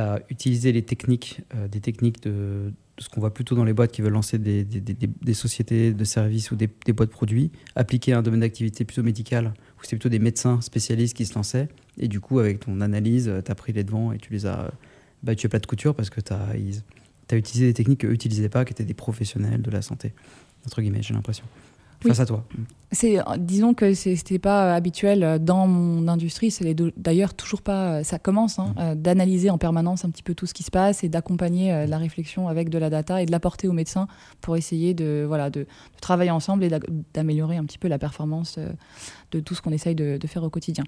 as, 0.00 0.20
utilisé 0.30 0.70
les 0.72 0.82
techniques, 0.82 1.40
des 1.70 1.80
techniques 1.80 2.22
de 2.22 2.72
ce 2.98 3.08
qu'on 3.08 3.20
voit 3.20 3.32
plutôt 3.32 3.54
dans 3.54 3.64
les 3.64 3.72
boîtes 3.72 3.92
qui 3.92 4.02
veulent 4.02 4.12
lancer 4.12 4.38
des, 4.38 4.66
sociétés 5.34 5.92
de 5.92 6.04
services 6.04 6.50
ou 6.50 6.56
des, 6.56 6.68
boîtes 6.92 7.10
produits, 7.10 7.50
appliquer 7.76 8.12
un 8.12 8.22
domaine 8.22 8.40
d'activité 8.40 8.84
plutôt 8.84 9.02
médical, 9.02 9.54
où 9.78 9.82
c'était 9.82 9.96
plutôt 9.96 10.08
des 10.08 10.18
médecins 10.18 10.60
spécialistes 10.60 11.16
qui 11.16 11.26
se 11.26 11.34
lançaient. 11.34 11.68
Et 11.98 12.08
du 12.08 12.20
coup, 12.20 12.38
avec 12.38 12.60
ton 12.60 12.80
analyse, 12.80 13.32
tu 13.44 13.50
as 13.50 13.54
pris 13.54 13.72
les 13.72 13.84
devants 13.84 14.12
et 14.12 14.18
tu 14.18 14.32
les 14.32 14.46
as 14.46 14.70
battus 15.22 15.46
à 15.46 15.48
plat 15.48 15.58
de 15.58 15.66
couture 15.66 15.94
parce 15.94 16.10
que 16.10 16.20
tu 16.20 16.32
as, 16.32 17.36
utilisé 17.36 17.66
des 17.66 17.74
techniques 17.74 18.00
qu'eux 18.00 18.10
n'utilisaient 18.10 18.48
pas, 18.48 18.64
qui 18.64 18.72
étaient 18.72 18.84
des 18.84 18.94
professionnels 18.94 19.62
de 19.62 19.70
la 19.70 19.82
santé, 19.82 20.12
entre 20.66 20.80
guillemets, 20.80 21.02
j'ai 21.02 21.14
l'impression 21.14 21.44
face 22.00 22.20
à 22.20 22.26
toi 22.26 22.44
c'est, 22.90 23.18
disons 23.38 23.74
que 23.74 23.92
c'était 23.92 24.38
pas 24.38 24.74
habituel 24.74 25.38
dans 25.42 25.66
mon 25.66 26.08
industrie. 26.08 26.50
C'est 26.50 26.74
d'ailleurs 26.96 27.34
toujours 27.34 27.60
pas. 27.60 28.02
Ça 28.02 28.18
commence 28.18 28.58
hein, 28.58 28.72
mm. 28.76 28.80
euh, 28.80 28.94
d'analyser 28.94 29.50
en 29.50 29.58
permanence 29.58 30.04
un 30.04 30.10
petit 30.10 30.22
peu 30.22 30.34
tout 30.34 30.46
ce 30.46 30.54
qui 30.54 30.62
se 30.62 30.70
passe 30.70 31.04
et 31.04 31.08
d'accompagner 31.08 31.72
euh, 31.72 31.86
la 31.86 31.98
réflexion 31.98 32.48
avec 32.48 32.70
de 32.70 32.78
la 32.78 32.88
data 32.88 33.20
et 33.22 33.26
de 33.26 33.30
l'apporter 33.30 33.68
aux 33.68 33.72
médecins 33.72 34.08
pour 34.40 34.56
essayer 34.56 34.94
de 34.94 35.24
voilà 35.26 35.50
de, 35.50 35.66
travailler 36.00 36.30
ensemble 36.30 36.64
et 36.64 36.70
d'améliorer 37.12 37.56
un 37.56 37.64
petit 37.64 37.78
peu 37.78 37.88
la 37.88 37.98
performance 37.98 38.56
euh, 38.58 38.70
de 39.32 39.40
tout 39.40 39.54
ce 39.54 39.60
qu'on 39.60 39.72
essaye 39.72 39.94
de, 39.94 40.18
faire 40.26 40.42
au 40.42 40.50
quotidien. 40.50 40.84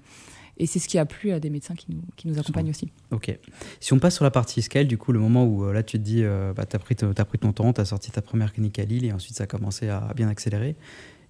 Et 0.61 0.67
c'est 0.67 0.79
ce 0.79 0.87
qui 0.87 0.99
a 0.99 1.07
plu 1.07 1.33
à 1.33 1.41
des 1.41 1.51
médecins 1.51 1.75
qui 1.75 1.87
nous, 1.89 2.03
qui 2.17 2.29
nous 2.29 2.39
accompagnent 2.39 2.71
aussi. 2.71 2.93
Ok. 3.11 3.37
Si 3.81 3.93
on 3.93 3.99
passe 3.99 4.15
sur 4.15 4.25
la 4.25 4.31
partie 4.31 4.63
scale, 4.63 4.87
du 4.87 4.99
coup, 4.99 5.11
le 5.11 5.19
moment 5.19 5.45
où 5.45 5.73
là 5.73 5.83
tu 5.83 5.99
te 5.99 6.03
dis, 6.03 6.23
bah, 6.23 6.65
tu 6.65 6.77
as, 6.77 6.79
pris 6.79 6.95
as 7.03 7.25
pris 7.25 7.39
ton 7.39 7.53
temps, 7.53 7.73
tu 7.73 7.81
as 7.81 7.87
sorti 7.87 8.11
ta 8.11 8.23
première 8.23 8.53
clinique 8.53 8.79
à 8.79 8.85
Lille 8.85 9.05
et 9.05 9.13
ensuite 9.13 9.37
ça 9.37 9.45
a 9.45 9.47
commencé 9.47 9.89
à 9.89 10.13
bien 10.15 10.29
accélérer. 10.29 10.77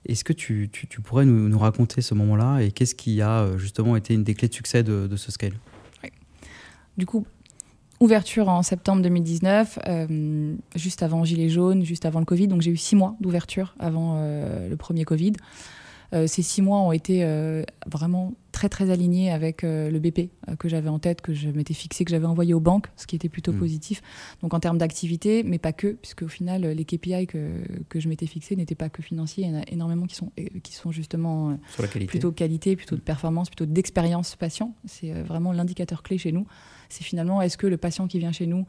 Est-ce 0.06 0.24
que 0.24 0.32
tu, 0.32 0.70
tu, 0.72 1.00
pourrais 1.00 1.26
nous, 1.26 1.48
nous, 1.48 1.58
raconter 1.58 2.00
ce 2.00 2.14
moment-là 2.14 2.60
et 2.60 2.72
qu'est-ce 2.72 2.94
qui 2.94 3.20
a 3.20 3.40
euh, 3.40 3.58
justement 3.58 3.96
été 3.96 4.14
une 4.14 4.24
des 4.24 4.34
clés 4.34 4.48
de 4.48 4.54
succès 4.54 4.82
de, 4.82 5.06
de 5.06 5.16
ce 5.16 5.30
scale? 5.30 5.52
Du 6.96 7.06
coup, 7.06 7.26
ouverture 8.00 8.48
en 8.48 8.62
septembre 8.62 9.02
2019, 9.02 9.78
euh, 9.86 10.54
juste 10.74 11.02
avant 11.02 11.24
Gilets 11.24 11.50
jaunes, 11.50 11.84
juste 11.84 12.06
avant 12.06 12.18
le 12.18 12.24
Covid. 12.24 12.48
Donc 12.48 12.62
j'ai 12.62 12.70
eu 12.70 12.76
six 12.76 12.96
mois 12.96 13.14
d'ouverture 13.20 13.74
avant 13.78 14.16
euh, 14.16 14.68
le 14.68 14.76
premier 14.76 15.04
Covid. 15.04 15.34
Euh, 16.12 16.26
ces 16.26 16.42
six 16.42 16.62
mois 16.62 16.80
ont 16.80 16.92
été 16.92 17.24
euh, 17.24 17.62
vraiment 17.86 18.34
très 18.52 18.68
très 18.68 18.90
alignés 18.90 19.30
avec 19.30 19.62
euh, 19.62 19.90
le 19.90 20.00
BP 20.00 20.30
que 20.58 20.68
j'avais 20.68 20.88
en 20.88 20.98
tête, 20.98 21.20
que 21.20 21.32
je 21.32 21.48
m'étais 21.48 21.74
fixé, 21.74 22.04
que 22.04 22.10
j'avais 22.10 22.26
envoyé 22.26 22.52
aux 22.52 22.60
banques, 22.60 22.88
ce 22.96 23.06
qui 23.06 23.14
était 23.14 23.28
plutôt 23.28 23.52
mm. 23.52 23.58
positif. 23.58 24.02
Donc 24.42 24.52
en 24.52 24.60
termes 24.60 24.78
d'activité, 24.78 25.42
mais 25.44 25.58
pas 25.58 25.72
que, 25.72 25.88
puisque 25.88 26.22
au 26.22 26.28
final 26.28 26.62
les 26.62 26.84
KPI 26.84 27.26
que, 27.26 27.62
que 27.88 28.00
je 28.00 28.08
m'étais 28.08 28.26
fixé 28.26 28.56
n'étaient 28.56 28.74
pas 28.74 28.88
que 28.88 29.02
financiers. 29.02 29.44
Il 29.44 29.50
y 29.50 29.56
en 29.56 29.60
a 29.60 29.64
énormément 29.68 30.06
qui 30.06 30.16
sont, 30.16 30.32
qui 30.62 30.72
sont 30.74 30.90
justement 30.90 31.56
plutôt 32.08 32.32
qualité, 32.32 32.74
plutôt 32.74 32.96
de 32.96 33.00
performance, 33.00 33.48
plutôt 33.48 33.66
d'expérience 33.66 34.34
patient. 34.34 34.74
C'est 34.86 35.12
vraiment 35.22 35.52
l'indicateur 35.52 36.02
clé 36.02 36.18
chez 36.18 36.32
nous. 36.32 36.46
C'est 36.88 37.04
finalement 37.04 37.40
est-ce 37.40 37.56
que 37.56 37.68
le 37.68 37.76
patient 37.76 38.08
qui 38.08 38.18
vient 38.18 38.32
chez 38.32 38.46
nous 38.46 38.66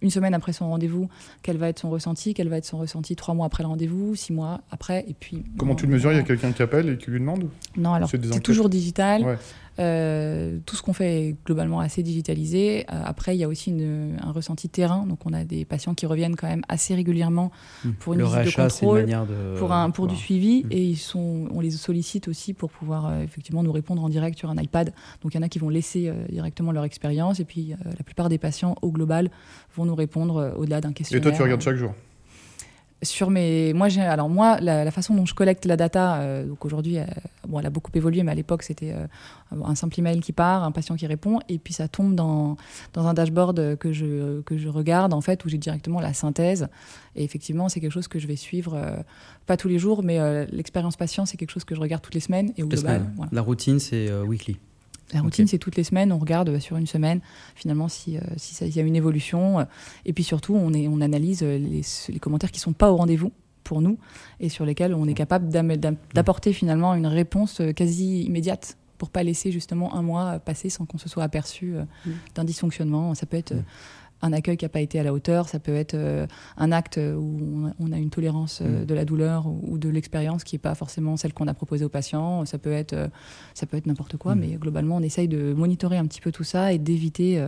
une 0.00 0.10
semaine 0.10 0.34
après 0.34 0.52
son 0.52 0.68
rendez-vous, 0.68 1.08
quel 1.42 1.56
va 1.56 1.68
être 1.68 1.78
son 1.78 1.90
ressenti, 1.90 2.34
quel 2.34 2.48
va 2.48 2.56
être 2.56 2.64
son 2.64 2.78
ressenti 2.78 3.16
trois 3.16 3.34
mois 3.34 3.46
après 3.46 3.62
le 3.62 3.68
rendez-vous, 3.68 4.14
six 4.14 4.32
mois 4.32 4.60
après, 4.70 5.04
et 5.08 5.14
puis... 5.14 5.44
Comment 5.56 5.74
tu 5.74 5.86
le 5.86 5.92
mesures? 5.92 6.12
Il 6.12 6.16
y 6.16 6.20
a 6.20 6.24
quelqu'un 6.24 6.52
qui 6.52 6.62
appelle 6.62 6.88
et 6.88 6.98
qui 6.98 7.10
lui 7.10 7.20
demande 7.20 7.48
Non, 7.76 7.92
alors 7.94 8.08
c'est 8.08 8.42
toujours 8.42 8.68
digital. 8.68 9.38
Euh, 9.78 10.58
tout 10.66 10.74
ce 10.74 10.82
qu'on 10.82 10.92
fait 10.92 11.28
est 11.28 11.36
globalement 11.46 11.80
assez 11.80 12.02
digitalisé. 12.02 12.84
Euh, 12.92 13.00
après, 13.04 13.36
il 13.36 13.38
y 13.38 13.44
a 13.44 13.48
aussi 13.48 13.74
un 14.20 14.32
ressenti 14.32 14.68
terrain. 14.68 15.06
Donc, 15.06 15.20
on 15.24 15.32
a 15.32 15.44
des 15.44 15.64
patients 15.64 15.94
qui 15.94 16.06
reviennent 16.06 16.36
quand 16.36 16.48
même 16.48 16.62
assez 16.68 16.94
régulièrement 16.94 17.52
hmm. 17.84 17.92
pour 17.92 18.14
une 18.14 18.22
visite 18.22 18.44
de 18.44 18.62
contrôle, 18.62 19.06
pour, 19.56 19.72
un, 19.72 19.90
pour 19.90 20.06
du 20.06 20.16
suivi. 20.16 20.64
Hmm. 20.64 20.72
Et 20.72 20.82
ils 20.82 20.96
sont, 20.96 21.48
on 21.52 21.60
les 21.60 21.70
sollicite 21.70 22.28
aussi 22.28 22.54
pour 22.54 22.70
pouvoir 22.70 23.06
euh, 23.06 23.22
effectivement 23.22 23.62
nous 23.62 23.72
répondre 23.72 24.02
en 24.02 24.08
direct 24.08 24.38
sur 24.38 24.50
un 24.50 24.56
iPad. 24.56 24.92
Donc, 25.22 25.34
il 25.34 25.36
y 25.36 25.40
en 25.40 25.42
a 25.42 25.48
qui 25.48 25.58
vont 25.58 25.68
laisser 25.68 26.12
directement 26.30 26.72
leur 26.72 26.84
expérience. 26.84 27.40
Et 27.40 27.44
puis, 27.44 27.74
la 27.84 28.04
plupart 28.04 28.28
des 28.28 28.38
patients, 28.38 28.74
au 28.82 28.90
global, 28.90 29.30
vont 29.76 29.84
nous 29.84 29.94
répondre 29.94 30.54
au-delà 30.56 30.80
d'un 30.80 30.92
questionnaire. 30.92 31.26
Et 31.26 31.30
toi, 31.30 31.36
tu 31.36 31.42
regardes 31.42 31.60
chaque 31.60 31.76
jour? 31.76 31.94
Sur 33.02 33.30
mes 33.30 33.72
moi 33.74 33.88
j'ai 33.88 34.00
alors 34.00 34.28
moi 34.28 34.58
la, 34.60 34.90
façon 34.90 35.14
dont 35.14 35.26
je 35.26 35.34
collecte 35.34 35.66
la 35.66 35.76
data 35.76 36.16
euh, 36.16 36.44
donc 36.44 36.64
aujourd'hui 36.64 36.98
euh, 36.98 37.04
bon 37.46 37.60
elle 37.60 37.66
a 37.66 37.70
beaucoup 37.70 37.92
évolué 37.94 38.22
mais 38.22 38.32
à 38.32 38.34
l'époque 38.34 38.62
c'était 38.62 38.92
euh, 38.92 39.06
un 39.64 39.74
simple 39.74 40.00
email 40.00 40.20
qui 40.20 40.32
part 40.32 40.64
un 40.64 40.72
patient 40.72 40.96
qui 40.96 41.06
répond 41.06 41.38
et 41.48 41.58
puis 41.58 41.72
ça 41.72 41.86
tombe 41.86 42.14
dans 42.14 42.56
dans 42.94 43.06
un 43.06 43.14
dashboard 43.14 43.76
que 43.76 43.92
je 43.92 44.40
que 44.42 44.58
je 44.58 44.68
regarde 44.68 45.14
en 45.14 45.20
fait 45.20 45.44
où 45.44 45.48
j'ai 45.48 45.58
directement 45.58 46.00
la 46.00 46.12
synthèse. 46.12 46.68
Et 47.14 47.24
effectivement 47.24 47.68
c'est 47.68 47.80
quelque 47.80 47.92
chose 47.92 48.08
que 48.08 48.18
je 48.18 48.26
vais 48.26 48.36
suivre 48.36 48.80
pas 49.46 49.56
tous 49.56 49.68
les 49.68 49.78
jours 49.78 50.02
mais 50.02 50.46
l'expérience 50.46 50.96
patient 50.96 51.26
c'est 51.26 51.36
quelque 51.36 51.50
chose 51.50 51.64
que 51.64 51.74
je 51.74 51.80
regarde 51.80 52.02
toutes 52.02 52.14
les 52.14 52.20
semaines 52.20 52.52
et 52.56 52.62
au 52.62 52.68
global, 52.68 53.06
la 53.32 53.42
routine 53.42 53.78
c'est 53.78 54.12
weekly 54.22 54.58
la 55.12 55.22
routine, 55.22 55.46
c'est 55.46 55.58
toutes 55.58 55.76
les 55.76 55.84
semaines, 55.84 56.12
on 56.12 56.18
regarde 56.18 56.50
bah, 56.50 56.60
sur 56.60 56.76
une 56.76 56.86
semaine, 56.86 57.20
finalement, 57.54 57.88
s'il 57.88 58.20
si 58.36 58.64
euh, 58.64 58.68
y 58.68 58.78
a 58.78 58.82
une 58.82 58.96
évolution. 58.96 59.66
et 60.04 60.12
puis 60.12 60.24
surtout, 60.24 60.54
on, 60.54 60.72
est, 60.72 60.88
on 60.88 61.00
analyse 61.00 61.42
euh, 61.42 61.58
les, 61.58 61.82
les 62.08 62.18
commentaires 62.18 62.50
qui 62.50 62.58
ne 62.58 62.62
sont 62.62 62.72
pas 62.72 62.90
au 62.90 62.96
rendez-vous 62.96 63.32
pour 63.64 63.80
nous 63.80 63.98
et 64.40 64.48
sur 64.48 64.64
lesquels 64.64 64.94
on 64.94 65.06
est 65.06 65.14
capable 65.14 65.48
d'apporter 66.14 66.52
finalement 66.52 66.94
une 66.94 67.06
réponse 67.06 67.60
euh, 67.60 67.72
quasi 67.72 68.22
immédiate 68.22 68.76
pour 68.96 69.10
pas 69.10 69.22
laisser 69.22 69.52
justement 69.52 69.94
un 69.94 70.02
mois 70.02 70.38
passer 70.40 70.70
sans 70.70 70.84
qu'on 70.84 70.98
se 70.98 71.08
soit 71.08 71.22
aperçu 71.22 71.74
d'un 72.34 72.42
dysfonctionnement. 72.42 73.14
Ça 73.14 73.26
peut 73.26 73.36
être 73.36 73.54
un 74.22 74.32
accueil 74.32 74.56
qui 74.56 74.64
n'a 74.64 74.68
pas 74.68 74.80
été 74.80 74.98
à 74.98 75.02
la 75.02 75.12
hauteur, 75.12 75.48
ça 75.48 75.58
peut 75.58 75.74
être 75.74 75.94
euh, 75.94 76.26
un 76.56 76.72
acte 76.72 76.98
où 76.98 77.68
on 77.78 77.92
a 77.92 77.98
une 77.98 78.10
tolérance 78.10 78.60
euh, 78.62 78.82
mm. 78.82 78.86
de 78.86 78.94
la 78.94 79.04
douleur 79.04 79.46
ou, 79.46 79.78
de 79.78 79.88
l'expérience 79.88 80.44
qui 80.44 80.54
n'est 80.56 80.60
pas 80.60 80.74
forcément 80.74 81.16
celle 81.16 81.32
qu'on 81.32 81.46
a 81.46 81.54
proposée 81.54 81.84
au 81.84 81.88
patient, 81.88 82.44
ça 82.44 82.58
peut 82.58 82.72
être, 82.72 82.94
euh, 82.94 83.08
ça 83.54 83.66
peut 83.66 83.76
être 83.76 83.86
n'importe 83.86 84.16
quoi, 84.16 84.34
mm. 84.34 84.40
mais 84.40 84.46
globalement 84.56 84.96
on 84.96 85.02
essaye 85.02 85.28
de 85.28 85.52
monitorer 85.52 85.98
un 85.98 86.06
petit 86.06 86.20
peu 86.20 86.32
tout 86.32 86.44
ça 86.44 86.72
et 86.72 86.78
d'éviter 86.78 87.46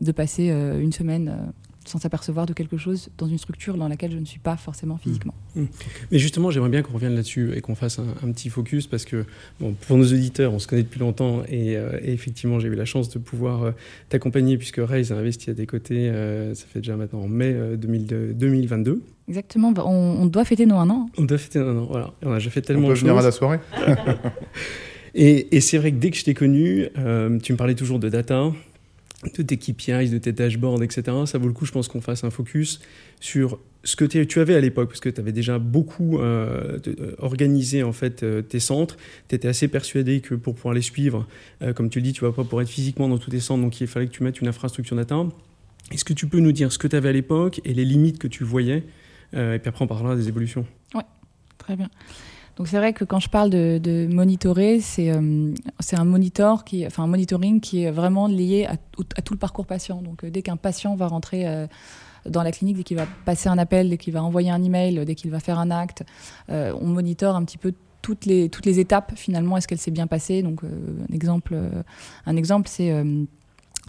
de 0.00 0.12
passer 0.12 0.48
une 0.48 0.92
semaine 0.92 1.52
sans 1.84 1.98
s'apercevoir 1.98 2.46
de 2.46 2.52
quelque 2.52 2.76
chose 2.76 3.08
dans 3.18 3.26
une 3.26 3.38
structure 3.38 3.76
dans 3.76 3.88
laquelle 3.88 4.12
je 4.12 4.18
ne 4.18 4.24
suis 4.24 4.38
pas 4.38 4.56
forcément 4.56 4.96
physiquement. 4.96 5.34
Mmh. 5.54 5.62
Mmh. 5.62 5.66
Mais 6.10 6.18
justement, 6.18 6.50
j'aimerais 6.50 6.68
bien 6.68 6.82
qu'on 6.82 6.94
revienne 6.94 7.14
là-dessus 7.14 7.52
et 7.54 7.60
qu'on 7.60 7.74
fasse 7.74 7.98
un, 7.98 8.32
petit 8.32 8.48
focus 8.48 8.86
parce 8.86 9.04
que 9.04 9.24
bon, 9.60 9.74
pour 9.86 9.96
nos 9.96 10.04
auditeurs, 10.04 10.52
on 10.52 10.58
se 10.58 10.66
connaît 10.66 10.82
depuis 10.82 11.00
longtemps 11.00 11.42
et, 11.48 11.76
euh, 11.76 11.98
effectivement, 12.02 12.60
j'ai 12.60 12.68
eu 12.68 12.74
la 12.74 12.84
chance 12.84 13.08
de 13.10 13.18
pouvoir 13.18 13.62
euh, 13.62 13.70
t'accompagner 14.08 14.56
puisque 14.58 14.78
Raise 14.78 15.12
a 15.12 15.16
investi 15.16 15.50
à 15.50 15.54
tes 15.54 15.66
côtés, 15.66 16.08
euh, 16.08 16.54
ça 16.54 16.66
fait 16.66 16.80
déjà 16.80 16.96
maintenant 16.96 17.20
en 17.20 17.28
mai 17.28 17.54
2022. 17.76 19.02
Exactement, 19.28 19.72
bah, 19.72 19.84
on, 19.86 20.26
doit 20.26 20.44
fêter 20.44 20.66
nos 20.66 20.76
un 20.76 20.90
an. 20.90 21.08
On 21.16 21.22
doit 21.22 21.38
fêter 21.38 21.58
nos 21.58 21.68
un 21.68 21.78
an, 21.78 21.86
voilà. 21.90 22.12
on 22.22 22.32
a 22.32 22.36
déjà 22.36 22.50
fait 22.50 22.62
tellement 22.62 22.88
de 22.88 22.94
choses. 22.94 23.04
venir 23.04 23.16
à 23.16 23.22
la 23.22 23.32
soirée 23.32 23.58
Et, 25.16 25.56
et 25.56 25.60
c'est 25.60 25.78
vrai 25.78 25.92
que 25.92 25.98
dès 25.98 26.10
que 26.10 26.16
je 26.16 26.24
t'ai 26.24 26.34
connu, 26.34 26.88
tu 27.42 27.52
me 27.52 27.56
parlais 27.56 27.76
toujours 27.76 28.00
de 28.00 28.08
data, 28.08 28.50
de 29.32 29.42
tes 29.42 29.56
KPIs, 29.56 30.10
de 30.10 30.18
tes 30.18 30.32
dashboards, 30.32 30.82
etc. 30.82 31.16
Ça 31.26 31.38
vaut 31.38 31.48
le 31.48 31.52
coup, 31.52 31.66
je 31.66 31.72
pense, 31.72 31.88
qu'on 31.88 32.00
fasse 32.00 32.24
un 32.24 32.30
focus 32.30 32.80
sur 33.20 33.58
ce 33.84 33.96
que 33.96 34.04
tu 34.04 34.40
avais 34.40 34.54
à 34.54 34.60
l'époque, 34.60 34.88
parce 34.88 35.00
que 35.00 35.08
tu 35.08 35.20
avais 35.20 35.32
déjà 35.32 35.58
beaucoup 35.58 36.18
euh, 36.18 36.78
euh, 36.86 37.14
organisé 37.18 37.82
en 37.82 37.92
fait 37.92 38.22
euh, 38.22 38.42
tes 38.42 38.60
centres. 38.60 38.96
Tu 39.28 39.34
étais 39.34 39.48
assez 39.48 39.68
persuadé 39.68 40.20
que 40.20 40.34
pour 40.34 40.54
pouvoir 40.54 40.74
les 40.74 40.82
suivre, 40.82 41.26
comme 41.74 41.90
tu 41.90 41.98
le 41.98 42.04
dis, 42.04 42.12
tu 42.12 42.22
vas 42.22 42.32
pas 42.32 42.44
pouvoir 42.44 42.62
être 42.62 42.68
physiquement 42.68 43.08
dans 43.08 43.18
tous 43.18 43.30
tes 43.30 43.40
centres, 43.40 43.62
donc 43.62 43.80
il 43.80 43.86
fallait 43.86 44.06
que 44.06 44.12
tu 44.12 44.22
mettes 44.22 44.40
une 44.40 44.48
infrastructure 44.48 44.96
data. 44.96 45.24
Est-ce 45.92 46.04
que 46.04 46.14
tu 46.14 46.26
peux 46.26 46.40
nous 46.40 46.52
dire 46.52 46.72
ce 46.72 46.78
que 46.78 46.88
tu 46.88 46.96
avais 46.96 47.10
à 47.10 47.12
l'époque 47.12 47.60
et 47.64 47.74
les 47.74 47.84
limites 47.84 48.18
que 48.18 48.28
tu 48.28 48.44
voyais 48.44 48.84
Et 49.34 49.58
puis 49.58 49.68
après, 49.68 49.84
on 49.84 49.86
parlera 49.86 50.16
des 50.16 50.28
évolutions. 50.28 50.66
Oui, 50.94 51.02
très 51.58 51.76
bien. 51.76 51.90
Donc 52.56 52.68
c'est 52.68 52.76
vrai 52.76 52.92
que 52.92 53.04
quand 53.04 53.18
je 53.18 53.28
parle 53.28 53.50
de, 53.50 54.08
monitorer, 54.10 54.80
c'est 54.80 55.10
euh, 55.10 55.52
c'est 55.80 55.96
un 55.96 56.04
monitor 56.04 56.64
qui, 56.64 56.86
enfin 56.86 57.02
un 57.02 57.08
monitoring 57.08 57.60
qui 57.60 57.82
est 57.82 57.90
vraiment 57.90 58.28
lié 58.28 58.66
à, 58.66 58.76
tout 58.76 59.34
le 59.34 59.38
parcours 59.38 59.66
patient. 59.66 60.02
Donc 60.02 60.24
euh, 60.24 60.30
dès 60.30 60.42
qu'un 60.42 60.56
patient 60.56 60.94
va 60.94 61.08
rentrer 61.08 61.48
euh, 61.48 61.66
dans 62.26 62.42
la 62.42 62.52
clinique, 62.52 62.76
dès 62.76 62.84
qu'il 62.84 62.96
va 62.96 63.06
passer 63.24 63.48
un 63.48 63.58
appel, 63.58 63.88
dès 63.88 63.98
qu'il 63.98 64.12
va 64.12 64.22
envoyer 64.22 64.50
un 64.50 64.62
email, 64.62 65.04
dès 65.04 65.14
qu'il 65.14 65.30
va 65.30 65.40
faire 65.40 65.58
un 65.58 65.70
acte, 65.70 66.04
on 66.48 66.86
monitore 66.86 67.36
un 67.36 67.44
petit 67.44 67.58
peu 67.58 67.74
toutes 68.02 68.24
les 68.24 68.48
toutes 68.48 68.66
les 68.66 68.78
étapes 68.78 69.12
finalement. 69.16 69.56
Est-ce 69.56 69.66
qu'elle 69.66 69.78
s'est 69.78 69.90
bien 69.90 70.06
passée 70.06 70.42
Donc 70.42 70.62
un 70.62 71.12
exemple, 71.12 71.58
un 72.24 72.36
exemple 72.36 72.68
c'est 72.68 72.92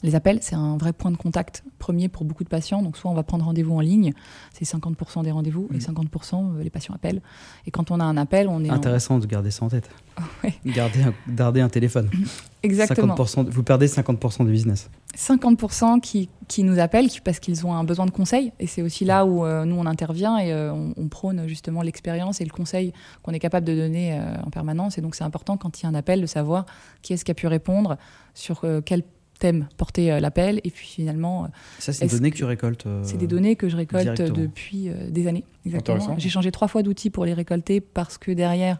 les 0.03 0.15
appels, 0.15 0.39
c'est 0.41 0.55
un 0.55 0.77
vrai 0.77 0.93
point 0.93 1.12
de 1.12 1.17
contact 1.17 1.63
premier 1.79 2.10
pour 2.10 2.25
beaucoup 2.25 2.43
de 2.43 2.49
patients. 2.49 2.81
Donc, 2.81 2.97
soit 2.97 3.10
on 3.10 3.13
va 3.13 3.23
prendre 3.23 3.45
rendez-vous 3.45 3.75
en 3.75 3.79
ligne, 3.79 4.13
c'est 4.53 4.65
50% 4.65 5.23
des 5.23 5.31
rendez-vous, 5.31 5.67
et 5.73 5.77
50% 5.77 6.60
les 6.60 6.69
patients 6.69 6.93
appellent. 6.93 7.21
Et 7.65 7.71
quand 7.71 7.91
on 7.91 7.99
a 7.99 8.03
un 8.03 8.17
appel, 8.17 8.47
on 8.47 8.63
est. 8.63 8.69
Intéressant 8.69 9.19
de 9.19 9.25
garder 9.25 9.51
ça 9.51 9.65
en 9.65 9.69
tête. 9.69 9.89
garder, 10.65 11.01
un, 11.01 11.13
garder 11.34 11.62
un 11.62 11.69
téléphone. 11.69 12.10
Exactement. 12.63 13.15
50%, 13.15 13.49
vous 13.49 13.63
perdez 13.63 13.88
50% 13.88 14.45
du 14.45 14.51
business. 14.51 14.89
50% 15.15 16.01
qui, 16.01 16.29
qui, 16.47 16.63
nous 16.63 16.79
appellent 16.79 17.10
parce 17.23 17.39
qu'ils 17.39 17.65
ont 17.65 17.73
un 17.73 17.84
besoin 17.84 18.05
de 18.05 18.12
conseil. 18.12 18.51
Et 18.60 18.67
c'est 18.67 18.81
aussi 18.81 19.05
là 19.05 19.25
où 19.25 19.45
euh, 19.45 19.65
nous, 19.65 19.75
on 19.75 19.86
intervient 19.86 20.38
et 20.38 20.51
euh, 20.51 20.73
on, 20.73 21.08
prône 21.08 21.47
justement 21.47 21.84
l'expérience 21.84 22.41
et 22.41 22.43
le 22.43 22.49
conseil 22.49 22.91
qu'on 23.21 23.31
est 23.31 23.39
capable 23.39 23.65
de 23.65 23.75
donner 23.75 24.19
euh, 24.19 24.36
en 24.43 24.49
permanence. 24.49 24.97
Et 24.97 25.01
donc, 25.01 25.15
c'est 25.15 25.23
important 25.23 25.58
quand 25.58 25.79
il 25.79 25.84
y 25.84 25.86
a 25.86 25.89
un 25.89 25.95
appel 25.95 26.21
de 26.21 26.25
savoir 26.25 26.65
qui 27.01 27.13
est-ce 27.13 27.23
qui 27.23 27.31
a 27.31 27.36
pu 27.36 27.47
répondre, 27.47 27.97
sur 28.34 28.65
quel 28.84 29.03
thème 29.39 29.67
porter 29.77 30.19
l'appel. 30.19 30.61
Et 30.63 30.71
puis 30.71 30.87
finalement. 30.87 31.49
Ça, 31.79 31.93
c'est 31.93 32.05
des 32.05 32.15
données 32.15 32.31
que 32.31 32.37
tu 32.37 32.45
récoltes 32.45 32.87
C'est 33.03 33.17
des 33.17 33.27
données 33.27 33.55
que 33.55 33.69
je 33.69 33.77
récolte 33.77 34.21
depuis 34.21 34.89
des 35.09 35.27
années. 35.27 35.43
Exactement. 35.65 36.15
J'ai 36.17 36.29
changé 36.29 36.51
trois 36.51 36.67
fois 36.67 36.83
d'outils 36.83 37.09
pour 37.09 37.25
les 37.25 37.33
récolter 37.33 37.81
parce 37.81 38.17
que 38.17 38.31
derrière, 38.31 38.79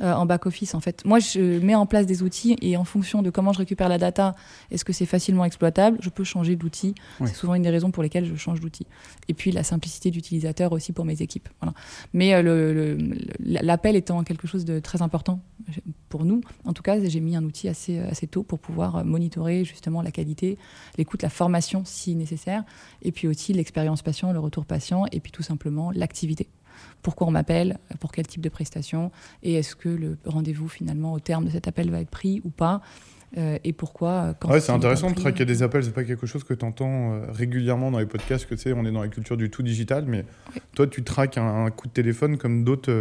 euh, 0.00 0.12
en 0.14 0.24
back-office. 0.24 0.74
En 0.74 0.80
fait, 0.80 1.04
moi, 1.04 1.18
je 1.18 1.58
mets 1.60 1.74
en 1.74 1.84
place 1.84 2.06
des 2.06 2.22
outils 2.22 2.56
et 2.62 2.76
en 2.76 2.84
fonction 2.84 3.20
de 3.20 3.30
comment 3.30 3.52
je 3.52 3.58
récupère 3.58 3.88
la 3.88 3.98
data, 3.98 4.34
est-ce 4.70 4.84
que 4.84 4.92
c'est 4.92 5.06
facilement 5.06 5.44
exploitable, 5.44 5.98
je 6.00 6.08
peux 6.08 6.24
changer 6.24 6.56
d'outil. 6.56 6.94
C'est 7.18 7.34
souvent 7.34 7.54
une 7.54 7.62
des 7.62 7.70
raisons 7.70 7.90
pour 7.90 8.02
lesquelles 8.02 8.24
je 8.24 8.34
change 8.34 8.60
d'outil. 8.60 8.86
Et 9.28 9.34
puis 9.34 9.52
la 9.52 9.62
simplicité 9.62 10.10
d'utilisateur 10.10 10.72
aussi 10.72 10.92
pour 10.92 11.04
mes 11.04 11.20
équipes. 11.20 11.48
Voilà. 11.60 11.74
Mais 12.14 12.32
euh, 12.34 12.96
l'appel 13.40 13.94
étant 13.94 14.24
quelque 14.24 14.46
chose 14.46 14.64
de 14.64 14.78
très 14.78 15.02
important 15.02 15.40
pour 16.08 16.24
nous, 16.24 16.40
en 16.64 16.72
tout 16.72 16.82
cas, 16.82 16.98
j'ai 16.98 17.20
mis 17.20 17.36
un 17.36 17.44
outil 17.44 17.68
assez, 17.68 17.98
assez 17.98 18.26
tôt 18.26 18.42
pour 18.42 18.58
pouvoir 18.58 19.04
monitorer 19.04 19.64
justement 19.64 20.02
la 20.02 20.10
qualité, 20.10 20.58
l'écoute, 20.96 21.22
la 21.22 21.28
formation 21.28 21.82
si 21.84 22.14
nécessaire, 22.14 22.64
et 23.02 23.12
puis 23.12 23.28
aussi 23.28 23.52
l'expérience 23.52 24.02
patient, 24.02 24.32
le 24.32 24.40
retour 24.40 24.64
patient, 24.64 25.04
et 25.12 25.20
puis 25.20 25.30
tout 25.30 25.42
simplement 25.42 25.90
l'activité 25.92 26.48
pourquoi 27.02 27.26
on 27.26 27.30
m'appelle, 27.30 27.78
pour 27.98 28.12
quel 28.12 28.26
type 28.26 28.40
de 28.40 28.48
prestation, 28.48 29.10
et 29.42 29.54
est-ce 29.54 29.76
que 29.76 29.88
le 29.88 30.18
rendez-vous 30.26 30.68
finalement 30.68 31.12
au 31.12 31.20
terme 31.20 31.44
de 31.44 31.50
cet 31.50 31.68
appel 31.68 31.90
va 31.90 32.00
être 32.00 32.10
pris 32.10 32.40
ou 32.44 32.50
pas. 32.50 32.80
Euh, 33.38 33.58
et 33.62 33.72
pourquoi 33.72 34.10
euh, 34.10 34.32
quand 34.38 34.50
ouais, 34.50 34.58
c'est 34.58 34.72
intéressant 34.72 35.08
de 35.10 35.14
traquer 35.14 35.44
des 35.44 35.62
appels, 35.62 35.84
c'est 35.84 35.94
pas 35.94 36.02
quelque 36.02 36.26
chose 36.26 36.42
que 36.42 36.52
tu 36.52 36.64
entends 36.64 37.12
euh, 37.12 37.26
régulièrement 37.30 37.92
dans 37.92 38.00
les 38.00 38.06
podcasts, 38.06 38.46
que 38.46 38.56
tu 38.56 38.62
sais, 38.62 38.72
on 38.72 38.84
est 38.84 38.90
dans 38.90 39.02
la 39.02 39.08
culture 39.08 39.36
du 39.36 39.50
tout 39.50 39.62
digital, 39.62 40.04
mais 40.06 40.24
toi 40.74 40.88
tu 40.88 41.04
traques 41.04 41.38
un, 41.38 41.70
coup 41.70 41.86
de 41.86 41.92
téléphone 41.92 42.38
comme 42.38 42.64
d'autres 42.64 42.92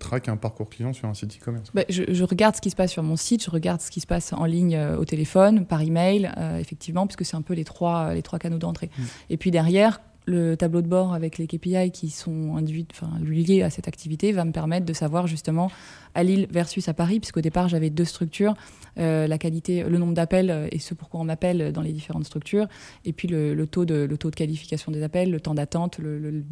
traquent 0.00 0.28
un 0.28 0.36
parcours 0.36 0.68
client 0.68 0.92
sur 0.92 1.08
un 1.08 1.14
site 1.14 1.38
e-commerce. 1.40 1.70
Bah, 1.74 1.84
je, 1.88 2.24
regarde 2.24 2.56
ce 2.56 2.60
qui 2.60 2.70
se 2.70 2.76
passe 2.76 2.90
sur 2.90 3.04
mon 3.04 3.16
site, 3.16 3.44
je 3.44 3.50
regarde 3.50 3.80
ce 3.80 3.90
qui 3.90 4.00
se 4.00 4.06
passe 4.06 4.32
en 4.32 4.44
ligne 4.44 4.78
au 4.98 5.04
téléphone, 5.04 5.64
par 5.64 5.82
email, 5.82 6.30
effectivement, 6.58 7.06
puisque 7.06 7.24
c'est 7.24 7.36
un 7.36 7.42
peu 7.42 7.54
les 7.54 7.64
trois, 7.64 8.14
les 8.14 8.22
trois 8.22 8.38
canaux 8.38 8.58
d'entrée. 8.58 8.90
Mm. 8.98 9.02
Et 9.30 9.36
puis 9.36 9.50
derrière, 9.50 10.00
le 10.28 10.56
tableau 10.56 10.82
de 10.82 10.86
bord 10.86 11.14
avec 11.14 11.38
les 11.38 11.46
KPI 11.46 11.90
qui 11.90 12.10
sont 12.10 12.56
induits, 12.56 12.86
enfin, 12.90 13.10
liés 13.24 13.62
à 13.62 13.70
cette 13.70 13.88
activité 13.88 14.32
va 14.32 14.44
me 14.44 14.52
permettre 14.52 14.84
de 14.84 14.92
savoir 14.92 15.26
justement 15.26 15.70
à 16.14 16.22
Lille 16.22 16.46
versus 16.50 16.88
à 16.88 16.94
Paris, 16.94 17.18
puisqu'au 17.18 17.40
départ 17.40 17.68
j'avais 17.68 17.90
deux 17.90 18.04
structures, 18.04 18.54
euh, 18.98 19.26
la 19.26 19.38
qualité, 19.38 19.82
le 19.84 19.98
nombre 19.98 20.14
d'appels 20.14 20.50
euh, 20.50 20.68
et 20.70 20.78
ce 20.78 20.94
pourquoi 20.94 21.20
on 21.20 21.24
m'appelle 21.24 21.72
dans 21.72 21.82
les 21.82 21.92
différentes 21.92 22.24
structures, 22.24 22.66
et 23.04 23.12
puis 23.12 23.26
le, 23.26 23.66
taux 23.66 23.84
de, 23.84 23.94
le 23.94 24.18
taux 24.18 24.30
de 24.30 24.36
qualification 24.36 24.92
des 24.92 25.02
appels, 25.02 25.30
le 25.30 25.40
temps 25.40 25.54
d'attente, 25.54 25.98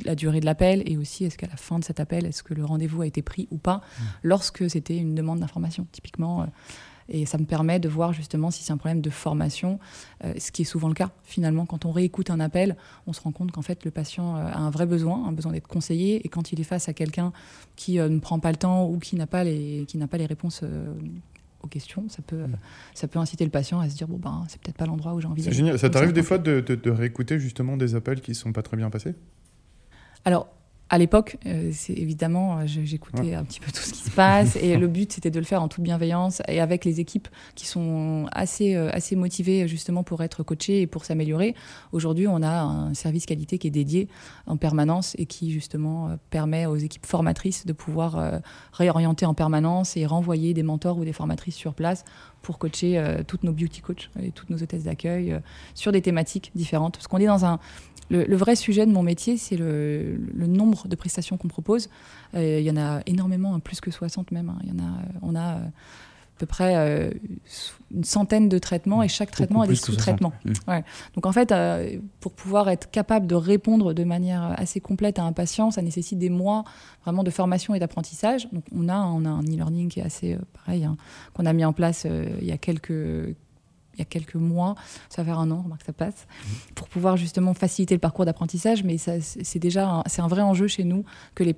la 0.05 0.15
durée 0.15 0.41
de 0.41 0.47
l'appel, 0.47 0.83
et 0.87 0.97
aussi 0.97 1.25
est-ce 1.25 1.37
qu'à 1.37 1.49
la 1.49 1.57
fin 1.57 1.79
de 1.79 1.85
cet 1.85 2.01
appel, 2.01 2.25
est-ce 2.27 2.43
que 2.43 2.55
le 2.55 2.65
rendez-vous 2.65 3.03
a 3.03 3.07
été 3.07 3.23
pris 3.23 3.47
ou 3.51 3.59
pas, 3.59 3.77
mmh. 3.77 4.03
lorsque 4.23 4.71
c'était 4.71 4.97
une 4.97 5.15
demande 5.15 5.41
d'information. 5.41 5.87
Typiquement, 5.93 6.43
euh, 6.43 6.47
et 7.09 7.27
ça 7.27 7.38
me 7.38 7.45
permet 7.45 7.79
de 7.79 7.88
voir 7.88 8.12
justement 8.12 8.51
si 8.51 8.62
c'est 8.62 8.73
un 8.73 8.77
problème 8.77 9.01
de 9.01 9.11
formation, 9.11 9.79
euh, 10.25 10.35
ce 10.38 10.51
qui 10.51 10.62
est 10.62 10.66
souvent 10.66 10.88
le 10.88 10.95
cas. 10.95 11.11
Finalement, 11.25 11.66
quand 11.66 11.85
on 11.85 11.92
réécoute 11.92 12.31
un 12.31 12.40
appel, 12.40 12.77
on 13.07 13.12
se 13.12 13.21
rend 13.21 13.33
compte 13.33 13.53
qu'en 13.53 13.62
fait, 13.62 13.85
le 13.85 13.90
patient 13.90 14.37
euh, 14.37 14.47
a 14.47 14.59
un 14.59 14.71
vrai 14.71 14.87
besoin, 14.87 15.27
un 15.27 15.33
besoin 15.33 15.53
d'être 15.53 15.69
conseillé. 15.69 16.25
Et 16.25 16.29
quand 16.29 16.53
il 16.53 16.61
est 16.61 16.64
face 16.64 16.88
à 16.88 16.92
quelqu'un 16.92 17.33
qui 17.77 17.99
euh, 17.99 18.09
ne 18.09 18.19
prend 18.19 18.38
pas 18.40 18.51
le 18.51 18.57
temps 18.57 18.88
ou 18.88 18.99
qui 18.99 19.16
n'a 19.16 19.27
pas 19.27 19.45
les, 19.45 19.85
qui 19.87 19.99
n'a 19.99 20.09
pas 20.09 20.19
les 20.19 20.27
réponses 20.27 20.64
aux 21.62 21.69
questions, 21.69 22.09
ça 22.09 22.23
peut, 22.27 22.47
mm. 22.47 22.57
ça 22.95 23.09
peut 23.09 23.19
inciter 23.19 23.45
le 23.45 23.51
patient 23.51 23.81
à 23.81 23.88
se 23.88 23.97
dire 23.97 24.09
bon 24.09 24.19
ben 24.19 24.45
c'est 24.49 24.61
peut-être 24.61 24.77
pas 24.77 24.87
l'endroit 24.87 25.14
où 25.14 25.21
j'ai 25.21 25.29
envie. 25.29 25.42
C'est 25.42 25.53
génial. 25.53 25.79
Ça 25.79 25.90
t'arrive 25.90 26.12
des 26.12 26.23
fois 26.23 26.38
de, 26.38 26.61
de, 26.61 26.75
de, 26.75 26.90
réécouter 26.90 27.38
justement 27.38 27.77
des 27.77 27.95
appels 27.95 28.21
qui 28.21 28.35
sont 28.35 28.53
pas 28.53 28.62
très 28.62 28.77
bien 28.77 28.90
passés? 28.90 29.14
Alors 30.25 30.49
à 30.88 30.99
l'époque, 30.99 31.37
euh, 31.46 31.70
c'est 31.72 31.94
évidemment, 31.94 32.59
euh, 32.59 32.62
j'écoutais 32.66 33.35
un 33.35 33.44
petit 33.44 33.59
peu 33.59 33.72
tout 33.72 33.81
ce 33.81 33.92
qui 33.92 34.03
se 34.03 34.11
passe 34.11 34.55
et 34.55 34.77
le 34.77 34.87
but 34.87 35.12
c'était 35.12 35.33
de 35.33 35.38
le 35.40 35.44
faire 35.44 35.61
en 35.61 35.66
toute 35.66 35.83
bienveillance 35.83 36.42
et 36.46 36.61
avec 36.61 36.85
les 36.85 37.01
équipes 37.01 37.27
qui 37.57 37.66
sont 37.66 38.27
assez 38.31 38.77
euh, 38.77 38.88
assez 38.92 39.16
motivées 39.16 39.66
justement 39.66 40.05
pour 40.05 40.22
être 40.22 40.44
coachées 40.44 40.83
et 40.83 40.87
pour 40.87 41.05
s'améliorer. 41.05 41.57
Aujourd'hui, 41.90 42.29
on 42.29 42.40
a 42.40 42.61
un 42.62 42.94
service 42.94 43.27
qualité 43.27 43.59
qui 43.59 43.66
est 43.66 43.70
dédié 43.70 44.09
en 44.46 44.57
permanence 44.57 45.16
et 45.18 45.27
qui 45.27 45.51
justement 45.51 46.16
permet 46.31 46.66
aux 46.66 46.77
équipes 46.77 47.07
formatrices 47.07 47.66
de 47.66 47.72
pouvoir 47.72 48.40
réorienter 48.72 49.27
en 49.27 49.35
permanence 49.35 49.96
et 49.96 50.07
renvoyer 50.07 50.55
des 50.55 50.62
mentors 50.62 50.99
ou 50.99 51.05
des 51.05 51.12
formatrices 51.12 51.57
sur 51.57 51.75
place 51.75 52.05
pour 52.42 52.59
coacher 52.59 53.22
toutes 53.27 53.42
nos 53.42 53.53
beauty 53.53 53.81
coachs 53.81 54.11
et 54.22 54.31
toutes 54.31 54.51
nos 54.51 54.62
hôtesses 54.62 54.85
d'accueil 54.85 55.40
sur 55.75 55.90
des 55.90 56.03
thématiques 56.03 56.53
différentes. 56.55 56.94
Parce 56.94 57.09
qu'on 57.09 57.18
est 57.18 57.27
dans 57.27 57.44
un 57.44 57.59
le, 58.11 58.37
vrai 58.37 58.57
sujet 58.57 58.87
de 58.87 58.92
mon 58.92 59.03
métier, 59.03 59.37
c'est 59.37 59.57
le, 59.57 60.19
nombre 60.35 60.88
de 60.88 60.97
prestations 60.97 61.37
qu'on 61.37 61.49
propose. 61.49 61.88
Euh, 62.35 62.61
il 62.61 62.64
y 62.64 62.71
en 62.71 62.77
a 62.77 63.01
énormément, 63.07 63.55
hein, 63.55 63.61
plus 63.61 63.81
que 63.81 63.90
60 63.90 64.31
même. 64.31 64.51
Hein. 64.51 64.59
Il 64.62 64.69
y 64.69 64.73
en 64.73 64.85
a, 64.85 64.99
on 65.23 65.35
a 65.35 65.57
euh, 65.57 65.66
à 65.66 66.38
peu 66.38 66.47
près 66.47 66.77
euh, 66.77 67.11
une 67.95 68.05
centaine 68.05 68.49
de 68.49 68.59
traitements 68.59 69.03
et 69.03 69.09
chaque 69.09 69.31
traitement 69.31 69.62
a 69.62 69.66
des 69.66 69.75
sous-traitements. 69.75 70.35
Mmh. 70.45 70.53
Donc 71.14 71.25
en 71.25 71.33
fait, 71.33 71.55
pour 72.21 72.33
pouvoir 72.33 72.69
être 72.69 72.90
capable 72.90 73.27
de 73.27 73.35
répondre 73.35 73.95
de 73.95 74.05
manière 74.05 74.55
assez 74.59 74.81
complète 74.81 75.19
à 75.19 75.23
un 75.23 75.33
patient, 75.33 75.71
ça 75.71 75.81
nécessite 75.81 76.19
des 76.19 76.29
mois 76.29 76.64
vraiment 77.05 77.25
de 77.25 77.31
formation 77.31 77.75
et 77.75 77.79
d'apprentissage. 77.79 78.49
Donc 78.53 78.64
on 78.75 78.88
a, 78.88 78.99
on 78.99 79.25
a 79.25 79.31
un 79.31 79.45
e-learning 79.45 79.88
qui 79.88 80.01
est 80.01 80.05
assez 80.05 80.37
pareil, 80.53 80.85
hein, 80.85 80.99
qu'on 81.33 81.47
a 81.47 81.53
mis 81.55 81.64
en 81.64 81.73
place 81.73 82.07
il 82.40 82.47
y 82.47 82.53
a 82.53 82.59
quelques 82.59 83.35
il 83.96 84.00
y 84.00 84.02
a 84.02 84.04
quelques 84.04 84.35
mois, 84.35 84.74
ça 85.09 85.22
va 85.22 85.32
faire 85.32 85.38
un 85.38 85.50
an, 85.50 85.62
remarque 85.62 85.85
ça 85.85 85.92
passe, 85.92 86.26
pour 86.74 86.88
pouvoir 86.88 87.16
justement 87.16 87.54
faciliter 87.54 87.94
le 87.94 88.00
parcours 88.00 88.24
d'apprentissage. 88.24 88.85
Mais 88.85 88.98
c'est 88.98 89.59
déjà 89.59 90.02
c'est 90.06 90.22
un 90.22 90.28
vrai 90.28 90.42
enjeu 90.42 90.66
chez 90.68 90.85
nous 90.85 91.04
que 91.35 91.42
les, 91.42 91.54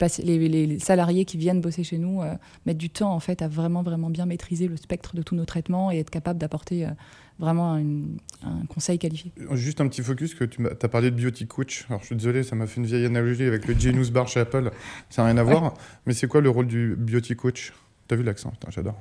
les, 0.49 0.79
salariés 0.79 1.25
qui 1.25 1.37
viennent 1.37 1.61
bosser 1.61 1.85
chez 1.85 1.99
nous 1.99 2.23
euh, 2.23 2.35
mettent 2.67 2.79
du 2.79 2.91
temps 2.91 3.13
en 3.13 3.21
fait 3.21 3.43
à 3.43 3.49
vraiment 3.49 3.83
vraiment 3.83 4.11
bien 4.11 4.27
maîtriser 4.27 4.69
le 4.69 4.77
spectre 4.77 5.17
de 5.17 5.23
tous 5.23 5.35
nos 5.35 5.45
traitements 5.45 5.91
et 5.91 5.99
être 5.99 6.11
capable 6.11 6.39
d'apporter 6.39 6.87
euh, 6.87 6.91
vraiment 7.39 7.75
un 7.75 8.67
conseil 8.69 8.99
qualifié. 8.99 9.33
Juste 9.53 9.81
un 9.81 9.89
petit 9.89 10.03
focus, 10.03 10.35
que 10.35 10.45
tu 10.45 10.67
as 10.67 10.89
parlé 10.89 11.11
de 11.11 11.21
Beauty 11.21 11.47
Coach. 11.47 11.87
Alors 11.89 12.01
je 12.01 12.07
suis 12.07 12.17
désolé, 12.17 12.43
ça 12.43 12.57
m'a 12.57 12.67
fait 12.67 12.81
une 12.81 12.87
vieille 12.87 13.07
analogie 13.07 13.45
avec 13.45 13.67
le 13.67 13.79
Genius 13.79 14.11
Bar 14.11 14.29
chez 14.29 14.41
Apple. 14.41 14.71
Ça 15.09 15.23
n'a 15.23 15.29
rien 15.29 15.39
à 15.39 15.43
voir. 15.43 15.75
Mais 16.07 16.15
c'est 16.15 16.27
quoi 16.27 16.41
le 16.41 16.51
rôle 16.51 16.67
du 16.67 16.97
Beauty 16.97 17.37
Coach? 17.37 17.73
T'as 18.09 18.17
vu 18.17 18.23
l'accent? 18.23 18.53
J'adore 18.71 18.97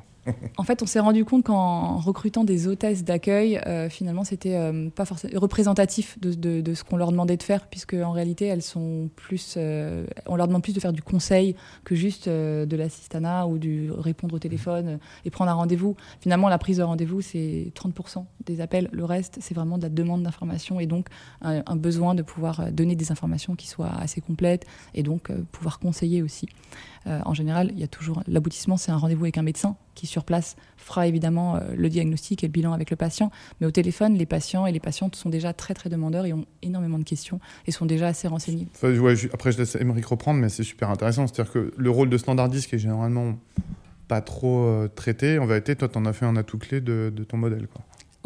en 0.57 0.63
fait, 0.63 0.81
on 0.83 0.85
s'est 0.85 0.99
rendu 0.99 1.25
compte 1.25 1.45
qu'en 1.45 1.97
recrutant 1.97 2.43
des 2.43 2.67
hôtesses 2.67 3.03
d'accueil, 3.03 3.57
euh, 3.65 3.89
finalement, 3.89 4.23
c'était 4.23 4.55
euh, 4.55 4.89
pas 4.89 5.05
forcément 5.05 5.39
représentatif 5.39 6.17
de, 6.19 6.73
ce 6.73 6.83
qu'on 6.83 6.97
leur 6.97 7.11
demandait 7.11 7.37
de 7.37 7.43
faire, 7.43 7.67
puisque 7.67 7.93
en 7.93 8.11
réalité, 8.11 8.45
elles 8.45 8.61
sont 8.61 9.09
plus, 9.15 9.55
euh, 9.57 10.05
on 10.25 10.35
leur 10.35 10.47
demande 10.47 10.63
plus 10.63 10.73
de 10.73 10.79
faire 10.79 10.93
du 10.93 11.01
conseil 11.01 11.55
que 11.83 11.95
juste 11.95 12.27
de 12.27 12.75
l'assistanat 12.75 13.47
ou 13.47 13.57
du 13.57 13.91
répondre 13.91 14.35
au 14.35 14.39
téléphone 14.39 14.99
et 15.25 15.29
prendre 15.29 15.51
un 15.51 15.55
rendez-vous. 15.55 15.95
Finalement, 16.19 16.49
la 16.49 16.57
prise 16.57 16.77
de 16.77 16.83
rendez-vous, 16.83 17.21
c'est 17.21 17.71
30% 17.75 18.25
des 18.45 18.61
appels. 18.61 18.89
Le 18.91 19.05
reste, 19.05 19.37
c'est 19.41 19.53
vraiment 19.53 19.77
de 19.77 19.83
la 19.83 19.89
demande 19.89 20.23
d'informations 20.23 20.79
et 20.79 20.85
donc 20.85 21.07
un, 21.41 21.75
besoin 21.75 22.15
de 22.15 22.21
pouvoir 22.21 22.71
donner 22.71 22.95
des 22.95 23.11
informations 23.11 23.55
qui 23.55 23.67
soient 23.67 23.93
assez 23.99 24.21
complètes 24.21 24.65
et 24.93 25.03
donc 25.03 25.31
pouvoir 25.51 25.79
conseiller 25.79 26.21
aussi. 26.21 26.47
En 27.05 27.33
général, 27.33 27.71
il 27.71 27.79
y 27.79 27.83
a 27.83 27.87
toujours 27.87 28.23
l'aboutissement, 28.27 28.77
c'est 28.77 28.91
un 28.91 28.97
rendez-vous 28.97 29.25
avec 29.25 29.37
un 29.37 29.43
médecin 29.43 29.77
qui 29.97 30.07
sur 30.07 30.23
place 30.23 30.55
fera 30.77 31.07
évidemment 31.07 31.55
euh, 31.55 31.59
le 31.75 31.89
diagnostic 31.89 32.43
et 32.43 32.47
le 32.47 32.51
bilan 32.51 32.71
avec 32.71 32.91
le 32.91 32.95
patient. 32.95 33.31
Mais 33.59 33.67
au 33.67 33.71
téléphone, 33.71 34.15
les 34.15 34.25
patients 34.25 34.65
et 34.65 34.71
les 34.71 34.79
patientes 34.79 35.15
sont 35.15 35.29
déjà 35.29 35.53
très 35.53 35.73
très 35.73 35.89
demandeurs 35.89 36.25
et 36.25 36.33
ont 36.33 36.45
énormément 36.61 36.99
de 36.99 37.03
questions 37.03 37.39
et 37.65 37.71
sont 37.71 37.85
déjà 37.85 38.07
assez 38.07 38.27
renseignés. 38.27 38.67
après, 39.33 39.51
je 39.51 39.57
laisse 39.57 39.75
Émeric 39.75 40.05
reprendre, 40.05 40.39
mais 40.39 40.49
c'est 40.49 40.63
super 40.63 40.89
intéressant. 40.89 41.27
C'est-à-dire 41.27 41.51
que 41.51 41.73
le 41.75 41.89
rôle 41.89 42.09
de 42.09 42.17
standardiste 42.17 42.69
qui 42.69 42.75
est 42.75 42.79
généralement 42.79 43.37
pas 44.07 44.21
trop 44.21 44.65
euh, 44.65 44.87
traité, 44.87 45.39
en 45.39 45.45
vérité, 45.45 45.75
toi, 45.75 45.89
tu 45.89 45.97
en 45.97 46.05
as 46.05 46.13
fait 46.13 46.25
un 46.25 46.37
atout 46.37 46.59
clé 46.59 46.79
de, 46.79 47.11
ton 47.27 47.37
modèle. 47.37 47.67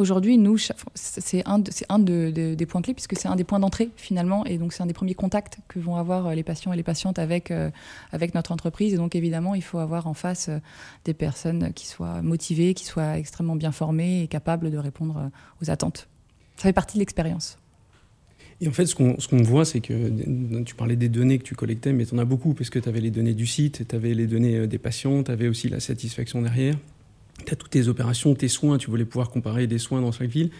Aujourd'hui, 0.01 0.39
nous, 0.39 0.57
c'est 0.95 1.43
un, 1.45 1.59
des 1.59 2.65
points 2.67 2.81
clés 2.81 2.95
puisque 2.95 3.15
c'est 3.19 3.27
un 3.27 3.35
des 3.35 3.43
points 3.43 3.59
d'entrée 3.59 3.91
finalement, 3.97 4.43
et 4.47 4.57
donc 4.57 4.73
c'est 4.73 4.81
un 4.81 4.87
des 4.87 4.95
premiers 4.95 5.13
contacts 5.13 5.59
que 5.67 5.77
vont 5.77 5.95
avoir 5.95 6.25
euh, 6.25 6.33
les 6.33 6.41
patients 6.41 6.73
et 6.73 6.75
les 6.75 6.81
patientes 6.81 7.19
avec, 7.19 7.51
euh, 7.51 7.69
avec 8.11 8.33
notre 8.33 8.51
entreprise. 8.51 8.95
Et 8.95 8.97
donc 8.97 9.15
évidemment, 9.15 9.53
il 9.53 9.61
faut 9.61 9.77
avoir 9.77 10.07
en 10.07 10.15
face 10.15 10.49
euh, 10.49 10.57
des 11.05 11.13
personnes 11.13 11.71
qui 11.73 11.85
soient 11.85 12.23
motivées, 12.23 12.73
qui 12.73 12.85
soient 12.85 13.19
extrêmement 13.19 13.55
bien 13.55 13.71
formées 13.71 14.23
et 14.23 14.27
capables 14.27 14.71
de 14.71 14.77
répondre 14.79 15.29
aux 15.61 15.69
attentes. 15.69 16.07
Ça 16.55 16.63
fait 16.63 16.73
partie 16.73 16.97
de 16.97 17.01
l'expérience. 17.01 17.59
Et 18.59 18.67
en 18.67 18.71
fait, 18.71 18.87
ce 18.87 18.95
qu'on 18.95 19.43
voit, 19.43 19.65
c'est 19.65 19.81
que 19.81 20.63
tu 20.63 20.73
parlais 20.73 20.95
des 20.95 21.09
données 21.09 21.37
que 21.37 21.43
tu 21.43 21.53
collectais, 21.53 21.93
mais 21.93 22.07
tu 22.07 22.15
en 22.15 22.17
as 22.17 22.25
beaucoup, 22.25 22.55
parce 22.55 22.71
que 22.71 22.79
tu 22.79 22.89
avais 22.89 23.01
les 23.01 23.11
données 23.11 23.35
du 23.35 23.45
site, 23.45 23.87
tu 23.87 23.95
avais 23.95 24.15
les 24.15 24.25
données 24.25 24.65
des 24.65 24.79
patients, 24.79 25.21
tu 25.21 25.29
avais 25.29 25.47
aussi 25.47 25.69
la 25.69 25.79
satisfaction 25.79 26.41
derrière 26.41 26.75
tu 27.45 27.53
as 27.53 27.55
toutes 27.55 27.71
tes 27.71 27.87
opérations, 27.87 28.33
tes 28.35 28.47
soins, 28.47 28.77
tu 28.77 28.89
voulais 28.89 29.05
pouvoir 29.05 29.29
comparer 29.29 29.67
des 29.67 29.77
soins 29.77 30.01
dans 30.01 30.11
chaque 30.11 30.29
ville. 30.29 30.51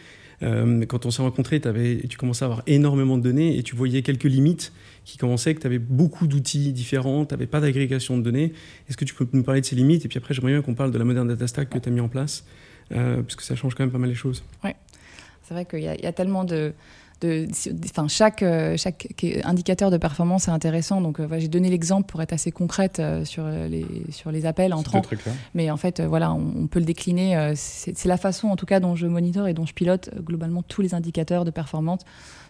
Euh, 0.43 0.85
quand 0.85 1.05
on 1.05 1.11
s'est 1.11 1.21
rencontrés, 1.21 1.61
tu 1.61 2.17
commençais 2.17 2.43
à 2.43 2.47
avoir 2.47 2.63
énormément 2.65 3.17
de 3.17 3.23
données 3.23 3.57
et 3.57 3.63
tu 3.63 3.75
voyais 3.75 4.01
quelques 4.01 4.23
limites 4.23 4.73
qui 5.05 5.17
commençaient, 5.17 5.53
que 5.53 5.59
tu 5.59 5.67
avais 5.67 5.79
beaucoup 5.79 6.27
d'outils 6.27 6.73
différents, 6.73 7.25
tu 7.25 7.33
n'avais 7.33 7.47
pas 7.47 7.59
d'agrégation 7.59 8.17
de 8.17 8.23
données. 8.23 8.53
Est-ce 8.89 8.97
que 8.97 9.05
tu 9.05 9.13
peux 9.13 9.27
nous 9.33 9.43
parler 9.43 9.61
de 9.61 9.65
ces 9.65 9.75
limites? 9.75 10.05
Et 10.05 10.07
puis 10.07 10.17
après, 10.17 10.33
j'aimerais 10.33 10.53
bien 10.53 10.61
qu'on 10.61 10.75
parle 10.75 10.91
de 10.91 10.97
la 10.97 11.05
moderne 11.05 11.27
data 11.27 11.47
stack 11.47 11.69
que 11.69 11.77
tu 11.77 11.89
as 11.89 11.91
mis 11.91 11.99
en 11.99 12.07
place, 12.07 12.45
euh, 12.91 13.21
parce 13.21 13.35
que 13.35 13.43
ça 13.43 13.55
change 13.55 13.75
quand 13.75 13.83
même 13.83 13.91
pas 13.91 13.97
mal 13.97 14.09
les 14.09 14.15
choses. 14.15 14.43
Oui, 14.63 14.71
c'est 15.43 15.53
vrai 15.53 15.65
qu'il 15.65 15.81
y, 15.81 15.87
a 15.87 16.11
tellement 16.11 16.43
de 16.43 16.73
enfin, 17.23 18.07
chaque, 18.07 18.43
euh, 18.43 18.75
chaque 18.77 19.23
indicateur 19.43 19.91
de 19.91 19.97
performance 19.97 20.47
est 20.47 20.51
intéressant. 20.51 21.01
Donc, 21.01 21.19
euh, 21.19 21.27
j'ai 21.37 21.47
donné 21.47 21.69
l'exemple 21.69 22.07
pour 22.07 22.21
être 22.21 22.33
assez 22.33 22.51
concrète 22.51 22.99
euh, 22.99 23.25
sur, 23.25 23.47
les, 23.47 23.85
sur 24.09 24.31
les 24.31 24.45
appels 24.45 24.73
entrants. 24.73 25.01
Mais 25.53 25.69
en 25.71 25.77
fait, 25.77 26.01
voilà, 26.01 26.33
on, 26.33 26.67
peut 26.67 26.79
le 26.79 26.85
décliner. 26.85 27.53
C'est 27.55 28.05
la 28.05 28.17
façon, 28.17 28.47
en 28.47 28.55
tout 28.55 28.65
cas, 28.65 28.79
dont 28.79 28.95
je 28.95 29.07
monitore 29.07 29.47
et 29.47 29.53
dont 29.53 29.65
je 29.65 29.73
pilote 29.73 30.09
globalement 30.23 30.63
tous 30.63 30.81
les 30.81 30.93
indicateurs 30.93 31.45
de 31.45 31.51
performance 31.51 32.01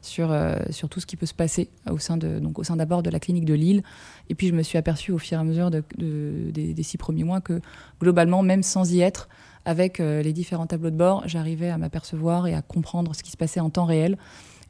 sur, 0.01 0.35
sur 0.69 0.89
tout 0.89 0.99
ce 0.99 1.05
qui 1.05 1.15
peut 1.15 1.25
se 1.25 1.33
passer 1.33 1.69
au 1.89 1.97
sein 1.97 2.17
de, 2.17 2.39
donc 2.39 2.59
au 2.59 2.63
sein 2.63 2.75
d'abord 2.75 3.03
de 3.03 3.09
la 3.09 3.19
clinique 3.19 3.45
de 3.45 3.53
Lille. 3.53 3.83
Et 4.29 4.35
puis, 4.35 4.47
je 4.47 4.53
me 4.53 4.63
suis 4.63 4.77
aperçu 4.77 5.11
au 5.11 5.17
fur 5.17 5.37
et 5.37 5.41
à 5.41 5.43
mesure 5.43 5.71
de, 5.71 5.83
des, 5.97 6.73
des, 6.73 6.83
six 6.83 6.97
premiers 6.97 7.23
mois 7.23 7.41
que 7.41 7.61
globalement, 7.99 8.43
même 8.43 8.63
sans 8.63 8.91
y 8.93 9.01
être, 9.01 9.27
avec 9.63 9.99
les 9.99 10.33
différents 10.33 10.65
tableaux 10.65 10.89
de 10.89 10.95
bord, 10.95 11.23
j'arrivais 11.27 11.69
à 11.69 11.77
m'apercevoir 11.77 12.47
et 12.47 12.55
à 12.55 12.61
comprendre 12.61 13.15
ce 13.15 13.21
qui 13.21 13.31
se 13.31 13.37
passait 13.37 13.59
en 13.59 13.69
temps 13.69 13.85
réel. 13.85 14.17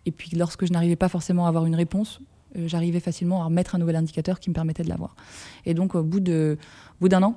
Et 0.06 0.12
puis 0.12 0.32
lorsque 0.36 0.66
je 0.66 0.74
n'arrivais 0.74 0.96
pas 0.96 1.10
forcément 1.10 1.46
à 1.46 1.50
avoir 1.50 1.66
une 1.66 1.76
réponse, 1.76 2.22
euh, 2.58 2.68
j'arrivais 2.68 3.00
facilement 3.00 3.42
à 3.42 3.46
remettre 3.46 3.76
un 3.76 3.78
nouvel 3.78 3.96
indicateur 3.96 4.40
qui 4.40 4.50
me 4.50 4.56
permettait 4.56 4.84
de 4.84 4.90
l'avoir. 4.90 5.16
Et 5.66 5.74
donc 5.74 5.96
au 5.96 6.04
bout 6.04 6.20
d'un 6.20 7.24
an, 7.24 7.36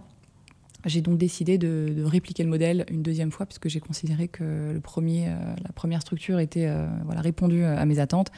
j'ai 0.85 1.00
donc 1.00 1.16
décidé 1.16 1.57
de, 1.57 2.05
répliquer 2.05 2.42
le 2.42 2.50
modèle 2.50 2.85
une 2.90 3.03
deuxième 3.03 3.31
fois 3.31 3.46
puisque 3.46 3.68
j'ai 3.68 3.81
considéré 3.81 4.29
que 4.29 4.72
le 4.72 4.81
premier, 4.81 5.29
euh, 5.29 5.55
la 5.64 5.72
première 5.72 6.03
structure 6.03 6.38
était 6.40 6.66
euh, 6.66 6.87
voilà, 7.07 7.22
répondue 7.22 7.64
à 7.64 7.85
mes 7.87 7.98
attentes. 7.98 8.31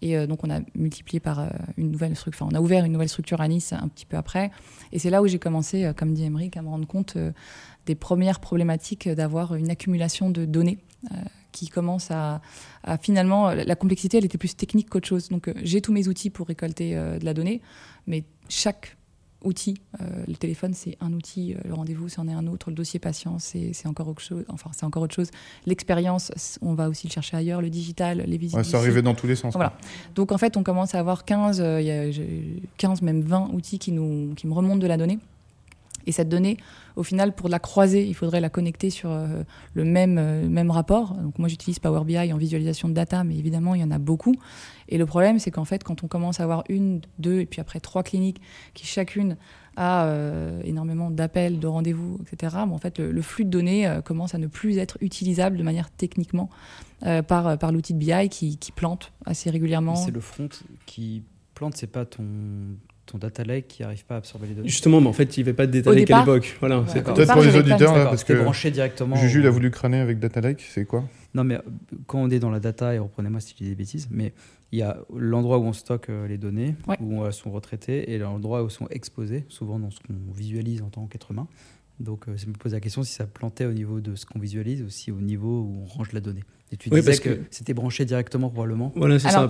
Et 0.00 0.28
donc 0.28 0.44
on 0.44 0.50
a 0.50 0.60
multiplié 0.76 1.18
par 1.18 1.50
une 1.76 1.90
nouvelle 1.90 2.14
structure, 2.14 2.46
enfin 2.46 2.54
on 2.54 2.56
a 2.56 2.62
ouvert 2.62 2.84
une 2.84 2.92
nouvelle 2.92 3.08
structure 3.08 3.40
à 3.40 3.48
Nice 3.48 3.72
un 3.72 3.88
petit 3.88 4.06
peu 4.06 4.16
après. 4.16 4.52
Et 4.92 5.00
c'est 5.00 5.10
là 5.10 5.22
où 5.22 5.26
j'ai 5.26 5.40
commencé, 5.40 5.90
comme 5.96 6.14
dit 6.14 6.22
Emery, 6.22 6.52
à 6.54 6.62
me 6.62 6.68
rendre 6.68 6.86
compte 6.86 7.18
des 7.84 7.96
premières 7.96 8.38
problématiques 8.38 9.08
d'avoir 9.08 9.56
une 9.56 9.70
accumulation 9.70 10.30
de 10.30 10.44
données 10.44 10.78
qui 11.52 11.68
commence 11.68 12.10
à, 12.10 12.40
finalement 13.00 13.50
la 13.50 13.74
complexité 13.74 14.18
elle 14.18 14.24
était 14.24 14.38
plus 14.38 14.56
technique 14.56 14.88
qu'autre 14.88 15.08
chose. 15.08 15.28
Donc 15.28 15.48
euh, 15.48 15.54
j'ai 15.62 15.80
tous 15.80 15.92
mes 15.92 16.08
outils 16.08 16.30
pour 16.30 16.46
récolter 16.46 16.96
euh, 16.96 17.18
de 17.18 17.24
la 17.24 17.34
donnée 17.34 17.60
mais 18.06 18.24
chaque 18.48 18.96
outil 19.44 19.80
euh, 20.00 20.24
le 20.26 20.34
téléphone 20.34 20.74
c'est 20.74 20.96
un 21.00 21.12
outil 21.12 21.54
le 21.64 21.72
rendez-vous 21.72 22.08
c'en 22.08 22.26
est 22.26 22.32
un 22.32 22.48
autre 22.48 22.70
le 22.70 22.74
dossier 22.74 22.98
patient 22.98 23.38
c'est 23.38 23.86
encore 23.86 24.08
autre 24.08 24.20
chose 24.20 24.44
enfin 24.48 24.70
c'est 24.74 24.84
encore 24.84 25.02
autre 25.02 25.14
chose. 25.14 25.30
L'expérience 25.66 26.58
on 26.60 26.74
va 26.74 26.88
aussi 26.88 27.06
le 27.06 27.12
chercher 27.12 27.36
ailleurs 27.36 27.60
le 27.60 27.70
digital 27.70 28.24
les 28.26 28.38
visites 28.38 28.56
ouais, 28.56 28.64
ça 28.64 28.78
arrivait 28.78 29.02
dans 29.02 29.14
tous 29.14 29.26
les 29.26 29.36
sens 29.36 29.54
voilà. 29.54 29.76
Donc 30.14 30.32
en 30.32 30.38
fait 30.38 30.56
on 30.56 30.62
commence 30.62 30.94
à 30.94 31.00
avoir 31.00 31.24
15 31.24 31.58
il 31.58 31.86
y 31.86 31.90
a 31.90 32.04
15 32.78 33.02
même 33.02 33.22
20 33.22 33.50
outils 33.52 33.78
qui 33.78 33.92
nous 33.92 34.34
qui 34.34 34.46
me 34.46 34.54
remontent 34.54 34.78
de 34.78 34.86
la 34.86 34.96
donnée 34.96 35.18
et 36.08 36.12
cette 36.12 36.30
donnée, 36.30 36.56
au 36.96 37.02
final, 37.02 37.34
pour 37.34 37.50
la 37.50 37.58
croiser, 37.58 38.04
il 38.04 38.14
faudrait 38.14 38.40
la 38.40 38.48
connecter 38.48 38.88
sur 38.88 39.10
euh, 39.10 39.42
le 39.74 39.84
même, 39.84 40.16
euh, 40.18 40.48
même 40.48 40.70
rapport. 40.70 41.12
Donc 41.14 41.38
moi, 41.38 41.48
j'utilise 41.48 41.78
Power 41.78 42.02
BI 42.04 42.32
en 42.32 42.38
visualisation 42.38 42.88
de 42.88 42.94
data, 42.94 43.24
mais 43.24 43.36
évidemment, 43.36 43.74
il 43.74 43.82
y 43.82 43.84
en 43.84 43.90
a 43.90 43.98
beaucoup. 43.98 44.34
Et 44.88 44.96
le 44.96 45.04
problème, 45.04 45.38
c'est 45.38 45.50
qu'en 45.50 45.66
fait, 45.66 45.84
quand 45.84 46.02
on 46.02 46.08
commence 46.08 46.40
à 46.40 46.44
avoir 46.44 46.64
une, 46.70 47.02
deux, 47.18 47.40
et 47.40 47.46
puis 47.46 47.60
après 47.60 47.78
trois 47.78 48.02
cliniques 48.02 48.40
qui 48.72 48.86
chacune 48.86 49.36
a 49.76 50.06
euh, 50.06 50.62
énormément 50.64 51.10
d'appels, 51.10 51.60
de 51.60 51.66
rendez-vous, 51.66 52.18
etc., 52.22 52.56
en 52.56 52.78
fait, 52.78 52.98
le, 52.98 53.22
flux 53.22 53.44
de 53.44 53.50
données 53.50 53.98
commence 54.04 54.34
à 54.34 54.38
ne 54.38 54.46
plus 54.46 54.78
être 54.78 54.96
utilisable 55.02 55.58
de 55.58 55.62
manière 55.62 55.90
techniquement 55.90 56.48
par, 57.28 57.58
par 57.58 57.70
l'outil 57.70 57.92
de 57.92 57.98
BI 57.98 58.28
qui, 58.30 58.56
qui 58.56 58.72
plante 58.72 59.12
assez 59.26 59.50
régulièrement. 59.50 59.94
C'est 59.94 60.10
le 60.10 60.20
front 60.20 60.48
qui 60.86 61.22
plante, 61.54 61.76
c'est 61.76 61.86
pas 61.86 62.06
ton 62.06 62.24
ton 63.08 63.18
data 63.18 63.42
lake 63.42 63.68
qui 63.68 63.82
n'arrive 63.82 64.04
pas 64.04 64.14
à 64.14 64.18
absorber 64.18 64.46
les 64.48 64.54
données. 64.54 64.68
Justement, 64.68 65.00
mais 65.00 65.08
en 65.08 65.12
fait, 65.12 65.36
il 65.36 65.40
n'y 65.40 65.48
avait 65.48 65.56
pas 65.56 65.66
de 65.66 65.72
data 65.72 65.92
lake 65.92 66.10
à 66.10 66.20
l'époque. 66.20 66.56
Voilà, 66.60 66.80
Peut-être 66.82 67.32
pour 67.32 67.42
les 67.42 67.56
auditeurs, 67.56 67.94
parce 68.10 68.24
que 68.24 68.34
branché 68.34 68.70
directement. 68.70 69.16
Juju, 69.16 69.40
il 69.40 69.46
a 69.46 69.50
voulu 69.50 69.70
crâner 69.70 70.00
avec 70.00 70.18
data 70.18 70.40
lake, 70.40 70.64
c'est 70.68 70.84
quoi? 70.84 71.04
Non, 71.34 71.44
mais 71.44 71.56
euh, 71.56 71.60
quand 72.06 72.20
on 72.20 72.30
est 72.30 72.38
dans 72.38 72.50
la 72.50 72.60
data, 72.60 72.94
et 72.94 72.98
reprenez-moi 72.98 73.40
si 73.40 73.54
je 73.58 73.64
dis 73.64 73.68
des 73.70 73.74
bêtises, 73.74 74.08
mais 74.10 74.32
il 74.72 74.78
y 74.78 74.82
a 74.82 74.98
l'endroit 75.14 75.58
où 75.58 75.64
on 75.64 75.72
stocke 75.72 76.10
euh, 76.10 76.26
les 76.26 76.38
données, 76.38 76.74
où 77.00 77.24
elles 77.24 77.32
sont 77.32 77.50
retraitées, 77.50 78.12
et 78.12 78.18
l'endroit 78.18 78.62
où 78.62 78.66
elles 78.66 78.70
sont 78.70 78.88
exposées, 78.90 79.44
souvent 79.48 79.78
dans 79.78 79.90
ce 79.90 79.98
qu'on 80.00 80.32
visualise 80.32 80.82
en 80.82 80.88
tant 80.88 81.06
qu'être 81.06 81.30
humain. 81.30 81.46
Donc, 82.00 82.26
je 82.34 82.46
me 82.46 82.52
pose 82.52 82.72
la 82.72 82.80
question 82.80 83.02
si 83.02 83.12
ça 83.12 83.26
plantait 83.26 83.64
au 83.64 83.72
niveau 83.72 84.00
de 84.00 84.14
ce 84.14 84.24
qu'on 84.26 84.38
visualise, 84.38 84.82
aussi 84.82 85.10
au 85.10 85.20
niveau 85.20 85.62
où 85.62 85.82
on 85.82 85.84
range 85.84 86.12
la 86.12 86.20
donnée. 86.20 86.44
Et 86.70 86.76
tu 86.76 86.90
disais 86.90 87.02
parce 87.02 87.20
que, 87.20 87.40
c'était 87.50 87.72
branché 87.72 88.04
directement 88.04 88.50
probablement. 88.50 88.92
Voilà, 88.94 89.18
c'est 89.18 89.30
ça. 89.30 89.48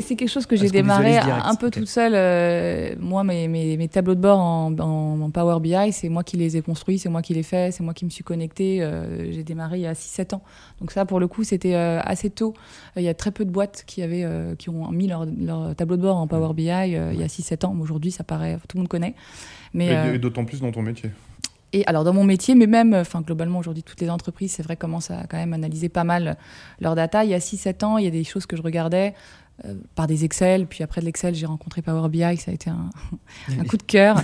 c'est, 0.00 0.16
quelque 0.16 0.28
chose 0.28 0.46
que 0.46 0.56
j'ai 0.56 0.68
démarré 0.68 1.16
un 1.16 1.54
peu 1.54 1.70
toute 1.70 1.86
seule. 1.86 2.14
Euh, 2.14 2.96
moi, 2.98 3.22
mes, 3.22 3.46
mes, 3.46 3.88
tableaux 3.88 4.16
de 4.16 4.20
bord 4.20 4.40
en, 4.40 5.30
Power 5.30 5.60
BI, 5.60 5.92
c'est 5.92 6.08
moi 6.08 6.24
qui 6.24 6.36
les 6.36 6.56
ai 6.56 6.62
construits, 6.62 6.98
c'est 6.98 7.08
moi 7.08 7.22
qui 7.22 7.34
les 7.34 7.42
fais, 7.42 7.70
c'est 7.70 7.82
moi 7.82 7.94
qui 7.94 8.04
me 8.04 8.10
suis 8.10 8.24
connecté. 8.24 8.82
Euh, 8.82 9.30
j'ai 9.32 9.44
démarré 9.44 9.78
il 9.78 9.82
y 9.82 9.86
a 9.86 9.92
6-7 9.92 10.34
ans. 10.34 10.42
Donc 10.80 10.90
ça, 10.90 11.04
pour 11.04 11.20
le 11.20 11.28
coup, 11.28 11.44
c'était 11.44 11.74
euh, 11.74 12.00
assez 12.02 12.30
tôt. 12.30 12.54
Il 12.96 13.02
y 13.02 13.08
a 13.08 13.14
très 13.14 13.30
peu 13.30 13.44
de 13.44 13.50
boîtes 13.50 13.84
qui, 13.86 14.02
avaient, 14.02 14.26
qui 14.58 14.68
ont 14.70 14.90
mis 14.90 15.06
leur, 15.06 15.24
leur 15.24 15.74
tableau 15.76 15.96
de 15.96 16.02
bord 16.02 16.16
en 16.16 16.26
Power 16.26 16.52
BI 16.54 16.64
il 16.64 16.66
y 16.66 17.22
a 17.22 17.26
6-7 17.26 17.66
ans. 17.66 17.76
Aujourd'hui, 17.80 18.10
ça 18.10 18.24
paraît, 18.24 18.58
tout 18.66 18.76
le 18.76 18.80
monde 18.80 18.88
connaît. 18.88 19.14
Mais, 19.72 20.14
et 20.14 20.18
d'autant 20.18 20.44
plus 20.44 20.60
dans 20.60 20.72
ton 20.72 20.82
métier. 20.82 21.10
Et 21.76 21.86
alors 21.86 22.04
dans 22.04 22.14
mon 22.14 22.24
métier, 22.24 22.54
mais 22.54 22.66
même, 22.66 22.94
enfin 22.94 23.20
globalement 23.20 23.58
aujourd'hui 23.58 23.82
toutes 23.82 24.00
les 24.00 24.08
entreprises, 24.08 24.52
c'est 24.52 24.62
vrai, 24.62 24.76
commencent 24.76 25.10
à 25.10 25.24
quand 25.28 25.36
même 25.36 25.52
analyser 25.52 25.90
pas 25.90 26.04
mal 26.04 26.38
leur 26.80 26.94
data. 26.94 27.22
Il 27.22 27.30
y 27.30 27.34
a 27.34 27.38
6-7 27.38 27.84
ans, 27.84 27.98
il 27.98 28.06
y 28.06 28.08
a 28.08 28.10
des 28.10 28.24
choses 28.24 28.46
que 28.46 28.56
je 28.56 28.62
regardais 28.62 29.12
euh, 29.64 29.74
par 29.94 30.06
des 30.06 30.22
Excel, 30.22 30.66
puis 30.66 30.84
après 30.84 31.00
de 31.00 31.06
l'Excel, 31.06 31.34
j'ai 31.34 31.46
rencontré 31.46 31.80
Power 31.80 32.10
BI, 32.10 32.36
ça 32.36 32.50
a 32.50 32.54
été 32.54 32.68
un, 32.68 32.90
un 33.58 33.64
coup 33.64 33.78
de 33.78 33.82
cœur. 33.82 34.22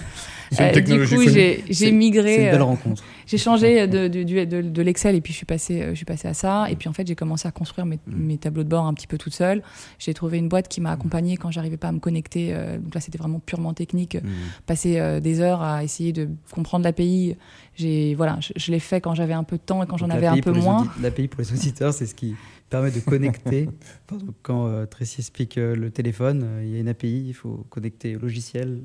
Euh, 0.60 0.78
du 0.78 1.06
coup, 1.06 1.22
j'ai 1.22 1.92
migré. 1.92 2.36
C'est 2.36 2.44
une 2.44 2.50
belle 2.50 2.60
euh, 2.60 2.64
rencontre. 2.64 3.02
J'ai 3.26 3.38
changé 3.38 3.86
de, 3.86 4.08
de, 4.08 4.44
de, 4.44 4.60
de 4.60 4.82
l'Excel 4.82 5.14
et 5.14 5.22
puis 5.22 5.32
je 5.32 5.38
suis 5.38 5.46
passé, 5.46 5.86
je 5.88 5.94
suis 5.94 6.04
passé 6.04 6.28
à 6.28 6.34
ça. 6.34 6.66
Et 6.68 6.76
puis 6.76 6.90
en 6.90 6.92
fait, 6.92 7.06
j'ai 7.06 7.14
commencé 7.14 7.48
à 7.48 7.50
construire 7.50 7.86
mes, 7.86 7.96
mm. 7.96 8.14
mes, 8.14 8.36
tableaux 8.36 8.62
de 8.62 8.68
bord 8.68 8.84
un 8.84 8.92
petit 8.92 9.06
peu 9.06 9.16
toute 9.16 9.32
seule. 9.32 9.62
J'ai 9.98 10.12
trouvé 10.12 10.36
une 10.36 10.50
boîte 10.50 10.68
qui 10.68 10.82
m'a 10.82 10.90
accompagnée 10.90 11.38
quand 11.38 11.50
j'arrivais 11.50 11.78
pas 11.78 11.88
à 11.88 11.92
me 11.92 12.00
connecter. 12.00 12.54
donc 12.80 12.94
là, 12.94 13.00
c'était 13.00 13.16
vraiment 13.16 13.38
purement 13.38 13.72
technique. 13.72 14.16
Mm. 14.16 14.28
Passer 14.66 15.20
des 15.22 15.40
heures 15.40 15.62
à 15.62 15.82
essayer 15.82 16.12
de 16.12 16.28
comprendre 16.50 16.84
l'API. 16.84 17.36
J'ai 17.74 18.14
voilà, 18.14 18.38
je, 18.40 18.70
l'ai 18.70 18.80
fait 18.80 19.00
quand 19.00 19.14
j'avais 19.14 19.32
un 19.32 19.44
peu 19.44 19.56
de 19.56 19.62
temps 19.62 19.82
et 19.82 19.86
quand 19.86 19.96
j'en 19.96 20.10
avais 20.10 20.26
un 20.26 20.36
peu 20.36 20.52
moins. 20.52 20.86
L'API 21.00 21.28
pour 21.28 21.40
les 21.40 21.50
auditeurs, 21.54 21.94
c'est 21.94 22.04
ce 22.04 22.14
qui 22.14 22.34
permet 22.72 22.90
de 22.90 23.00
connecter. 23.00 23.68
Quand 24.42 24.66
euh, 24.66 24.86
Tracy 24.86 25.20
explique 25.20 25.58
euh, 25.58 25.76
le 25.76 25.90
téléphone, 25.90 26.42
euh, 26.42 26.64
il 26.64 26.70
y 26.70 26.76
a 26.76 26.80
une 26.80 26.88
API, 26.88 27.26
il 27.28 27.34
faut 27.34 27.66
connecter 27.70 28.16
au 28.16 28.20
logiciel 28.20 28.80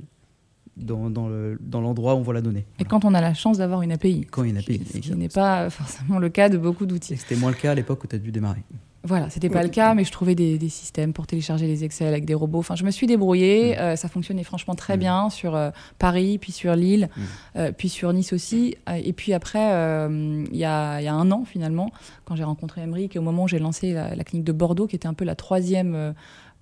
dans, 0.75 1.09
dans 1.09 1.81
l'endroit 1.81 2.13
où 2.13 2.17
on 2.19 2.21
voit 2.21 2.35
la 2.35 2.41
donnée. 2.41 2.65
Et 2.77 2.83
quand 2.83 3.03
on 3.03 3.15
a 3.15 3.21
la 3.21 3.33
chance 3.33 3.57
d'avoir 3.57 3.81
une 3.81 3.91
API. 3.91 4.27
Quand 4.29 4.43
il 4.43 4.47
y 4.47 4.49
a 4.49 4.53
une 4.53 4.59
API. 4.59 4.81
Ce 4.93 4.97
qui 4.99 5.15
n'est 5.15 5.29
pas 5.29 5.71
forcément 5.71 6.19
le 6.19 6.29
cas 6.29 6.49
de 6.49 6.57
beaucoup 6.57 6.85
d'outils. 6.85 7.17
C'était 7.17 7.35
moins 7.35 7.49
le 7.49 7.55
cas 7.55 7.71
à 7.71 7.75
l'époque 7.75 8.03
où 8.03 8.07
tu 8.07 8.15
as 8.15 8.19
dû 8.19 8.31
démarrer. 8.31 8.61
Voilà, 9.07 9.29
c'était 9.29 9.49
pas 9.49 9.63
le 9.63 9.69
cas, 9.69 9.93
mais 9.93 10.03
je 10.03 10.11
trouvais 10.11 10.35
des, 10.35 10.69
systèmes 10.69 11.13
pour 11.13 11.27
télécharger 11.27 11.65
les 11.65 11.85
Excel 11.85 12.07
avec 12.09 12.25
des 12.25 12.33
robots. 12.33 12.59
Enfin, 12.59 12.75
je 12.75 12.83
me 12.83 12.91
suis 12.91 13.07
débrouillée. 13.07 13.75
Mm. 13.75 13.79
Euh, 13.79 13.95
ça 13.95 14.09
fonctionnait 14.09 14.43
franchement 14.43 14.75
très 14.75 14.97
mm. 14.97 14.99
bien 14.99 15.29
sur 15.29 15.55
euh, 15.55 15.69
Paris, 15.97 16.37
puis 16.37 16.51
sur 16.51 16.75
Lille, 16.75 17.09
mm. 17.15 17.21
euh, 17.55 17.71
puis 17.71 17.87
sur 17.87 18.11
Nice 18.11 18.33
aussi. 18.33 18.75
et 18.93 19.13
puis 19.13 19.33
après, 19.33 19.59
il 19.59 20.57
y, 20.57 20.65
a, 20.65 21.01
y, 21.01 21.07
a, 21.07 21.13
un 21.13 21.31
an 21.31 21.45
finalement, 21.45 21.91
quand 22.25 22.35
j'ai 22.35 22.43
rencontré 22.43 22.81
Emery, 22.81 23.09
et 23.13 23.19
au 23.19 23.21
moment 23.21 23.43
où 23.43 23.47
j'ai 23.47 23.59
lancé 23.59 23.93
la, 23.93 24.23
clinique 24.23 24.45
de 24.45 24.51
Bordeaux, 24.51 24.87
qui 24.87 24.95
était 24.95 25.07
un 25.07 25.13
peu 25.13 25.25
la 25.25 25.35
troisième 25.35 26.13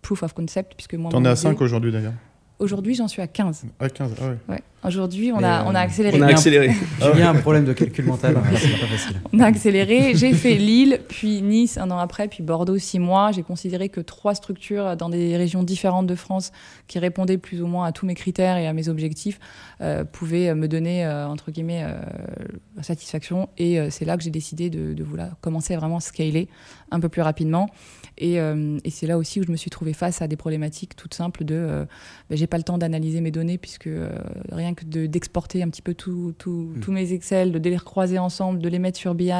proof 0.02 0.22
of 0.22 0.34
concept, 0.34 0.76
puisque 0.76 0.94
moi. 0.94 1.10
T'en 1.10 1.26
es 1.26 1.30
à 1.30 1.36
5 1.36 1.60
aujourd'hui 1.62 1.92
d'ailleurs. 1.92 2.14
Aujourd'hui, 2.60 2.96
j'en 2.96 3.08
suis 3.08 3.22
à 3.22 3.28
15. 3.28 3.66
À 3.80 3.90
15, 3.90 4.12
ah 4.18 4.28
ouais. 4.28 4.38
ouais. 4.50 4.62
Aujourd'hui, 4.86 5.32
on, 5.34 5.44
a, 5.44 5.66
on 5.66 5.74
a 5.74 5.80
accéléré. 5.80 6.18
On 6.20 6.22
a 6.22 6.28
accéléré. 6.28 6.72
Il 7.02 7.20
y 7.20 7.22
a 7.24 7.30
un 7.32 7.36
problème 7.36 7.66
de 7.66 7.74
calcul 7.74 8.06
mental, 8.06 8.38
c'est 8.56 8.80
pas 8.80 8.86
facile. 8.86 9.22
On 9.34 9.40
a 9.40 9.46
accéléré. 9.46 10.14
J'ai 10.16 10.34
fait 10.34 10.56
Lille, 10.56 11.02
puis 11.08 11.42
Nice 11.42 11.78
un 11.78 11.90
an 11.90 11.98
après, 11.98 12.28
puis 12.28 12.44
Bordeaux 12.44 12.78
six 12.78 13.00
mois. 13.00 13.32
J'ai 13.32 13.42
considéré 13.42 13.90
que 13.90 14.00
trois 14.00 14.36
structures 14.36 14.96
dans 14.96 15.10
des 15.10 15.36
régions 15.38 15.64
différentes 15.64 16.08
de 16.08 16.16
France 16.16 16.52
qui 16.88 17.00
répondaient 17.00 17.40
plus 17.40 17.62
ou 17.64 17.68
moins 17.68 17.88
à 17.88 17.92
tous 17.92 18.06
mes 18.06 18.14
critères 18.14 18.58
et 18.58 18.68
à 18.68 18.74
mes 18.74 18.88
objectifs 18.88 19.40
euh, 19.82 20.04
pouvaient 20.04 20.54
me 20.54 20.68
donner, 20.68 21.04
euh, 21.06 21.28
entre 21.28 21.50
guillemets, 21.52 21.84
euh, 21.84 21.98
satisfaction. 22.82 23.50
Et 23.58 23.80
euh, 23.80 23.90
c'est 23.90 24.06
là 24.06 24.18
que 24.18 24.24
j'ai 24.24 24.30
décidé 24.30 24.70
de, 24.70 24.94
de 24.94 25.04
voilà, 25.04 25.32
commencer 25.42 25.74
à 25.74 25.78
vraiment 25.78 26.00
scaler 26.00 26.48
un 26.92 27.00
peu 27.00 27.10
plus 27.10 27.24
rapidement. 27.24 27.70
Et, 28.18 28.40
euh, 28.40 28.78
et 28.84 28.90
c'est 28.90 29.08
là 29.08 29.18
aussi 29.18 29.42
où 29.42 29.44
je 29.44 29.52
me 29.52 29.58
suis 29.58 29.70
trouvée 29.70 29.94
face 29.94 30.22
à 30.22 30.28
des 30.28 30.36
problématiques 30.38 30.96
toutes 30.96 31.14
simples 31.14 31.44
de 31.44 31.86
ben, 32.30 32.38
j'ai 32.38 32.48
pas 32.48 32.58
le 32.58 32.64
temps 32.64 32.78
d'analyser 32.78 33.22
mes 33.22 33.32
données 33.32 33.58
puisque 33.58 33.90
rien 34.52 34.74
d'exporter 34.86 35.64
un 35.64 35.70
petit 35.70 35.82
peu 35.82 35.92
mm. 35.92 36.34
tous 36.36 36.92
mes 36.92 37.14
Excel, 37.14 37.52
de 37.52 37.70
les 37.70 37.78
recroiser 37.78 38.20
ensemble, 38.20 38.60
de 38.60 38.70
les 38.70 38.80
mettre 38.80 38.98
sur 38.98 39.16
BI. 39.16 39.32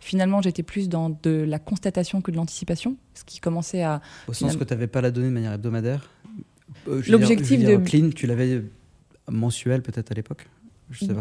Finalement, 0.00 0.42
j'étais 0.42 0.62
plus 0.62 0.88
dans 0.88 1.10
de 1.22 1.44
la 1.46 1.58
constatation 1.58 2.20
que 2.20 2.30
de 2.30 2.36
l'anticipation, 2.36 2.96
ce 3.14 3.24
qui 3.24 3.40
commençait 3.40 3.82
à... 3.82 4.00
Au 4.28 4.32
sens 4.32 4.56
que 4.56 4.64
tu 4.64 4.72
n'avais 4.72 4.86
pas 4.86 5.00
la 5.00 5.10
donnée 5.10 5.28
de 5.28 5.32
manière 5.32 5.52
hebdomadaire? 5.52 6.10
Euh, 6.88 7.02
L'objectif 7.08 7.62
de... 7.64 7.76
Clean, 7.76 8.10
tu 8.10 8.26
l'avais 8.26 8.62
mensuel 9.30 9.82
peut-être 9.82 10.12
à 10.12 10.14
l'époque? 10.14 10.46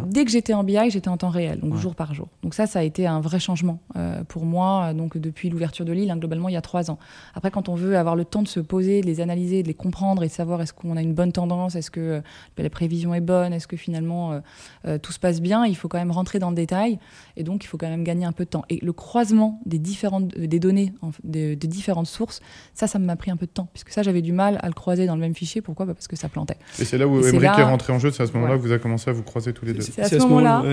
Dès 0.08 0.26
que 0.26 0.32
j'étais 0.32 0.54
en 0.54 0.64
BI, 0.64 0.90
j'étais 0.90 1.08
en 1.08 1.18
temps 1.18 1.30
réel, 1.30 1.60
donc 1.60 1.76
jour 1.76 1.96
par 1.96 2.14
jour. 2.14 2.28
Donc 2.44 2.54
ça, 2.54 2.68
ça 2.68 2.80
a 2.80 2.84
été 2.84 3.08
un 3.08 3.22
vrai 3.22 3.40
changement 3.40 3.80
euh, 3.96 4.24
pour 4.26 4.46
moi. 4.46 4.94
Donc 4.94 5.18
depuis 5.18 5.50
l'ouverture 5.50 5.86
de 5.86 5.94
l'île, 5.94 6.12
hein, 6.12 6.18
globalement, 6.18 6.50
il 6.50 6.54
y 6.54 6.58
a 6.58 6.62
trois 6.62 6.92
ans. 6.92 7.00
Après, 7.34 7.50
quand 7.50 7.70
on 7.70 7.76
veut 7.76 7.98
avoir 7.98 8.16
le 8.16 8.26
temps 8.26 8.42
de 8.42 8.48
se 8.48 8.60
poser, 8.60 9.02
de 9.02 9.06
les 9.06 9.22
analyser, 9.22 9.64
de 9.64 9.68
les 9.68 9.74
comprendre 9.74 10.24
et 10.24 10.28
de 10.28 10.32
savoir 10.32 10.62
est-ce 10.62 10.74
qu'on 10.74 10.98
a 10.98 11.02
une 11.02 11.14
bonne 11.14 11.32
tendance, 11.32 11.76
est-ce 11.76 11.92
que 11.92 12.00
euh, 12.00 12.22
la 12.58 12.70
prévision 12.70 13.14
est 13.14 13.22
bonne, 13.22 13.54
est-ce 13.54 13.68
que 13.68 13.78
finalement 13.78 14.42
euh, 14.86 14.98
tout 14.98 15.12
se 15.12 15.20
passe 15.20 15.42
bien, 15.42 15.66
il 15.66 15.76
faut 15.76 15.88
quand 15.88 15.98
même 15.98 16.12
rentrer 16.12 16.40
dans 16.40 16.50
le 16.50 16.56
détail. 16.56 17.00
Et 17.38 17.44
donc, 17.44 17.64
il 17.64 17.68
faut 17.68 17.78
quand 17.78 17.90
même 17.90 18.04
gagner 18.04 18.26
un 18.26 18.32
peu 18.32 18.44
de 18.44 18.50
temps. 18.50 18.66
Et 18.70 18.80
le 18.82 18.94
croisement 18.94 19.62
des 19.66 19.80
différentes 19.80 20.28
des 20.38 20.60
données 20.60 20.94
de, 21.24 21.54
différentes 21.56 22.08
sources, 22.08 22.42
ça, 22.74 22.88
ça 22.88 23.00
m'a 23.00 23.16
pris 23.16 23.32
un 23.32 23.38
peu 23.38 23.46
de 23.46 23.52
temps, 23.52 23.70
puisque 23.74 23.90
ça, 23.90 24.04
j'avais 24.04 24.22
du 24.22 24.34
mal 24.34 24.60
à 24.62 24.68
le 24.68 24.74
croiser 24.74 25.06
dans 25.06 25.16
le 25.16 25.22
même 25.22 25.36
fichier. 25.36 25.62
Pourquoi? 25.62 25.86
Bah, 25.86 25.94
Parce 25.94 26.08
que 26.08 26.16
ça 26.16 26.30
plantait. 26.30 26.58
Et 26.80 26.86
c'est 26.86 26.98
là 26.98 27.08
où 27.08 27.26
Émeric 27.26 27.60
est 27.60 27.64
rentré 27.64 27.94
en 27.94 28.00
jeu. 28.00 28.12
C'est 28.12 28.24
à 28.24 28.28
ce 28.28 28.34
moment-là 28.34 28.58
que 28.58 28.62
vous 28.62 28.72
avez 28.72 28.82
commencé 28.82 29.10
à 29.10 29.14
vous 29.14 29.24
croiser 29.24 29.53
tous 29.54 29.66
les 29.66 29.74
deux. 29.74 29.82
C'est 29.82 30.02
à, 30.02 30.10
ce 30.10 30.16
moment-là. 30.18 30.64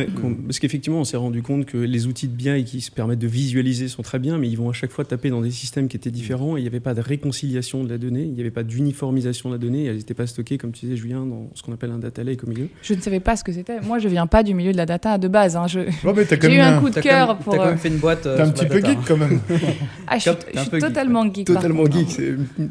parce 0.46 0.58
qu'effectivement, 0.58 1.00
on 1.00 1.04
s'est 1.04 1.16
rendu 1.16 1.42
compte 1.42 1.66
que 1.66 1.78
les 1.78 2.06
outils 2.06 2.28
de 2.28 2.34
BI 2.34 2.64
qui 2.64 2.80
se 2.80 2.90
permettent 2.90 3.18
de 3.18 3.26
visualiser 3.26 3.88
sont 3.88 4.02
très 4.02 4.18
bien, 4.18 4.38
mais 4.38 4.48
ils 4.48 4.56
vont 4.56 4.70
à 4.70 4.72
chaque 4.72 4.90
fois 4.90 5.04
taper 5.04 5.30
dans 5.30 5.40
des 5.40 5.50
systèmes 5.50 5.88
qui 5.88 5.96
étaient 5.96 6.10
différents. 6.10 6.56
Et 6.56 6.60
il 6.60 6.62
n'y 6.62 6.68
avait 6.68 6.80
pas 6.80 6.94
de 6.94 7.00
réconciliation 7.00 7.84
de 7.84 7.88
la 7.88 7.98
donnée, 7.98 8.22
il 8.22 8.32
n'y 8.32 8.40
avait 8.40 8.50
pas 8.50 8.62
d'uniformisation 8.62 9.50
de 9.50 9.54
la 9.54 9.58
donnée. 9.58 9.86
Elle 9.86 9.96
n'était 9.96 10.14
pas 10.14 10.26
stockée, 10.26 10.58
comme 10.58 10.72
tu 10.72 10.86
disais, 10.86 10.96
Julien, 10.96 11.26
dans 11.26 11.50
ce 11.54 11.62
qu'on 11.62 11.72
appelle 11.72 11.90
un 11.90 11.98
data 11.98 12.22
lake 12.24 12.44
au 12.44 12.46
milieu. 12.48 12.68
Je 12.82 12.94
ne 12.94 13.00
savais 13.00 13.20
pas 13.20 13.36
ce 13.36 13.44
que 13.44 13.52
c'était. 13.52 13.80
Moi, 13.80 13.98
je 13.98 14.08
viens 14.08 14.26
pas 14.26 14.42
du 14.42 14.54
milieu 14.54 14.72
de 14.72 14.76
la 14.76 14.86
data 14.86 15.18
de 15.18 15.28
base. 15.28 15.56
Hein. 15.56 15.66
Je... 15.66 15.80
J'ai 15.80 16.56
eu 16.56 16.60
un 16.60 16.80
coup 16.80 16.90
de 16.90 17.00
cœur 17.00 17.38
pour. 17.38 17.52
T'as 17.52 17.58
quand 17.58 17.66
même 17.66 17.78
fait 17.78 17.88
une 17.88 17.98
boîte. 17.98 18.26
Euh, 18.26 18.36
t'es 18.36 18.42
un 18.42 18.50
petit 18.50 18.66
peu 18.66 18.80
geek 18.80 18.98
quand 19.06 19.16
même. 19.16 19.40
ah, 20.06 20.18
je 20.18 20.30
suis, 20.30 20.80
totalement 20.80 21.24
geek. 21.32 21.46
Totalement 21.46 21.84
geek. 21.86 22.20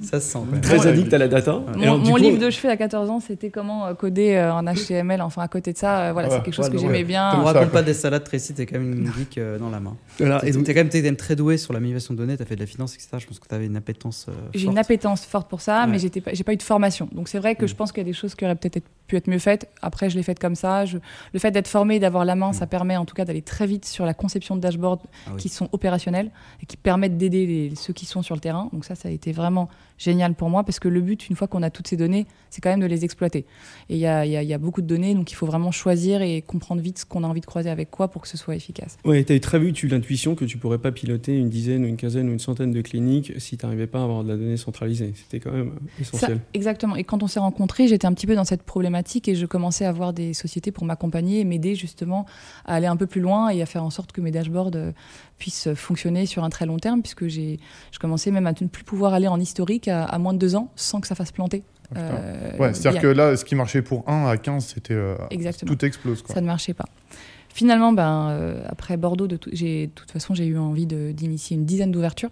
Ça 0.02 0.20
se 0.20 0.32
sent. 0.32 0.40
Très 0.62 0.88
addict 0.88 1.14
à 1.14 1.18
la 1.18 1.28
data. 1.28 1.62
Mon, 1.76 2.16
livre 2.16 2.38
de 2.38 2.50
chevet 2.50 2.70
à 2.70 2.78
14 2.78 3.10
ans, 3.10 3.20
c'était 3.20 3.50
comment 3.50 3.88
euh, 3.88 3.94
coder 3.94 4.36
euh, 4.36 4.54
en 4.54 4.64
HTML. 4.64 5.22
Enfin, 5.22 5.42
à 5.42 5.48
côté 5.48 5.74
de 5.74 5.78
ça, 5.78 5.99
voilà, 6.14 6.30
c'est 6.30 6.44
quelque 6.44 6.54
chose 6.54 6.70
que 6.70 6.78
j'aimais 6.78 7.04
bien. 7.04 7.32
On 7.36 7.44
raconte 7.44 7.72
pas 7.72 7.84
des 7.84 7.94
salades, 7.94 8.24
Tracy, 8.24 8.54
t'es 8.54 8.66
quand 8.66 8.80
même 8.80 8.94
une 8.94 9.14
geek 9.14 9.40
dans 9.60 9.70
la 9.70 9.80
main. 9.80 9.96
Et 10.44 10.52
donc, 10.52 10.66
t'es 10.66 10.74
quand 10.74 10.84
même 10.94 11.16
très 11.16 11.36
doué 11.36 11.58
sur 11.58 11.74
la 11.74 11.80
manipulation 11.80 12.14
de 12.14 12.20
données, 12.20 12.38
t'as 12.38 12.46
fait 12.46 12.56
de 12.56 12.62
la 12.62 12.68
finance, 12.68 12.96
etc. 12.96 13.10
Je 13.20 13.28
pense 13.28 13.40
que 13.40 13.48
t'avais 13.48 13.66
une 13.66 13.78
appétence. 13.78 14.28
J'ai 14.54 14.66
une 14.66 14.78
appétence 14.78 15.26
forte 15.26 15.50
pour 15.50 15.62
ça, 15.62 15.88
mais 15.88 16.00
j'ai 16.00 16.44
pas 16.44 16.54
eu 16.54 16.58
de 16.58 16.64
formation. 16.64 17.10
Donc 17.12 17.28
c'est 17.28 17.40
vrai 17.40 17.56
que 17.56 17.68
je 17.68 17.74
mm. 17.74 17.78
pense 17.78 17.92
qu'il 17.92 18.02
y 18.02 18.06
a 18.06 18.10
des 18.10 18.14
choses 18.14 18.36
qui 18.36 18.46
auraient 18.46 18.56
peut-être 18.56 18.84
pu 19.08 19.18
être 19.18 19.28
mieux 19.28 19.40
faites. 19.40 19.70
Après, 19.82 20.10
je 20.10 20.16
l'ai 20.16 20.24
faite 20.24 20.40
comme 20.40 20.56
ça. 20.56 20.86
Le 20.86 21.40
fait 21.40 21.52
d'être 21.52 21.68
formé, 21.68 22.00
d'avoir 22.00 22.26
la 22.26 22.36
main, 22.36 22.54
ça 22.54 22.66
mm. 22.66 22.70
permet 22.70 22.98
en 22.98 23.06
tout 23.06 23.16
cas 23.16 23.26
d'aller 23.26 23.42
très 23.42 23.66
vite 23.66 23.86
sur 23.86 24.06
la 24.06 24.14
conception 24.14 24.56
de 24.56 24.62
dashboards 24.62 25.02
ah 25.28 25.32
qui 25.38 25.50
sont 25.50 25.70
opérationnels 25.72 26.32
et 26.62 26.66
qui 26.66 26.78
permettent 26.78 27.18
d'aider 27.18 27.74
ceux 27.76 27.94
qui 27.94 28.06
sont 28.06 28.22
sur 28.22 28.36
le 28.36 28.42
terrain. 28.42 28.70
Donc 28.72 28.86
ça, 28.86 28.96
ça 28.96 29.10
a 29.10 29.12
été 29.12 29.32
vraiment 29.32 29.70
génial 29.98 30.34
pour 30.34 30.50
moi 30.50 30.64
parce 30.64 30.80
que 30.80 30.88
le 30.88 31.02
but, 31.02 31.30
une 31.30 31.36
fois 31.36 31.48
qu'on 31.48 31.64
a 31.64 31.70
toutes 31.70 31.88
ces 31.88 31.98
données, 31.98 32.26
c'est 32.50 32.62
quand 32.62 32.70
même 32.70 32.80
de 32.80 32.86
les 32.86 33.04
exploiter. 33.04 33.46
Et 33.90 33.96
il 33.96 34.00
y 34.00 34.08
a, 34.08 34.58
beaucoup 34.58 34.82
de 34.82 34.88
données, 34.88 35.14
donc 35.14 35.32
il 35.32 35.36
faut 35.36 35.46
vraiment 35.46 35.72
choisir 35.72 35.89
et 36.22 36.42
comprendre 36.42 36.82
vite 36.82 37.00
ce 37.00 37.06
qu'on 37.06 37.24
a 37.24 37.28
envie 37.28 37.42
de 37.42 37.46
croiser 37.46 37.70
avec 37.70 37.92
quoi 37.92 38.08
pour 38.10 38.22
que 38.22 38.28
ce 38.28 38.38
soit 38.38 38.56
efficace. 38.56 38.98
Oui, 39.06 39.24
tu 39.26 39.34
as 39.34 39.36
eu 39.36 39.40
très 39.40 39.60
vite 39.60 39.82
eu 39.84 39.88
l'intuition 39.88 40.36
que 40.36 40.46
tu 40.46 40.58
pourrais 40.58 40.78
pas 40.78 40.92
piloter 40.92 41.38
une 41.38 41.50
dizaine 41.50 41.84
ou 41.84 41.88
une 41.88 41.98
quinzaine 41.98 42.30
ou 42.30 42.32
une 42.32 42.40
centaine 42.40 42.72
de 42.72 42.82
cliniques 42.82 43.34
si 43.38 43.58
tu 43.58 43.66
n'arrivais 43.66 43.88
pas 43.88 44.00
à 44.00 44.04
avoir 44.04 44.24
de 44.24 44.30
la 44.30 44.38
donnée 44.38 44.58
centralisée. 44.58 45.14
C'était 45.16 45.40
quand 45.40 45.52
même 45.52 45.74
essentiel. 46.00 46.40
exactement. 46.54 46.96
Et 46.96 47.04
quand 47.04 47.24
on 47.24 47.28
s'est 47.28 47.40
rencontrés, 47.40 47.88
j'étais 47.88 48.08
un 48.08 48.14
petit 48.14 48.28
peu 48.28 48.36
dans 48.36 48.44
cette 48.44 48.64
problématique 48.64 49.28
et 49.28 49.36
je 49.36 49.46
commençais 49.46 49.86
à 49.86 49.90
avoir 49.90 50.14
des 50.14 50.34
sociétés 50.34 50.72
pour 50.72 50.86
m'accompagner 50.86 51.40
et 51.40 51.44
m'aider 51.44 51.76
justement 51.76 52.26
à 52.66 52.76
aller 52.76 52.88
un 52.88 52.98
peu 52.98 53.08
plus 53.08 53.22
loin 53.22 53.50
et 53.50 53.62
à 53.62 53.66
faire 53.66 53.84
en 53.84 53.90
sorte 53.90 54.12
que 54.12 54.22
mes 54.22 54.32
dashboards 54.32 54.72
euh, 55.40 55.74
puissent 55.74 55.74
fonctionner 55.76 56.26
sur 56.26 56.44
un 56.44 56.50
très 56.50 56.66
long 56.66 56.78
terme, 56.78 57.02
puisque 57.02 57.28
j'ai, 57.28 57.60
je 57.92 58.00
commençais 58.00 58.32
même 58.32 58.48
à 58.48 58.52
ne 58.52 58.68
plus 58.68 58.84
pouvoir 58.84 59.14
aller 59.14 59.28
en 59.28 59.40
historique 59.40 59.88
à, 59.88 60.18
moins 60.20 60.34
de 60.34 60.40
deux 60.40 60.56
ans 60.56 60.72
sans 60.76 61.02
que 61.02 61.08
ça 61.08 61.16
fasse 61.16 61.32
planter. 61.32 61.64
Euh, 61.98 62.58
ouais, 62.58 62.74
c'est-à-dire 62.74 63.02
que 63.02 63.08
là, 63.08 63.36
ce 63.36 63.44
qui 63.44 63.56
marchait 63.56 63.82
pour 63.82 64.08
1 64.08 64.28
à 64.28 64.38
15, 64.38 64.74
c'était 64.76 64.94
euh, 64.94 65.16
tout 65.66 65.86
explose. 65.86 66.24
Ça 66.28 66.42
ne 66.42 66.46
marchait 66.46 66.74
pas. 66.74 66.86
Finalement, 67.52 67.92
ben, 67.94 68.62
après 68.68 68.96
Bordeaux, 68.96 69.28
de, 69.28 69.38
de 69.38 69.86
toute 69.88 70.12
façon, 70.12 70.36
j'ai 70.36 70.46
eu 70.46 70.58
envie 70.58 70.86
d'initier 70.86 71.58
une 71.58 71.66
dizaine 71.66 71.92
d'ouvertures. 71.92 72.30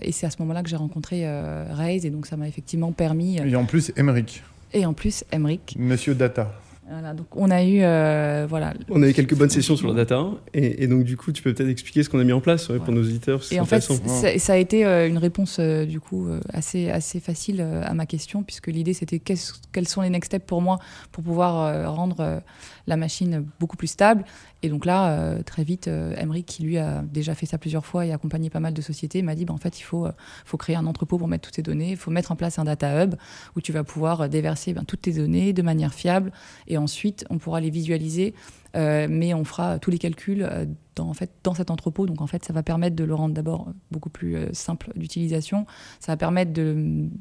et 0.00 0.12
c'est 0.12 0.26
à 0.26 0.30
ce 0.30 0.36
moment-là 0.40 0.62
que 0.62 0.68
j'ai 0.68 0.76
rencontré 0.76 1.26
Raise, 1.70 2.06
et 2.06 2.10
donc 2.10 2.26
ça 2.26 2.36
m'a 2.36 2.46
effectivement 2.46 2.92
permis. 2.92 3.38
et 3.38 3.56
en 3.56 3.64
plus, 3.64 3.92
Emeric. 3.96 4.42
Et 4.72 4.86
en 4.86 4.92
plus, 4.92 5.24
Emric. 5.32 5.76
Monsieur 5.78 6.14
Data. 6.14 6.52
Voilà, 6.90 7.14
donc 7.14 7.26
on 7.34 7.50
a 7.50 7.64
eu 7.64 7.78
euh, 7.82 8.46
voilà. 8.48 8.74
On 8.90 9.02
a 9.02 9.08
eu 9.08 9.14
quelques 9.14 9.34
bonnes 9.34 9.48
sessions 9.48 9.74
sur 9.74 9.88
la 9.88 9.94
data 9.94 10.26
et, 10.52 10.86
donc 10.86 11.04
du 11.04 11.16
coup 11.16 11.32
tu 11.32 11.42
peux 11.42 11.54
peut-être 11.54 11.70
expliquer 11.70 12.02
ce 12.02 12.10
qu'on 12.10 12.18
a 12.18 12.24
mis 12.24 12.32
en 12.32 12.40
place 12.40 12.66
pour 12.66 12.92
nos 12.92 13.02
auditeurs. 13.02 13.40
Et 13.52 13.60
en 13.60 13.64
fait 13.64 13.80
ça, 13.80 14.38
ça, 14.38 14.52
a 14.52 14.56
été 14.56 14.84
euh, 14.84 15.08
une 15.08 15.16
réponse 15.16 15.56
euh, 15.60 15.86
du 15.86 15.98
coup 15.98 16.28
assez 16.52 16.90
assez 16.90 17.20
facile 17.20 17.62
à 17.62 17.94
ma 17.94 18.04
question 18.04 18.42
puisque 18.42 18.66
l'idée 18.66 18.92
c'était 18.92 19.18
quels 19.18 19.88
sont 19.88 20.02
les 20.02 20.10
next 20.10 20.30
steps 20.30 20.46
pour 20.46 20.60
moi 20.60 20.78
pour 21.10 21.24
pouvoir 21.24 21.94
rendre 21.94 22.42
la 22.86 22.96
machine 22.96 23.46
beaucoup 23.60 23.76
plus 23.76 23.86
stable. 23.88 24.24
Et 24.62 24.68
donc 24.68 24.86
là 24.86 25.42
très 25.44 25.64
vite 25.64 25.88
Emric 25.88 26.46
qui 26.46 26.62
lui 26.62 26.78
a 26.78 27.02
déjà 27.02 27.34
fait 27.34 27.46
ça 27.46 27.58
plusieurs 27.58 27.84
fois 27.84 28.06
et 28.06 28.12
accompagné 28.12 28.50
pas 28.50 28.60
mal 28.60 28.72
de 28.72 28.82
sociétés 28.82 29.22
m'a 29.22 29.34
dit 29.34 29.44
bah, 29.44 29.52
en 29.54 29.58
fait 29.58 29.78
il 29.78 29.82
faut 29.82 30.06
faut 30.44 30.56
créer 30.56 30.76
un 30.76 30.86
entrepôt 30.86 31.18
pour 31.18 31.28
mettre 31.28 31.48
toutes 31.48 31.56
ces 31.56 31.62
données. 31.62 31.90
Il 31.90 31.96
faut 31.96 32.10
mettre 32.10 32.32
en 32.32 32.36
place 32.36 32.58
un 32.58 32.64
data 32.64 33.04
hub 33.04 33.14
où 33.56 33.60
tu 33.60 33.72
vas 33.72 33.84
pouvoir 33.84 34.28
déverser 34.28 34.72
ben, 34.72 34.84
toutes 34.84 35.02
tes 35.02 35.12
données 35.12 35.52
de 35.52 35.62
manière 35.62 35.94
fiable. 35.94 36.32
Et 36.66 36.78
ensuite 36.78 37.24
on 37.30 37.38
pourra 37.38 37.60
les 37.60 37.70
visualiser, 37.70 38.34
euh, 38.34 38.63
mais 38.74 39.34
on 39.34 39.44
fera 39.44 39.78
tous 39.78 39.90
les 39.90 39.98
calculs 39.98 40.42
euh, 40.42 40.66
dans, 40.96 41.08
en 41.08 41.14
fait, 41.14 41.30
dans 41.42 41.54
cet 41.54 41.70
entrepôt. 41.70 42.06
Donc 42.06 42.20
en 42.20 42.26
fait, 42.26 42.44
ça 42.44 42.52
va 42.52 42.62
permettre 42.62 42.96
de 42.96 43.04
le 43.04 43.14
rendre 43.14 43.34
d'abord 43.34 43.68
beaucoup 43.90 44.10
plus 44.10 44.36
euh, 44.36 44.46
simple 44.52 44.90
d'utilisation. 44.96 45.66
Ça 46.00 46.12
va 46.12 46.16
permettre 46.16 46.52
de 46.52 46.74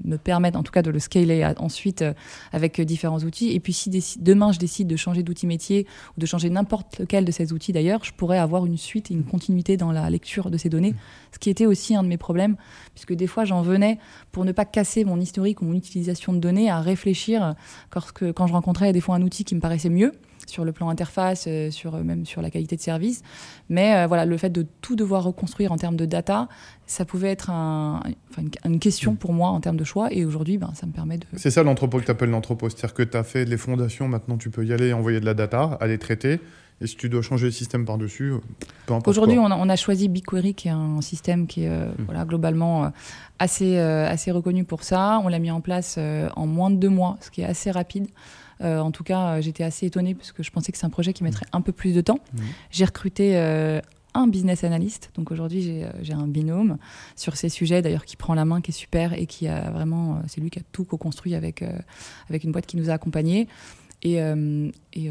me 0.03 0.17
permettre, 0.17 0.57
en 0.57 0.63
tout 0.63 0.71
cas, 0.71 0.81
de 0.81 0.89
le 0.91 0.99
scaler 0.99 1.51
ensuite 1.57 2.03
avec 2.51 2.81
différents 2.81 3.19
outils. 3.19 3.51
Et 3.51 3.59
puis 3.59 3.73
si 3.73 3.89
demain 4.19 4.51
je 4.51 4.59
décide 4.59 4.87
de 4.87 4.95
changer 4.95 5.23
d'outil 5.23 5.47
métier 5.47 5.85
ou 6.17 6.21
de 6.21 6.25
changer 6.25 6.49
n'importe 6.49 6.99
lequel 6.99 7.25
de 7.25 7.31
ces 7.31 7.53
outils 7.53 7.71
d'ailleurs, 7.71 8.03
je 8.03 8.13
pourrais 8.13 8.39
avoir 8.39 8.65
une 8.65 8.77
suite 8.77 9.11
et 9.11 9.13
une 9.13 9.23
continuité 9.23 9.77
dans 9.77 9.91
la 9.91 10.09
lecture 10.09 10.49
de 10.49 10.57
ces 10.57 10.69
données. 10.69 10.95
Ce 11.31 11.39
qui 11.39 11.49
était 11.49 11.65
aussi 11.65 11.95
un 11.95 12.03
de 12.03 12.07
mes 12.07 12.17
problèmes, 12.17 12.55
puisque 12.93 13.13
des 13.13 13.27
fois 13.27 13.45
j'en 13.45 13.61
venais 13.61 13.99
pour 14.31 14.45
ne 14.45 14.51
pas 14.51 14.65
casser 14.65 15.03
mon 15.03 15.19
historique 15.19 15.61
ou 15.61 15.65
mon 15.65 15.73
utilisation 15.73 16.33
de 16.33 16.39
données 16.39 16.69
à 16.69 16.79
réfléchir 16.81 17.55
quand 17.91 18.47
je 18.47 18.53
rencontrais 18.53 18.93
des 18.93 19.01
fois 19.01 19.15
un 19.15 19.21
outil 19.21 19.43
qui 19.43 19.55
me 19.55 19.59
paraissait 19.59 19.89
mieux 19.89 20.13
sur 20.49 20.65
le 20.65 20.71
plan 20.71 20.89
interface, 20.89 21.45
euh, 21.47 21.71
sur, 21.71 21.95
euh, 21.95 22.03
même 22.03 22.25
sur 22.25 22.41
la 22.41 22.49
qualité 22.49 22.75
de 22.75 22.81
service. 22.81 23.21
Mais 23.69 23.95
euh, 23.95 24.07
voilà, 24.07 24.25
le 24.25 24.37
fait 24.37 24.49
de 24.49 24.65
tout 24.81 24.95
devoir 24.95 25.23
reconstruire 25.23 25.71
en 25.71 25.77
termes 25.77 25.95
de 25.95 26.05
data, 26.05 26.47
ça 26.85 27.05
pouvait 27.05 27.29
être 27.29 27.49
une, 27.49 28.79
question 28.79 29.15
pour 29.15 29.33
moi 29.33 29.49
en 29.49 29.59
termes 29.59 29.77
de 29.77 29.83
choix. 29.83 30.09
Et 30.11 30.25
aujourd'hui, 30.25 30.57
ben, 30.57 30.71
ça 30.73 30.85
me 30.85 30.91
permet 30.91 31.17
de... 31.17 31.25
C'est 31.35 31.51
ça 31.51 31.63
l'entrepôt 31.63 31.99
que 31.99 32.05
tu 32.05 32.11
appelles 32.11 32.29
l'entrepôt. 32.29 32.69
C'est-à-dire 32.69 32.93
que 32.93 33.03
tu 33.03 33.17
as 33.17 33.23
fait 33.23 33.45
les 33.45 33.57
fondations, 33.57 34.07
maintenant 34.07 34.37
tu 34.37 34.49
peux 34.49 34.65
y 34.65 34.73
aller, 34.73 34.93
envoyer 34.93 35.19
de 35.19 35.25
la 35.25 35.33
data, 35.33 35.77
aller 35.79 35.97
traiter. 35.97 36.39
Et 36.81 36.87
si 36.87 36.97
tu 36.97 37.07
dois 37.07 37.21
changer 37.21 37.45
le 37.45 37.51
système 37.51 37.85
par-dessus, 37.85 38.33
peu 38.87 38.93
importe. 38.93 39.07
Aujourd'hui, 39.07 39.37
on, 39.39 39.69
a 39.69 39.75
choisi 39.75 40.09
BigQuery, 40.09 40.53
qui 40.53 40.67
est 40.67 40.71
un 40.71 41.01
système 41.01 41.47
qui 41.47 41.63
est 41.63 41.69
hmm. 41.69 41.93
voilà, 42.05 42.25
globalement 42.25 42.91
assez, 43.39 43.77
assez 43.77 44.31
reconnu 44.31 44.65
pour 44.65 44.83
ça. 44.83 45.21
On 45.23 45.29
l'a 45.29 45.39
mis 45.39 45.51
en 45.51 45.61
place 45.61 45.97
en 46.35 46.45
moins 46.47 46.71
de 46.71 46.75
deux 46.75 46.89
mois, 46.89 47.17
ce 47.21 47.31
qui 47.31 47.41
est 47.41 47.45
assez 47.45 47.71
rapide. 47.71 48.07
Euh, 48.63 48.79
en 48.79 48.91
tout 48.91 49.03
cas, 49.03 49.35
euh, 49.35 49.41
j'étais 49.41 49.63
assez 49.63 49.85
étonnée 49.85 50.15
parce 50.15 50.31
que 50.31 50.43
je 50.43 50.51
pensais 50.51 50.71
que 50.71 50.77
c'est 50.77 50.85
un 50.85 50.91
projet 50.91 51.13
qui 51.13 51.23
mettrait 51.23 51.45
un 51.51 51.61
peu 51.61 51.71
plus 51.71 51.93
de 51.93 52.01
temps. 52.01 52.19
Mmh. 52.33 52.41
J'ai 52.71 52.85
recruté 52.85 53.37
euh, 53.37 53.81
un 54.13 54.27
business 54.27 54.63
analyst. 54.63 55.11
Donc 55.15 55.31
aujourd'hui, 55.31 55.83
j'ai 56.01 56.13
un 56.13 56.27
binôme 56.27 56.77
sur 57.15 57.35
ces 57.35 57.49
sujets, 57.49 57.81
d'ailleurs, 57.81 58.05
qui 58.05 58.15
prend 58.15 58.35
la 58.35 58.45
main, 58.45 58.61
qui 58.61 58.71
est 58.71 58.73
super 58.73 59.13
et 59.13 59.25
qui 59.25 59.47
a 59.47 59.71
vraiment, 59.71 60.21
c'est 60.27 60.39
lui 60.39 60.49
qui 60.51 60.59
a 60.59 60.61
tout 60.71 60.85
co-construit 60.85 61.33
avec, 61.33 61.63
avec 62.29 62.43
une 62.43 62.51
boîte 62.51 62.67
qui 62.67 62.77
nous 62.77 62.91
a 62.91 62.93
accompagnés. 62.93 63.47
Et, 64.03 64.19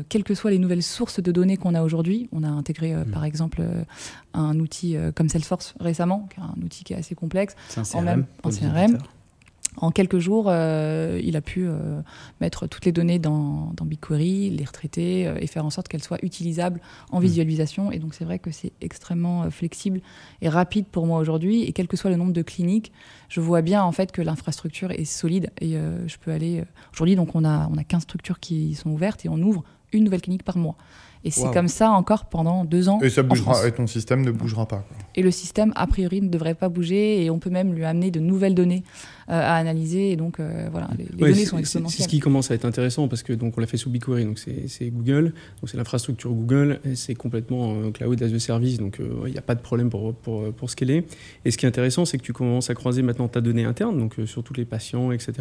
quelles 0.08 0.22
que 0.22 0.34
soient 0.36 0.52
les 0.52 0.60
nouvelles 0.60 0.84
sources 0.84 1.20
de 1.20 1.32
données 1.32 1.56
qu'on 1.56 1.74
a 1.74 1.82
aujourd'hui, 1.82 2.28
on 2.30 2.44
a 2.44 2.48
intégré 2.48 2.94
mmh. 2.94 3.06
par 3.06 3.24
exemple 3.24 3.60
un 4.34 4.60
outil 4.60 4.94
comme 5.16 5.28
Salesforce 5.28 5.74
récemment, 5.80 6.28
qui 6.32 6.38
est 6.38 6.44
un 6.44 6.62
outil 6.64 6.84
qui 6.84 6.92
est 6.92 6.96
assez 6.96 7.16
complexe. 7.16 7.56
C'est 7.70 7.80
un 7.80 7.82
CRM. 7.82 7.98
En 7.98 8.02
même, 8.02 8.26
un 8.44 8.50
CRM 8.50 8.98
en 9.78 9.90
quelques 9.90 10.18
jours, 10.18 10.46
euh, 10.48 11.18
il 11.22 11.34
a 11.36 11.40
pu 11.40 11.66
euh, 11.66 12.00
mettre 12.40 12.66
toutes 12.66 12.84
les 12.84 12.92
données 12.92 13.18
dans, 13.18 13.72
BigQuery, 13.82 14.50
les 14.50 14.64
retraiter 14.64 15.26
euh, 15.26 15.38
et 15.40 15.46
faire 15.46 15.64
en 15.64 15.70
sorte 15.70 15.88
qu'elles 15.88 16.02
soient 16.02 16.22
utilisables 16.22 16.80
en 17.10 17.20
hmm. 17.20 17.22
visualisation. 17.22 17.92
Et 17.92 17.98
donc 17.98 18.14
c'est 18.14 18.24
vrai 18.24 18.38
que 18.38 18.50
c'est 18.50 18.72
extrêmement 18.82 19.50
flexible 19.50 20.00
et 20.42 20.48
rapide 20.48 20.86
pour 20.86 21.06
moi 21.06 21.18
aujourd'hui. 21.18 21.62
Et 21.62 21.72
quel 21.72 21.88
que 21.88 21.96
soit 21.96 22.10
le 22.10 22.16
nombre 22.16 22.32
de 22.32 22.42
cliniques, 22.42 22.92
je 23.28 23.40
vois 23.40 23.62
bien 23.62 23.82
en 23.82 23.92
fait 23.92 24.12
que 24.12 24.20
l'infrastructure 24.20 24.90
est 24.90 25.04
solide 25.04 25.50
et 25.60 25.72
je 25.72 26.16
peux 26.18 26.30
aller. 26.30 26.64
Aujourd'hui, 26.92 27.16
donc 27.16 27.34
on 27.34 27.44
a 27.44 27.68
on 27.72 27.78
a 27.78 27.84
15 27.84 28.02
structures 28.02 28.40
qui 28.40 28.74
sont 28.74 28.90
ouvertes 28.90 29.24
et 29.24 29.28
on 29.28 29.38
ouvre 29.38 29.64
une 29.92 30.04
nouvelle 30.04 30.22
clinique 30.22 30.42
par 30.42 30.58
mois. 30.58 30.76
Et 31.24 31.30
c'est 31.30 31.52
comme 31.52 31.68
ça 31.68 31.90
encore 31.92 32.24
pendant 32.24 32.64
deux 32.64 32.88
ans. 32.88 32.98
Et, 33.00 33.10
ça 33.10 33.22
bougera, 33.22 33.66
et 33.66 33.72
ton 33.72 33.86
système 33.86 34.22
ne 34.22 34.32
bougera 34.32 34.66
pas. 34.66 34.84
Et 35.14 35.22
le 35.22 35.30
système, 35.30 35.72
a 35.76 35.86
priori, 35.86 36.20
ne 36.20 36.28
devrait 36.28 36.54
pas 36.54 36.68
bouger 36.68 37.24
et 37.24 37.30
on 37.30 37.38
peut 37.38 37.50
même 37.50 37.74
lui 37.74 37.84
amener 37.84 38.10
de 38.10 38.18
nouvelles 38.18 38.54
données 38.54 38.82
à 39.28 39.56
analyser. 39.56 40.12
Et 40.12 40.16
donc, 40.16 40.40
euh, 40.40 40.68
voilà, 40.70 40.90
les, 40.98 41.04
données 41.04 41.44
sont 41.44 41.58
exponentielles. 41.58 41.98
C'est 41.98 42.02
ce 42.04 42.08
qui 42.08 42.20
commence 42.20 42.50
à 42.50 42.54
être 42.54 42.64
intéressant 42.64 43.08
parce 43.08 43.22
que 43.22 43.32
donc 43.32 43.56
on 43.56 43.60
l'a 43.60 43.66
fait 43.66 43.76
sous 43.76 43.90
BigQuery, 43.90 44.24
donc 44.24 44.38
c'est 44.38 44.90
Google, 44.90 45.32
donc 45.60 45.70
c'est 45.70 45.76
l'infrastructure 45.76 46.30
Google, 46.30 46.80
c'est 46.94 47.14
complètement 47.14 47.74
euh, 47.74 47.90
cloud 47.90 48.22
as 48.22 48.32
a 48.32 48.38
service, 48.38 48.78
donc 48.78 48.98
il 49.26 49.32
n'y 49.32 49.38
a 49.38 49.42
pas 49.42 49.54
de 49.54 49.60
problème 49.60 49.90
pour, 49.90 50.14
pour, 50.14 50.52
pour 50.52 50.70
scaler. 50.70 51.04
Et 51.44 51.50
ce 51.50 51.58
qui 51.58 51.66
est 51.66 51.68
intéressant, 51.68 52.04
c'est 52.04 52.18
que 52.18 52.22
tu 52.22 52.32
commences 52.32 52.70
à 52.70 52.74
croiser 52.74 53.02
maintenant 53.02 53.28
ta 53.28 53.40
donnée 53.40 53.64
interne, 53.64 53.98
donc 53.98 54.16
sur 54.26 54.42
tous 54.42 54.54
les 54.54 54.64
patients, 54.64 55.12
etc. 55.12 55.32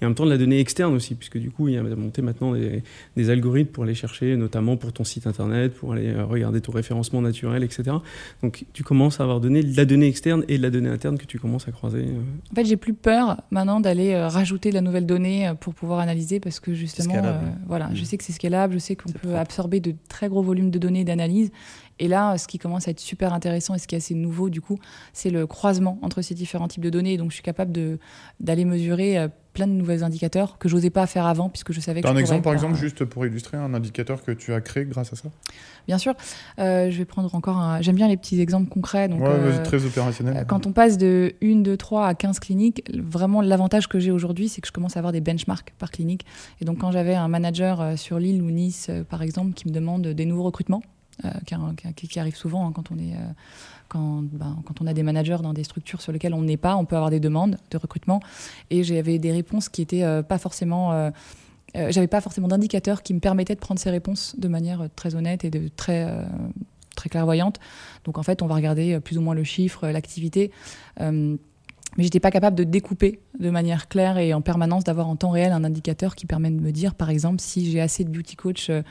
Et 0.00 0.04
en 0.04 0.08
même 0.08 0.14
temps 0.14 0.24
de 0.24 0.30
la 0.30 0.38
donnée 0.38 0.60
externe 0.60 0.94
aussi, 0.94 1.14
puisque 1.14 1.38
du 1.38 1.50
coup, 1.50 1.68
il 1.68 1.74
y 1.74 1.78
a 1.78 1.82
monté 1.82 2.22
maintenant 2.22 2.52
des, 2.52 2.82
des 3.16 3.30
algorithmes 3.30 3.70
pour 3.70 3.84
aller 3.84 3.94
chercher, 3.94 4.36
notamment 4.36 4.76
pour 4.76 4.92
ton 4.92 5.04
site 5.04 5.26
internet, 5.26 5.74
pour 5.74 5.92
aller 5.92 6.12
regarder 6.12 6.60
ton 6.60 6.72
référencement 6.72 7.22
naturel, 7.22 7.62
etc. 7.62 7.96
Donc 8.42 8.64
tu 8.72 8.82
commences 8.82 9.20
à 9.20 9.24
avoir 9.24 9.40
donné 9.40 9.62
de 9.62 9.76
la 9.76 9.84
donnée 9.84 10.08
externe 10.08 10.44
et 10.48 10.58
de 10.58 10.62
la 10.62 10.70
donnée 10.70 10.88
interne 10.88 11.18
que 11.18 11.26
tu 11.26 11.38
commences 11.38 11.68
à 11.68 11.72
croiser. 11.72 12.04
En 12.52 12.54
fait, 12.54 12.64
j'ai 12.64 12.76
plus 12.76 12.94
peur 12.94 13.25
maintenant 13.50 13.80
d'aller 13.80 14.12
euh, 14.12 14.28
rajouter 14.28 14.70
de 14.70 14.74
la 14.74 14.80
nouvelle 14.80 15.06
donnée 15.06 15.48
euh, 15.48 15.54
pour 15.54 15.74
pouvoir 15.74 16.00
analyser 16.00 16.40
parce 16.40 16.60
que 16.60 16.74
justement, 16.74 17.14
euh, 17.16 17.38
voilà, 17.66 17.90
je 17.94 18.02
mm. 18.02 18.04
sais 18.04 18.18
que 18.18 18.24
c'est 18.24 18.32
scalable, 18.32 18.74
je 18.74 18.78
sais 18.78 18.96
qu'on 18.96 19.12
peut 19.12 19.36
absorber 19.36 19.80
de 19.80 19.94
très 20.08 20.28
gros 20.28 20.42
volumes 20.42 20.70
de 20.70 20.78
données 20.78 21.04
d'analyse. 21.04 21.50
Et 21.98 22.08
là, 22.08 22.36
ce 22.36 22.46
qui 22.46 22.58
commence 22.58 22.88
à 22.88 22.90
être 22.90 23.00
super 23.00 23.32
intéressant 23.32 23.74
et 23.74 23.78
ce 23.78 23.86
qui 23.86 23.94
est 23.94 23.98
assez 23.98 24.14
nouveau, 24.14 24.50
du 24.50 24.60
coup, 24.60 24.78
c'est 25.12 25.30
le 25.30 25.46
croisement 25.46 25.98
entre 26.02 26.20
ces 26.20 26.34
différents 26.34 26.68
types 26.68 26.82
de 26.82 26.90
données. 26.90 27.16
Donc, 27.16 27.30
je 27.30 27.34
suis 27.36 27.42
capable 27.42 27.72
d'aller 28.38 28.64
mesurer 28.66 29.28
plein 29.56 29.66
de 29.66 29.72
nouveaux 29.72 30.04
indicateurs 30.04 30.58
que 30.58 30.68
j'osais 30.68 30.90
pas 30.90 31.06
faire 31.06 31.24
avant 31.24 31.48
puisque 31.48 31.72
je 31.72 31.80
savais 31.80 32.02
que. 32.02 32.06
Un 32.06 32.16
exemple, 32.16 32.42
par 32.42 32.52
exemple, 32.52 32.74
juste 32.74 33.06
pour 33.06 33.24
illustrer 33.24 33.56
un 33.56 33.72
indicateur 33.72 34.22
que 34.22 34.30
tu 34.30 34.52
as 34.52 34.60
créé 34.60 34.84
grâce 34.84 35.14
à 35.14 35.16
ça? 35.16 35.30
Bien 35.88 35.96
sûr. 35.96 36.12
Euh, 36.58 36.90
je 36.90 36.98
vais 36.98 37.06
prendre 37.06 37.34
encore 37.34 37.56
un. 37.56 37.80
J'aime 37.80 37.96
bien 37.96 38.06
les 38.06 38.18
petits 38.18 38.38
exemples 38.38 38.68
concrets. 38.68 39.08
Donc, 39.08 39.22
euh, 39.22 39.64
très 39.64 39.82
opérationnel. 39.86 40.36
Euh, 40.36 40.44
quand 40.44 40.66
on 40.66 40.72
passe 40.72 40.98
de 40.98 41.32
1, 41.42 41.62
2, 41.62 41.74
3 41.74 42.06
à 42.06 42.14
15 42.14 42.38
cliniques, 42.38 42.82
vraiment 42.94 43.40
l'avantage 43.40 43.88
que 43.88 43.98
j'ai 43.98 44.10
aujourd'hui, 44.10 44.50
c'est 44.50 44.60
que 44.60 44.68
je 44.68 44.72
commence 44.72 44.96
à 44.96 45.00
avoir 45.00 45.12
des 45.12 45.22
benchmarks 45.22 45.72
par 45.78 45.90
clinique. 45.90 46.26
Et 46.60 46.66
donc, 46.66 46.78
quand 46.78 46.92
j'avais 46.92 47.14
un 47.14 47.28
manager 47.28 47.98
sur 47.98 48.18
Lille 48.18 48.42
ou 48.42 48.50
Nice, 48.50 48.90
par 49.08 49.22
exemple, 49.22 49.54
qui 49.54 49.66
me 49.68 49.72
demande 49.72 50.06
des 50.06 50.26
nouveaux 50.26 50.44
recrutements, 50.44 50.82
qui, 51.96 52.08
qui, 52.08 52.20
arrive 52.20 52.36
souvent 52.36 52.68
hein, 52.68 52.72
quand 52.74 52.90
on 52.90 52.98
est 52.98 53.14
quand, 53.88 54.22
ben, 54.22 54.56
quand, 54.64 54.80
on 54.80 54.86
a 54.86 54.94
des 54.94 55.02
managers 55.02 55.38
dans 55.42 55.52
des 55.52 55.64
structures 55.64 56.00
sur 56.00 56.12
lesquelles 56.12 56.34
on 56.34 56.42
n'est 56.42 56.56
pas, 56.56 56.76
on 56.76 56.84
peut 56.84 56.96
avoir 56.96 57.10
des 57.10 57.20
demandes 57.20 57.58
de 57.70 57.76
recrutement. 57.76 58.20
Et 58.70 58.84
j'avais 58.84 59.18
des 59.18 59.32
réponses 59.32 59.68
qui 59.68 59.82
étaient 59.82 60.22
pas 60.28 60.38
forcément 60.38 61.10
euh, 61.76 61.90
j'avais 61.90 62.06
pas 62.06 62.20
forcément 62.20 62.48
d'indicateurs 62.48 63.02
qui 63.02 63.12
me 63.12 63.20
permettaient 63.20 63.54
de 63.54 63.60
prendre 63.60 63.80
ces 63.80 63.90
réponses 63.90 64.34
de 64.38 64.48
manière 64.48 64.82
euh, 64.82 64.88
très 64.94 65.14
honnête 65.14 65.44
et 65.44 65.50
de 65.50 65.68
très 65.68 66.04
euh, 66.04 66.22
très 66.94 67.08
clairvoyante. 67.10 67.60
Donc 68.04 68.16
en 68.18 68.22
fait, 68.22 68.40
on 68.40 68.46
va 68.46 68.54
regarder 68.54 68.98
plus 69.00 69.18
ou 69.18 69.20
moins 69.20 69.34
le 69.34 69.44
chiffre, 69.44 69.86
l'activité 69.86 70.50
mais 71.96 72.04
j'étais 72.04 72.20
pas 72.20 72.30
capable 72.30 72.56
de 72.56 72.64
découper 72.64 73.20
de 73.38 73.50
manière 73.50 73.88
claire 73.88 74.18
et 74.18 74.32
en 74.34 74.40
permanence 74.40 74.84
d'avoir 74.84 75.08
en 75.08 75.16
temps 75.16 75.30
réel 75.30 75.52
un 75.52 75.64
indicateur 75.64 76.14
qui 76.14 76.26
permet 76.26 76.50
de 76.50 76.60
me 76.60 76.72
dire, 76.72 76.94
par 76.94 77.10
exemple, 77.10 77.40
si 77.40 77.70
j'ai 77.70 77.80
assez 77.80 78.04
de 78.04 78.10
beauty 78.10 78.36
coach 78.36 78.70
euh, 78.70 78.82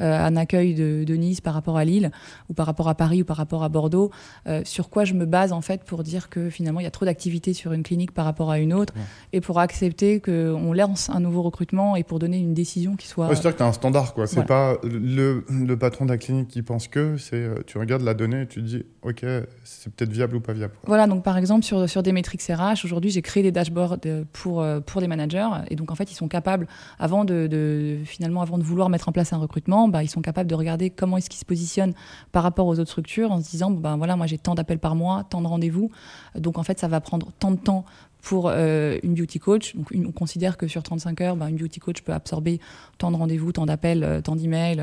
un 0.00 0.36
accueil 0.36 0.74
de, 0.74 1.04
de, 1.04 1.14
Nice 1.14 1.40
par 1.40 1.54
rapport 1.54 1.76
à 1.76 1.84
Lille 1.84 2.10
ou 2.50 2.54
par 2.54 2.66
rapport 2.66 2.88
à 2.88 2.94
Paris 2.94 3.22
ou 3.22 3.24
par 3.24 3.36
rapport 3.36 3.62
à 3.62 3.68
Bordeaux, 3.68 4.10
euh, 4.46 4.62
sur 4.64 4.90
quoi 4.90 5.04
je 5.04 5.14
me 5.14 5.24
base 5.26 5.52
en 5.52 5.60
fait 5.60 5.84
pour 5.84 6.02
dire 6.02 6.28
que 6.28 6.50
finalement 6.50 6.80
il 6.80 6.84
y 6.84 6.86
a 6.86 6.90
trop 6.90 7.04
d'activité 7.04 7.52
sur 7.54 7.72
une 7.72 7.82
clinique 7.82 8.12
par 8.12 8.24
rapport 8.24 8.50
à 8.50 8.58
une 8.58 8.72
autre 8.72 8.92
et 9.32 9.40
pour 9.40 9.60
accepter 9.60 10.20
qu'on 10.20 10.72
lance 10.72 11.08
un 11.10 11.20
nouveau 11.20 11.42
recrutement 11.42 11.96
et 11.96 12.02
pour 12.02 12.18
donner 12.18 12.38
une 12.38 12.54
décision 12.54 12.96
qui 12.96 13.06
soit. 13.06 13.28
C'est-à-dire 13.28 13.52
que 13.52 13.58
tu 13.58 13.62
as 13.62 13.66
un 13.66 13.72
standard, 13.72 14.14
quoi. 14.14 14.26
C'est 14.26 14.44
pas 14.44 14.76
le, 14.82 15.44
le, 15.48 15.78
patron 15.78 16.04
de 16.04 16.10
la 16.10 16.18
clinique 16.18 16.48
qui 16.48 16.62
pense 16.62 16.88
que, 16.88 17.16
c'est 17.16 17.36
euh, 17.36 17.56
tu 17.66 17.78
regardes 17.78 18.02
la 18.02 18.14
donnée 18.14 18.42
et 18.42 18.46
tu 18.46 18.60
te 18.60 18.66
dis, 18.66 18.84
ok, 19.02 19.24
c'est 19.64 19.92
peut-être 19.92 20.12
viable 20.12 20.36
ou 20.36 20.40
pas 20.40 20.52
viable. 20.52 20.74
Voilà, 20.86 21.06
donc 21.06 21.22
par 21.22 21.36
exemple 21.36 21.64
sur, 21.64 21.88
sur 21.88 22.02
des 22.02 22.12
métriques 22.12 22.42
Aujourd'hui, 22.84 23.10
j'ai 23.10 23.22
créé 23.22 23.42
des 23.42 23.52
dashboards 23.52 23.98
euh, 24.06 24.24
pour, 24.32 24.60
euh, 24.60 24.80
pour 24.80 25.00
des 25.00 25.06
managers. 25.06 25.48
Et 25.70 25.76
donc, 25.76 25.90
en 25.90 25.94
fait, 25.94 26.10
ils 26.10 26.14
sont 26.14 26.28
capables, 26.28 26.66
avant 26.98 27.24
de, 27.24 27.98
finalement, 28.04 28.42
avant 28.42 28.58
de 28.58 28.62
vouloir 28.62 28.88
mettre 28.88 29.08
en 29.08 29.12
place 29.12 29.32
un 29.32 29.38
recrutement, 29.38 29.88
bah, 29.88 30.02
ils 30.02 30.08
sont 30.08 30.22
capables 30.22 30.48
de 30.48 30.54
regarder 30.54 30.90
comment 30.90 31.16
est-ce 31.16 31.30
qu'ils 31.30 31.40
se 31.40 31.44
positionnent 31.44 31.94
par 32.32 32.42
rapport 32.42 32.66
aux 32.66 32.78
autres 32.78 32.90
structures 32.90 33.32
en 33.32 33.40
se 33.40 33.50
disant, 33.50 33.70
ben 33.70 33.96
voilà, 33.96 34.16
moi 34.16 34.26
j'ai 34.26 34.38
tant 34.38 34.54
d'appels 34.54 34.78
par 34.78 34.94
mois, 34.94 35.24
tant 35.24 35.40
de 35.40 35.46
rendez-vous. 35.46 35.90
Donc, 36.36 36.58
en 36.58 36.62
fait, 36.62 36.78
ça 36.78 36.88
va 36.88 37.00
prendre 37.00 37.28
tant 37.38 37.50
de 37.50 37.56
temps 37.56 37.84
pour 38.22 38.48
euh, 38.48 38.98
une 39.02 39.14
beauty 39.14 39.38
coach. 39.38 39.76
Donc, 39.76 39.92
on 39.94 40.12
considère 40.12 40.56
que 40.56 40.66
sur 40.66 40.82
35 40.82 41.20
heures, 41.20 41.36
ben, 41.36 41.48
une 41.48 41.56
beauty 41.56 41.78
coach 41.78 42.00
peut 42.00 42.12
absorber 42.12 42.58
tant 42.96 43.10
de 43.10 43.16
rendez-vous, 43.16 43.52
tant 43.52 43.66
d'appels, 43.66 44.22
tant 44.24 44.34
d'emails, 44.34 44.82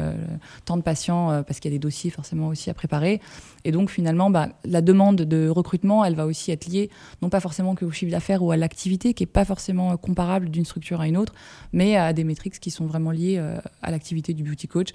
tant 0.66 0.78
de 0.78 0.84
patients, 0.84 1.44
parce 1.44 1.60
qu'il 1.60 1.72
y 1.72 1.74
a 1.74 1.78
des 1.78 1.82
dossiers 1.82 2.12
forcément 2.12 2.50
aussi 2.50 2.70
à 2.70 2.76
préparer. 2.76 3.20
Et 3.66 3.72
donc 3.72 3.90
finalement, 3.90 4.30
bah, 4.30 4.50
la 4.66 4.82
demande 4.82 5.18
de 5.18 5.50
recrutement, 5.50 6.04
elle 6.06 6.16
va 6.16 6.26
aussi 6.26 6.52
être 6.52 6.68
liée, 6.68 6.90
non 7.22 7.30
pas 7.30 7.40
forcément 7.40 7.76
que 7.76 7.86
au 7.86 7.92
chiffre 7.92 8.12
d'affaires 8.12 8.44
ou 8.44 8.52
à 8.52 8.58
l'activité, 8.58 9.14
qui 9.14 9.24
est 9.24 9.28
pas 9.28 9.46
forcément 9.46 9.92
euh, 9.92 9.96
comparable 9.98 10.50
d'une 10.50 10.66
structure 10.66 11.02
à 11.02 11.08
une 11.08 11.18
autre, 11.18 11.34
mais 11.74 11.96
à 11.96 12.14
des 12.14 12.24
métriques 12.24 12.60
qui 12.60 12.72
sont 12.72 12.86
vraiment 12.86 13.12
liées 13.12 13.38
euh, 13.38 13.58
à 13.82 13.92
l'activité 13.92 14.34
du 14.34 14.44
beauty 14.44 14.68
coach. 14.68 14.90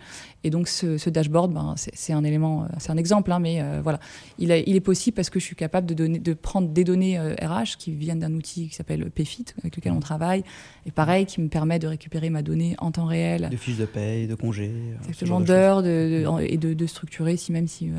Et 0.44 0.50
donc 0.50 0.68
ce, 0.68 1.08
dashboard, 1.08 1.52
ben, 1.52 1.74
c'est 1.76 2.12
un 2.12 2.24
élément, 2.24 2.64
euh, 2.64 2.66
c'est 2.78 2.90
un 2.90 2.96
exemple, 2.96 3.32
hein, 3.32 3.38
mais 3.38 3.62
voilà, 3.82 4.00
il, 4.38 4.50
il, 4.66 4.76
est 4.76 4.80
possible 4.80 5.14
parce 5.14 5.30
que 5.30 5.40
je 5.40 5.44
suis 5.44 5.56
capable 5.56 5.86
de, 5.86 5.94
donner, 5.94 6.18
de 6.18 6.34
prendre 6.34 6.68
des 6.68 6.84
données 6.84 7.18
RH 7.18 7.76
qui 7.78 7.92
viennent 7.92 8.20
d'un 8.20 8.34
outil 8.34 8.68
qui 8.68 8.74
s'appelle 8.74 9.10
PayFit, 9.10 9.46
avec 9.60 9.76
lequel 9.76 9.92
on 9.92 10.00
travaille, 10.00 10.44
et 10.84 10.90
pareil, 10.90 11.26
qui 11.26 11.40
me 11.40 11.48
permet 11.48 11.78
de 11.78 11.86
récupérer 11.86 12.30
ma 12.30 12.42
donnée 12.42 12.74
en 12.78 12.90
temps 12.90 13.06
réel. 13.06 13.48
De 13.50 13.56
fiches 13.56 13.78
de 13.78 13.86
paye, 13.86 14.26
de 14.26 14.34
congés. 14.34 14.72
Exactement, 15.08 15.40
d'heures, 15.40 15.84
et 15.86 16.56
de, 16.56 16.74
de, 16.74 16.86
structurer, 16.86 17.36
si 17.36 17.52
même 17.52 17.68
si 17.68 17.90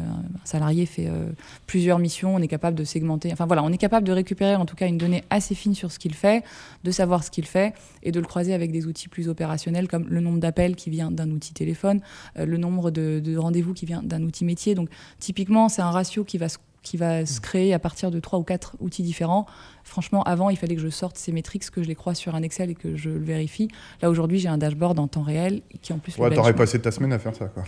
ça 0.44 0.57
salarié 0.58 0.86
fait 0.88 1.08
euh, 1.08 1.30
plusieurs 1.68 2.00
missions, 2.00 2.36
on 2.36 2.40
est 2.40 2.48
capable 2.48 2.76
de 2.76 2.84
segmenter. 2.84 3.32
Enfin 3.32 3.46
voilà, 3.46 3.64
on 3.64 3.72
est 3.72 3.78
capable 3.78 4.08
de 4.08 4.12
récupérer 4.12 4.56
en 4.56 4.66
tout 4.66 4.76
cas 4.76 4.88
une 4.88 4.98
donnée 4.98 5.24
assez 5.30 5.54
fine 5.54 5.76
sur 5.76 5.92
ce 5.92 6.00
qu'il 6.00 6.16
fait, 6.16 6.44
de 6.84 6.92
savoir 6.92 7.24
ce 7.24 7.30
qu'il 7.30 7.46
fait 7.46 7.74
et 8.02 8.12
de 8.12 8.20
le 8.20 8.26
croiser 8.26 8.54
avec 8.54 8.72
des 8.72 8.88
outils 8.88 9.08
plus 9.08 9.30
opérationnels 9.30 9.88
comme 9.88 10.08
le 10.10 10.20
nombre 10.20 10.40
d'appels 10.40 10.76
qui 10.76 10.90
vient 10.90 11.12
d'un 11.12 11.30
outil 11.30 11.54
téléphone, 11.54 12.02
euh, 12.40 12.46
le 12.46 12.58
nombre 12.58 12.90
de, 12.90 13.38
rendez-vous 13.38 13.74
qui 13.74 13.86
vient 13.86 14.02
d'un 14.02 14.24
outil 14.24 14.46
métier. 14.46 14.74
Donc 14.74 14.90
typiquement, 15.20 15.70
c'est 15.70 15.84
un 15.84 15.92
ratio 15.92 16.24
qui 16.24 16.38
va 16.38 16.50
se 16.50 16.58
qui 16.84 16.96
va 16.96 17.26
se 17.26 17.42
créer 17.42 17.74
à 17.74 17.80
partir 17.80 18.12
de 18.12 18.20
trois 18.22 18.40
ou 18.40 18.44
quatre 18.44 18.78
outils 18.80 19.04
différents. 19.04 19.46
Franchement, 19.84 20.24
avant, 20.24 20.50
il 20.50 20.56
fallait 20.56 20.76
que 20.76 20.82
je 20.82 20.88
sorte 20.88 21.18
ces 21.18 21.34
métriques, 21.34 21.70
que 21.70 21.84
je 21.84 21.88
les 21.88 21.96
crois 21.96 22.16
sur 22.16 22.34
un 22.34 22.44
Excel 22.44 22.70
et 22.70 22.76
que 22.76 22.96
je 22.96 23.10
le 23.10 23.20
vérifie. 23.20 23.68
Là, 24.02 24.10
aujourd'hui, 24.10 24.40
j'ai 24.40 24.48
un 24.48 24.58
dashboard 24.58 24.98
en 24.98 25.08
temps 25.08 25.24
réel 25.24 25.64
qui, 25.82 25.92
en 25.92 25.98
plus. 25.98 26.18
Ouais, 26.18 26.34
t'aurais 26.34 26.56
passé 26.56 26.80
ta 26.80 26.92
semaine 26.92 27.12
à 27.12 27.20
faire 27.20 27.36
ça, 27.36 27.48
quoi 27.48 27.66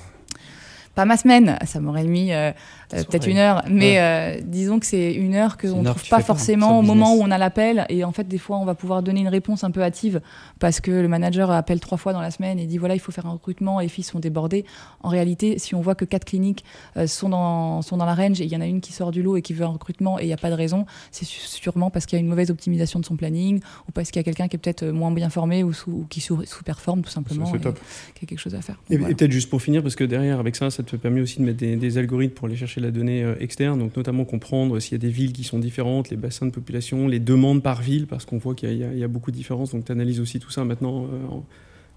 pas 0.95 1.05
ma 1.05 1.17
semaine, 1.17 1.57
ça 1.65 1.79
m'aurait 1.79 2.05
mis 2.05 2.33
euh, 2.33 2.51
euh, 2.93 3.03
peut-être 3.03 3.27
une 3.27 3.37
heure, 3.37 3.63
mais 3.69 3.99
euh, 3.99 4.41
disons 4.43 4.79
que 4.79 4.85
c'est 4.85 5.13
une 5.13 5.35
heure 5.35 5.57
qu'on 5.57 5.81
ne 5.81 5.89
trouve 5.89 6.09
pas 6.09 6.21
forcément 6.21 6.79
au 6.79 6.81
moment 6.81 7.15
où 7.15 7.21
on 7.21 7.31
a 7.31 7.37
l'appel. 7.37 7.85
Et 7.89 8.03
en 8.03 8.11
fait, 8.11 8.27
des 8.27 8.37
fois, 8.37 8.57
on 8.57 8.65
va 8.65 8.75
pouvoir 8.75 9.03
donner 9.03 9.21
une 9.21 9.27
réponse 9.27 9.63
un 9.63 9.71
peu 9.71 9.81
hâtive 9.81 10.21
parce 10.59 10.81
que 10.81 10.91
le 10.91 11.07
manager 11.07 11.51
appelle 11.51 11.79
trois 11.79 11.97
fois 11.97 12.13
dans 12.13 12.21
la 12.21 12.31
semaine 12.31 12.59
et 12.59 12.65
dit 12.65 12.77
voilà, 12.77 12.95
il 12.95 12.99
faut 12.99 13.11
faire 13.11 13.25
un 13.25 13.31
recrutement, 13.31 13.79
les 13.79 13.87
filles 13.87 14.03
sont 14.03 14.19
débordées. 14.19 14.65
En 15.01 15.09
réalité, 15.09 15.59
si 15.59 15.75
on 15.75 15.81
voit 15.81 15.95
que 15.95 16.05
quatre 16.05 16.25
cliniques 16.25 16.65
sont, 17.05 17.29
dans, 17.29 17.81
sont 17.81 17.97
dans 17.97 18.05
la 18.05 18.15
range 18.15 18.41
et 18.41 18.45
il 18.45 18.51
y 18.51 18.55
en 18.57 18.61
a 18.61 18.65
une 18.65 18.81
qui 18.81 18.91
sort 18.91 19.11
du 19.11 19.21
lot 19.21 19.37
et 19.37 19.41
qui 19.41 19.53
veut 19.53 19.65
un 19.65 19.69
recrutement 19.69 20.19
et 20.19 20.23
il 20.23 20.27
n'y 20.27 20.33
a 20.33 20.37
pas 20.37 20.49
de 20.49 20.55
raison, 20.55 20.85
c'est 21.11 21.25
sûrement 21.25 21.89
parce 21.89 22.05
qu'il 22.05 22.17
y 22.17 22.19
a 22.19 22.23
une 22.23 22.29
mauvaise 22.29 22.51
optimisation 22.51 22.99
de 22.99 23.05
son 23.05 23.15
planning 23.15 23.61
ou 23.87 23.91
parce 23.91 24.11
qu'il 24.11 24.19
y 24.19 24.21
a 24.21 24.23
quelqu'un 24.23 24.47
qui 24.47 24.55
est 24.55 24.59
peut-être 24.59 24.85
moins 24.85 25.11
bien 25.11 25.29
formé 25.29 25.63
ou, 25.63 25.71
sous, 25.73 26.05
qui 26.09 26.19
sous-performe 26.21 27.03
tout 27.03 27.09
simplement. 27.09 27.45
C'est 27.51 27.59
top. 27.59 27.79
Qui 28.15 28.25
a 28.25 28.27
quelque 28.27 28.39
chose 28.39 28.55
à 28.55 28.61
faire. 28.61 28.75
Et, 28.89 28.95
et 28.95 28.97
peut-être 28.97 29.31
juste 29.31 29.49
pour 29.49 29.61
finir, 29.61 29.81
parce 29.81 29.95
que 29.95 30.03
derrière, 30.03 30.39
avec 30.39 30.55
ça, 30.55 30.69
ça 30.79 30.83
te 30.83 30.95
permet 30.95 31.19
aussi 31.19 31.39
de 31.39 31.43
mettre 31.43 31.57
des, 31.57 31.97
algorithmes 31.97 32.33
pour 32.33 32.47
aller 32.47 32.55
chercher 32.55 32.79
la 32.79 32.89
donnée 32.89 33.21
euh, 33.21 33.35
externe, 33.41 33.77
donc 33.79 33.97
notamment 33.97 34.23
comprendre 34.23 34.79
s'il 34.79 34.93
y 34.93 34.95
a 34.95 34.97
des 34.97 35.09
villes 35.09 35.33
qui 35.33 35.43
sont 35.43 35.59
différentes, 35.59 36.09
les 36.09 36.15
bassins 36.15 36.45
de 36.45 36.51
population, 36.51 37.09
les 37.09 37.19
demandes 37.19 37.61
par 37.61 37.81
ville, 37.81 38.07
parce 38.07 38.23
qu'on 38.23 38.37
voit 38.37 38.55
qu'il 38.55 38.71
y, 38.77 39.03
a 39.03 39.07
beaucoup 39.09 39.31
de 39.31 39.35
différences. 39.35 39.71
Donc 39.71 39.83
tu 39.83 39.91
analyses 39.91 40.21
aussi 40.21 40.39
tout 40.39 40.51
ça 40.51 40.63
maintenant 40.63 41.03
euh, 41.03 41.27
en 41.27 41.45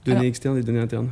données 0.05 0.27
externes 0.27 0.59
et 0.59 0.63
données 0.63 0.81
internes. 0.81 1.11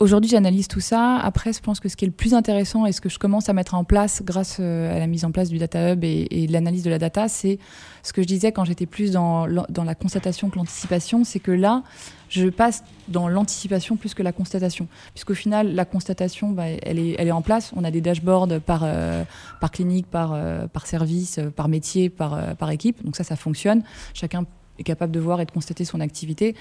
Aujourd'hui, 0.00 0.30
j'analyse 0.30 0.68
tout 0.68 0.78
ça. 0.78 1.16
Après, 1.16 1.52
je 1.52 1.58
pense 1.58 1.80
que 1.80 1.88
ce 1.88 1.96
qui 1.96 2.04
est 2.04 2.08
le 2.08 2.14
plus 2.14 2.32
intéressant 2.32 2.86
et 2.86 2.92
ce 2.92 3.00
que 3.00 3.08
je 3.08 3.18
commence 3.18 3.48
à 3.48 3.52
mettre 3.52 3.74
en 3.74 3.82
place 3.82 4.22
grâce 4.24 4.58
euh, 4.60 4.94
à 4.94 5.00
la 5.00 5.08
mise 5.08 5.24
en 5.24 5.32
place 5.32 5.48
du 5.48 5.58
Data 5.58 5.92
Hub 5.92 6.04
et, 6.04 6.46
de 6.46 6.52
l'analyse 6.52 6.84
de 6.84 6.90
la 6.90 7.00
data, 7.00 7.26
c'est 7.26 7.58
ce 8.04 8.12
que 8.12 8.22
je 8.22 8.28
disais 8.28 8.52
quand 8.52 8.64
j'étais 8.64 8.86
plus 8.86 9.10
dans, 9.10 9.44
la 9.44 9.94
constatation 9.96 10.50
que 10.50 10.56
l'anticipation, 10.56 11.24
c'est 11.24 11.40
que 11.40 11.50
là, 11.50 11.82
je 12.28 12.46
passe 12.48 12.84
dans 13.08 13.26
l'anticipation 13.26 13.96
plus 13.96 14.14
que 14.14 14.22
la 14.22 14.30
constatation. 14.30 14.86
Puisqu'au 15.14 15.34
final, 15.34 15.74
la 15.74 15.84
constatation, 15.84 16.50
bah, 16.50 16.68
elle, 16.68 17.00
est, 17.00 17.16
elle 17.18 17.26
est 17.26 17.32
en 17.32 17.42
place. 17.42 17.72
On 17.74 17.82
a 17.82 17.90
des 17.90 18.00
dashboards 18.00 18.60
par, 18.64 18.82
euh, 18.84 19.24
par 19.60 19.72
clinique, 19.72 20.06
par, 20.06 20.32
euh, 20.32 20.68
par 20.68 20.86
service, 20.86 21.40
par 21.56 21.66
métier, 21.66 22.08
par, 22.08 22.54
par 22.54 22.70
équipe. 22.70 23.04
Donc 23.04 23.16
ça, 23.16 23.24
ça 23.24 23.34
fonctionne. 23.34 23.82
Chacun 24.14 24.44
est 24.78 24.84
capable 24.84 25.12
de 25.12 25.20
voir 25.20 25.40
et 25.40 25.46
de 25.46 25.50
constater 25.50 25.84
son 25.84 26.00
activité. 26.00 26.54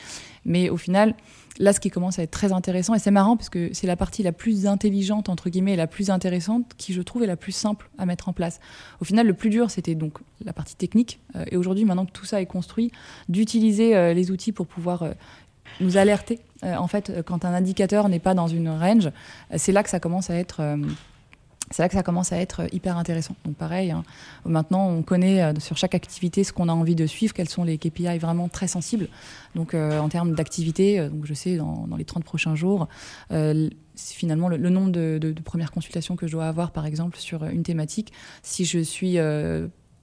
Mais 0.45 0.69
au 0.69 0.77
final, 0.77 1.15
là, 1.59 1.73
ce 1.73 1.79
qui 1.79 1.89
commence 1.89 2.19
à 2.19 2.23
être 2.23 2.31
très 2.31 2.51
intéressant, 2.51 2.93
et 2.93 2.99
c'est 2.99 3.11
marrant 3.11 3.37
parce 3.37 3.49
que 3.49 3.69
c'est 3.73 3.87
la 3.87 3.95
partie 3.95 4.23
la 4.23 4.31
plus 4.31 4.67
intelligente, 4.67 5.29
entre 5.29 5.49
guillemets, 5.49 5.73
et 5.73 5.77
la 5.77 5.87
plus 5.87 6.09
intéressante, 6.09 6.73
qui 6.77 6.93
je 6.93 7.01
trouve 7.01 7.23
est 7.23 7.27
la 7.27 7.35
plus 7.35 7.51
simple 7.51 7.89
à 7.97 8.05
mettre 8.05 8.29
en 8.29 8.33
place. 8.33 8.59
Au 9.01 9.05
final, 9.05 9.27
le 9.27 9.33
plus 9.33 9.49
dur, 9.49 9.71
c'était 9.71 9.95
donc 9.95 10.19
la 10.43 10.53
partie 10.53 10.75
technique. 10.75 11.19
Euh, 11.35 11.45
et 11.51 11.57
aujourd'hui, 11.57 11.85
maintenant 11.85 12.05
que 12.05 12.11
tout 12.11 12.25
ça 12.25 12.41
est 12.41 12.45
construit, 12.45 12.91
d'utiliser 13.29 13.95
euh, 13.95 14.13
les 14.13 14.31
outils 14.31 14.51
pour 14.51 14.67
pouvoir 14.67 15.03
euh, 15.03 15.11
nous 15.79 15.97
alerter 15.97 16.39
en 16.63 16.87
fait, 16.87 17.21
quand 17.23 17.45
un 17.45 17.53
indicateur 17.53 18.09
n'est 18.09 18.17
pas 18.17 18.33
dans 18.33 18.47
une 18.47 18.67
range, 18.67 19.11
c'est 19.57 19.71
là 19.71 19.83
que 19.83 19.91
ça 19.91 19.99
commence 19.99 20.31
à 20.31 20.35
être 20.35 20.75
c'est 21.71 21.81
là 21.81 21.89
que 21.89 21.95
ça 21.95 22.03
commence 22.03 22.31
à 22.31 22.37
être 22.37 22.73
hyper 22.73 22.97
intéressant. 22.97 23.35
Donc 23.45 23.55
pareil, 23.55 23.91
hein, 23.91 24.03
maintenant 24.45 24.87
on 24.87 25.01
connaît 25.01 25.43
euh, 25.43 25.53
sur 25.59 25.77
chaque 25.77 25.95
activité 25.95 26.43
ce 26.43 26.53
qu'on 26.53 26.69
a 26.69 26.73
envie 26.73 26.95
de 26.95 27.05
suivre, 27.05 27.33
quels 27.33 27.49
sont 27.49 27.63
les 27.63 27.77
KPI 27.77 28.17
vraiment 28.19 28.47
très 28.47 28.67
sensibles. 28.67 29.09
Donc 29.55 29.73
euh, 29.73 29.99
en 29.99 30.09
termes 30.09 30.33
d'activité, 30.33 30.99
euh, 30.99 31.09
je 31.23 31.33
sais 31.33 31.57
dans, 31.57 31.87
les 31.97 32.05
30 32.05 32.23
prochains 32.23 32.55
jours, 32.55 32.87
finalement 33.95 34.47
le, 34.47 34.69
nombre 34.69 34.91
de, 34.91 35.33
premières 35.43 35.71
consultations 35.71 36.15
que 36.15 36.27
je 36.27 36.31
dois 36.33 36.47
avoir 36.47 36.71
par 36.71 36.85
exemple 36.85 37.17
sur 37.17 37.43
une 37.45 37.63
thématique, 37.63 38.13
si 38.43 38.63
je 38.63 38.79
suis 38.79 39.17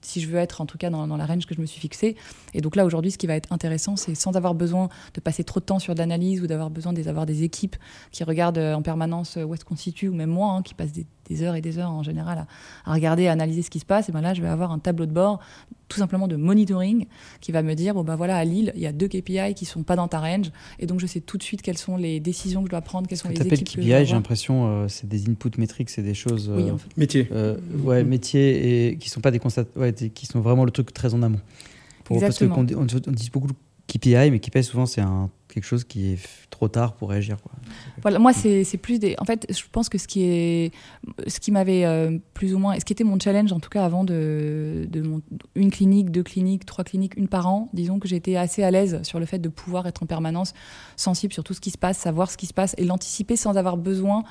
si 0.05 0.21
je 0.21 0.27
veux 0.27 0.37
être 0.37 0.61
en 0.61 0.65
tout 0.65 0.77
cas 0.77 0.89
dans, 0.89 1.17
la 1.17 1.25
range 1.25 1.45
que 1.45 1.55
je 1.55 1.61
me 1.61 1.65
suis 1.65 1.79
fixée. 1.79 2.15
Et 2.53 2.61
donc 2.61 2.75
là, 2.75 2.85
aujourd'hui, 2.85 3.11
ce 3.11 3.17
qui 3.17 3.27
va 3.27 3.35
être 3.35 3.51
intéressant, 3.51 3.95
c'est 3.95 4.15
sans 4.15 4.35
avoir 4.35 4.53
besoin 4.53 4.89
de 5.13 5.19
passer 5.19 5.43
trop 5.43 5.59
de 5.59 5.65
temps 5.65 5.79
sur 5.79 5.93
de 5.93 5.99
l'analyse 5.99 6.41
ou 6.41 6.47
d'avoir 6.47 6.69
besoin 6.69 6.93
d'avoir 6.93 7.25
des 7.25 7.43
équipes 7.43 7.75
qui 8.11 8.23
regardent 8.23 8.59
en 8.59 8.81
permanence 8.81 9.37
où 9.37 9.53
est-ce 9.53 9.65
qu'on 9.65 9.75
situe, 9.75 10.07
ou 10.07 10.13
même 10.13 10.29
moi, 10.29 10.51
hein, 10.51 10.61
qui 10.61 10.73
passe 10.73 10.91
des, 10.91 11.05
heures 11.41 11.55
et 11.55 11.61
des 11.61 11.77
heures 11.77 11.91
en 11.91 12.03
général 12.03 12.45
à, 12.85 12.93
regarder, 12.93 13.27
à 13.27 13.31
analyser 13.31 13.61
ce 13.61 13.69
qui 13.69 13.79
se 13.79 13.85
passe. 13.85 14.09
Et 14.09 14.11
ben 14.11 14.21
là, 14.21 14.33
je 14.33 14.41
vais 14.41 14.47
avoir 14.47 14.71
un 14.71 14.79
tableau 14.79 15.05
de 15.05 15.11
bord 15.11 15.39
tout 15.87 15.99
simplement 15.99 16.27
de 16.27 16.35
monitoring 16.35 17.05
qui 17.41 17.51
va 17.51 17.61
me 17.61 17.73
dire 17.75 17.93
bon 17.93 18.03
ben 18.03 18.15
voilà 18.15 18.37
à 18.37 18.43
Lille 18.43 18.71
il 18.75 18.81
y 18.81 18.87
a 18.87 18.91
deux 18.91 19.07
KPI 19.07 19.53
qui 19.55 19.65
sont 19.65 19.83
pas 19.83 19.95
dans 19.95 20.07
ta 20.07 20.19
range 20.19 20.51
et 20.79 20.87
donc 20.87 20.99
je 20.99 21.05
sais 21.05 21.19
tout 21.19 21.37
de 21.37 21.43
suite 21.43 21.61
quelles 21.61 21.77
sont 21.77 21.95
les 21.95 22.19
décisions 22.19 22.61
que 22.61 22.67
je 22.67 22.71
dois 22.71 22.81
prendre 22.81 23.07
quelles 23.07 23.19
sont 23.19 23.29
les 23.29 23.39
équipes 23.39 23.67
KPI 23.67 24.05
j'ai 24.05 24.13
l'impression 24.13 24.67
euh, 24.67 24.87
c'est 24.87 25.07
des 25.07 25.29
input 25.29 25.51
métriques 25.59 25.91
c'est 25.91 26.01
des 26.01 26.15
choses 26.15 26.51
oui, 26.53 26.71
en 26.71 26.75
euh, 26.75 26.77
fait. 26.77 26.97
métiers 26.97 27.27
euh, 27.31 27.57
ouais 27.83 28.03
métiers 28.03 28.89
et 28.89 28.97
qui 28.97 29.09
sont 29.09 29.21
pas 29.21 29.31
des 29.31 29.39
constats 29.39 29.65
ouais, 29.75 29.93
qui 29.93 30.25
sont 30.25 30.41
vraiment 30.41 30.65
le 30.65 30.71
truc 30.71 30.91
très 30.93 31.13
en 31.13 31.21
amont 31.21 31.41
pour, 32.03 32.19
parce 32.19 32.39
qu'on 32.39 32.51
on, 32.51 32.65
on, 32.75 33.11
dit 33.11 33.29
beaucoup 33.31 33.47
KPI 33.87 34.31
mais 34.31 34.39
KPI 34.39 34.63
souvent 34.63 34.85
c'est 34.85 35.01
quelque 35.55 35.63
chose 35.63 35.85
qui 35.85 36.11
est 36.11 36.19
trop 36.49 36.67
tard 36.67 36.95
pour 36.95 37.09
réagir. 37.09 37.37
Voilà, 38.01 38.19
moi, 38.19 38.33
c'est 38.33 38.77
plus 38.77 38.99
des. 38.99 39.15
En 39.19 39.25
fait, 39.25 39.47
je 39.49 39.63
pense 39.71 39.87
que 39.87 39.97
ce 39.97 40.05
qui 40.05 40.23
est, 40.23 40.71
ce 41.27 41.39
qui 41.39 41.51
m'avait 41.51 41.85
euh, 41.85 42.17
plus 42.33 42.53
ou 42.53 42.59
moins, 42.59 42.77
ce 42.77 42.83
qui 42.83 42.91
était 42.91 43.05
mon 43.05 43.17
challenge 43.17 43.53
en 43.53 43.59
tout 43.59 43.69
cas 43.69 43.85
avant 43.85 44.03
de, 44.03 44.85
de 44.89 45.01
mon, 45.01 45.21
une 45.55 45.71
clinique, 45.71 46.11
deux 46.11 46.23
cliniques, 46.23 46.65
trois 46.65 46.83
cliniques, 46.83 47.15
une 47.15 47.29
par 47.29 47.47
an. 47.47 47.69
Disons 47.73 47.99
que 47.99 48.07
j'étais 48.07 48.35
assez 48.35 48.63
à 48.63 48.71
l'aise 48.71 49.01
sur 49.03 49.19
le 49.19 49.25
fait 49.25 49.39
de 49.39 49.49
pouvoir 49.49 49.87
être 49.87 50.03
en 50.03 50.05
permanence 50.05 50.53
sensible 50.97 51.31
sur 51.31 51.43
tout 51.43 51.53
ce 51.53 51.61
qui 51.61 51.71
se 51.71 51.77
passe, 51.77 51.97
savoir 51.97 52.29
ce 52.29 52.37
qui 52.37 52.47
se 52.47 52.53
passe 52.53 52.75
et 52.77 52.83
l'anticiper 52.83 53.37
sans 53.37 53.55
avoir 53.55 53.77
besoin 53.77 54.23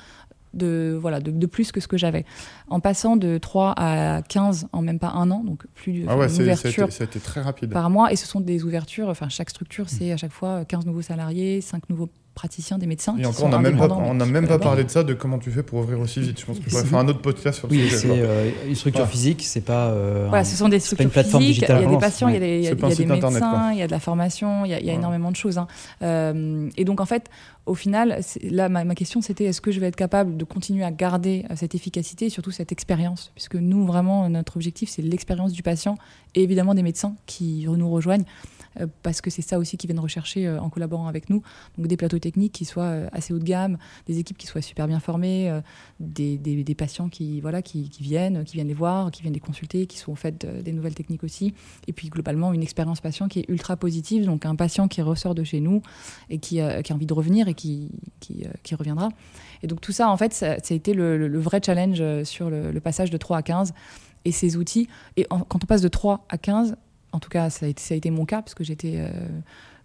de, 0.55 0.97
voilà, 0.99 1.19
de, 1.19 1.45
plus 1.45 1.71
que 1.71 1.79
ce 1.79 1.87
que 1.87 1.97
j'avais. 1.97 2.25
En 2.67 2.79
passant 2.79 3.17
de 3.17 3.37
3 3.37 3.73
à 3.77 4.21
15 4.23 4.67
en 4.71 4.81
même 4.81 4.99
pas 4.99 5.09
un 5.09 5.29
an, 5.31 5.43
donc 5.43 5.65
plus 5.73 6.01
de 6.01 6.05
ah 6.07 6.17
ouais, 6.17 6.31
ouvertures 6.41 6.91
ça 6.91 7.03
a 7.03 7.07
été 7.07 7.19
très 7.19 7.41
rapide. 7.41 7.71
par 7.71 7.89
mois. 7.89 8.11
Et 8.11 8.15
ce 8.15 8.25
sont 8.27 8.39
des 8.39 8.63
ouvertures, 8.63 9.09
enfin 9.09 9.29
chaque 9.29 9.49
structure, 9.49 9.89
c'est 9.89 10.11
à 10.11 10.17
chaque 10.17 10.31
fois 10.31 10.65
15 10.65 10.85
nouveaux 10.85 11.01
salariés, 11.01 11.61
5 11.61 11.89
nouveaux 11.89 12.09
praticiens, 12.35 12.77
des 12.77 12.85
médecins. 12.85 13.15
Et 13.17 13.25
encore, 13.25 13.45
on 13.45 13.49
n'a 13.49 13.59
même 13.59 13.77
pas, 13.77 13.87
on 13.87 14.19
a 14.19 14.25
même 14.25 14.47
pas 14.47 14.59
parlé 14.59 14.83
de 14.83 14.89
ça, 14.89 15.03
de 15.03 15.13
comment 15.13 15.39
tu 15.39 15.49
fais 15.49 15.63
pour 15.63 15.79
ouvrir 15.79 15.99
aussi 15.99 16.19
vite. 16.19 16.39
Je 16.39 16.45
pense 16.45 16.59
qu'on 16.59 16.69
pourrait 16.69 16.85
faire 16.85 16.99
un 16.99 17.07
autre 17.07 17.21
podcast 17.21 17.59
sur 17.59 17.67
le 17.67 17.73
oui, 17.73 17.89
c'est 17.89 18.07
euh, 18.09 18.51
une 18.67 18.75
structure 18.75 19.07
physique, 19.07 19.43
c'est 19.43 19.61
pas. 19.61 19.87
Euh, 19.87 20.27
voilà, 20.29 20.43
ce 20.43 20.55
sont 20.55 20.69
des 20.69 20.79
structures 20.79 21.09
physiques. 21.11 21.65
Il 21.67 21.69
y 21.69 21.71
a 21.71 21.85
des 21.85 21.97
patients, 21.97 22.27
il 22.27 22.33
y 22.33 22.37
a 22.37 22.39
des, 22.39 22.57
il 22.57 22.63
y 22.63 22.67
a, 22.67 22.75
des 22.75 23.05
médecins, 23.05 23.71
il 23.71 23.79
y 23.79 23.81
a 23.81 23.87
de 23.87 23.91
la 23.91 23.99
formation, 23.99 24.65
il 24.65 24.71
y 24.71 24.73
a, 24.73 24.79
il 24.79 24.85
y 24.85 24.89
a 24.89 24.93
énormément 24.93 25.31
de 25.31 25.35
choses. 25.35 25.57
Hein. 25.57 25.67
Euh, 26.03 26.69
et 26.77 26.85
donc 26.85 27.01
en 27.01 27.05
fait, 27.05 27.29
au 27.65 27.73
final, 27.73 28.19
là, 28.43 28.69
ma, 28.69 28.83
ma 28.83 28.95
question 28.95 29.21
c'était 29.21 29.45
est-ce 29.45 29.61
que 29.61 29.71
je 29.71 29.79
vais 29.79 29.87
être 29.87 29.95
capable 29.95 30.37
de 30.37 30.43
continuer 30.43 30.83
à 30.83 30.91
garder 30.91 31.45
cette 31.55 31.73
efficacité 31.73 32.25
et 32.25 32.29
surtout 32.29 32.51
cette 32.51 32.71
expérience, 32.71 33.31
puisque 33.33 33.55
nous 33.55 33.85
vraiment 33.85 34.29
notre 34.29 34.57
objectif 34.57 34.89
c'est 34.89 35.01
l'expérience 35.01 35.53
du 35.53 35.63
patient 35.63 35.97
et 36.35 36.43
évidemment 36.43 36.75
des 36.75 36.83
médecins 36.83 37.15
qui 37.25 37.65
nous 37.67 37.89
rejoignent. 37.89 38.25
Euh, 38.79 38.87
parce 39.03 39.21
que 39.21 39.29
c'est 39.29 39.41
ça 39.41 39.57
aussi 39.57 39.77
qu'ils 39.77 39.87
viennent 39.87 39.99
rechercher 39.99 40.47
euh, 40.47 40.59
en 40.59 40.69
collaborant 40.69 41.07
avec 41.07 41.29
nous. 41.29 41.41
Donc 41.77 41.87
des 41.87 41.97
plateaux 41.97 42.19
techniques 42.19 42.53
qui 42.53 42.65
soient 42.65 42.83
euh, 42.83 43.07
assez 43.11 43.33
haut 43.33 43.39
de 43.39 43.43
gamme, 43.43 43.77
des 44.07 44.19
équipes 44.19 44.37
qui 44.37 44.47
soient 44.47 44.61
super 44.61 44.87
bien 44.87 44.99
formées, 44.99 45.61
des, 45.99 46.37
des, 46.37 46.75
patients 46.75 47.09
qui, 47.09 47.39
voilà, 47.41 47.61
qui, 47.61 47.89
qui, 47.89 48.03
viennent, 48.03 48.43
qui 48.43 48.55
viennent 48.55 48.67
les 48.67 48.73
voir, 48.73 49.11
qui 49.11 49.21
viennent 49.21 49.33
les 49.33 49.39
consulter, 49.39 49.85
qui 49.87 49.97
sont 49.97 50.11
au 50.11 50.15
fait 50.15 50.45
des 50.45 50.71
nouvelles 50.71 50.95
techniques 50.95 51.23
aussi. 51.23 51.53
Et 51.87 51.93
puis 51.93 52.09
globalement, 52.09 52.53
une 52.53 52.63
expérience 52.63 53.01
patient 53.01 53.27
qui 53.27 53.39
est 53.39 53.45
ultra 53.49 53.77
positive, 53.77 54.25
donc 54.25 54.45
un 54.45 54.55
patient 54.55 54.87
qui 54.87 55.01
ressort 55.01 55.35
de 55.35 55.43
chez 55.43 55.59
nous 55.59 55.81
et 56.29 56.39
qui, 56.39 56.59
a 56.59 56.81
envie 56.91 57.05
de 57.05 57.13
revenir 57.13 57.47
et 57.47 57.53
qui, 57.53 57.91
qui, 58.19 58.75
reviendra. 58.75 59.09
Et 59.63 59.67
donc 59.67 59.81
tout 59.81 59.91
ça, 59.91 60.09
en 60.09 60.17
fait, 60.17 60.33
ça, 60.33 60.53
a 60.53 60.73
été 60.73 60.93
le, 60.93 61.27
le, 61.27 61.39
vrai 61.39 61.61
challenge 61.63 62.03
sur 62.23 62.49
le, 62.49 62.71
le, 62.71 62.79
passage 62.81 63.09
de 63.09 63.17
3 63.17 63.37
à 63.37 63.41
15 63.41 63.73
et 64.25 64.31
ces 64.31 64.57
outils. 64.57 64.89
Et 65.15 65.25
quand 65.25 65.63
on 65.63 65.67
passe 65.67 65.81
de 65.81 65.87
3 65.87 66.25
à 66.29 66.37
15, 66.37 66.75
en 67.11 67.19
tout 67.19 67.29
cas, 67.29 67.49
ça 67.49 67.65
a 67.65 67.69
été, 67.69 67.81
ça 67.81 67.93
a 67.93 67.97
été 67.97 68.09
mon 68.09 68.25
cas, 68.25 68.41
parce 68.41 68.55
que 68.55 68.63
j'étais. 68.63 69.09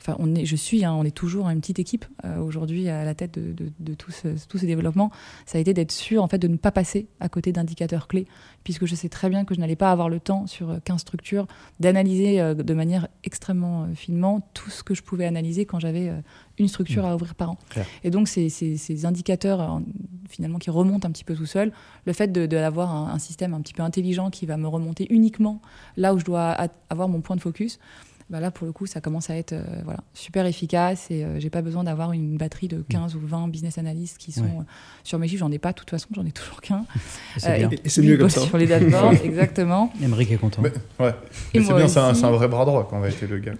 Euh, 0.00 0.12
enfin, 0.12 0.16
on 0.18 0.34
est, 0.34 0.44
je 0.44 0.56
suis, 0.56 0.84
hein, 0.84 0.94
on 0.94 1.04
est 1.04 1.14
toujours 1.14 1.48
une 1.48 1.60
petite 1.60 1.78
équipe 1.78 2.04
euh, 2.24 2.38
aujourd'hui 2.38 2.88
à 2.88 3.04
la 3.04 3.14
tête 3.14 3.38
de, 3.38 3.52
de, 3.52 3.70
de 3.78 3.94
tous, 3.94 4.22
tous, 4.48 4.58
ces 4.58 4.66
développements. 4.66 5.10
Ça 5.46 5.58
a 5.58 5.60
été 5.60 5.74
d'être 5.74 5.92
sûr 5.92 6.22
en 6.22 6.28
fait 6.28 6.38
de 6.38 6.48
ne 6.48 6.56
pas 6.56 6.70
passer 6.70 7.08
à 7.20 7.28
côté 7.28 7.52
d'indicateurs 7.52 8.08
clés, 8.08 8.26
puisque 8.64 8.86
je 8.86 8.94
sais 8.94 9.08
très 9.08 9.28
bien 9.28 9.44
que 9.44 9.54
je 9.54 9.60
n'allais 9.60 9.76
pas 9.76 9.90
avoir 9.90 10.08
le 10.08 10.20
temps 10.20 10.46
sur 10.46 10.78
15 10.84 11.00
structures 11.00 11.46
d'analyser 11.78 12.40
euh, 12.40 12.54
de 12.54 12.74
manière 12.74 13.08
extrêmement 13.24 13.88
finement 13.94 14.48
tout 14.54 14.70
ce 14.70 14.82
que 14.82 14.94
je 14.94 15.02
pouvais 15.02 15.26
analyser 15.26 15.64
quand 15.64 15.80
j'avais 15.80 16.12
une 16.58 16.68
structure 16.68 17.04
à 17.04 17.14
ouvrir 17.14 17.34
par 17.34 17.50
an. 17.50 17.58
Et 18.04 18.10
donc 18.10 18.28
ces, 18.28 18.48
ces, 18.48 18.76
ces, 18.76 19.06
indicateurs 19.06 19.80
finalement 20.28 20.58
qui 20.58 20.70
remontent 20.70 21.08
un 21.08 21.10
petit 21.10 21.24
peu 21.24 21.34
tout 21.34 21.46
seul, 21.46 21.72
le 22.04 22.12
fait 22.12 22.30
d'avoir 22.32 22.94
un, 22.94 23.14
un, 23.14 23.18
système 23.18 23.54
un 23.54 23.60
petit 23.60 23.72
peu 23.72 23.82
intelligent 23.82 24.30
qui 24.30 24.46
va 24.46 24.56
me 24.56 24.68
remonter 24.68 25.06
uniquement 25.10 25.60
là 25.96 26.14
où 26.14 26.18
je 26.18 26.24
dois 26.24 26.56
avoir 26.88 27.08
mon 27.08 27.20
point 27.20 27.36
de 27.36 27.40
focus, 27.40 27.78
bah 28.30 28.40
là 28.40 28.50
pour 28.50 28.66
le 28.66 28.72
coup 28.72 28.86
ça 28.86 29.00
commence 29.00 29.28
à 29.28 29.36
être 29.36 29.52
euh, 29.52 29.62
voilà, 29.84 30.00
super 30.14 30.46
efficace 30.46 31.10
et 31.10 31.24
euh, 31.24 31.40
j'ai 31.40 31.50
pas 31.50 31.62
besoin 31.62 31.84
d'avoir 31.84 32.12
une 32.12 32.36
batterie 32.36 32.68
de 32.68 32.84
15 32.88 33.16
ou 33.16 33.20
20 33.22 33.48
business 33.48 33.76
analysts 33.76 34.18
qui 34.18 34.32
sont 34.32 34.44
euh, 34.44 34.62
sur 35.02 35.18
mes 35.18 35.28
chiffres, 35.28 35.40
j'en 35.40 35.50
ai 35.50 35.58
pas 35.58 35.72
de 35.72 35.78
toute 35.78 35.90
façon, 35.90 36.08
j'en 36.14 36.24
ai 36.24 36.30
toujours 36.30 36.60
qu'un. 36.60 36.84
c'est 37.36 38.02
mieux 38.02 38.16
comme 38.16 38.30
ça. 38.30 38.40
Sur 38.42 38.56
les 38.56 38.66
dashboards, 38.66 39.14
exactement. 39.24 39.92
Emmerich 40.02 40.30
est 40.30 40.36
content. 40.36 40.62
ouais. 40.62 41.14
c'est 41.52 41.60
bien, 41.60 41.88
c'est 41.88 41.98
un, 41.98 42.10
un, 42.10 42.30
vrai 42.30 42.48
bras 42.48 42.64
droit 42.64 42.86
quand 42.88 42.96
on 42.96 43.00
va 43.00 43.08
être 43.08 43.20
le 43.22 43.38
gars. 43.38 43.54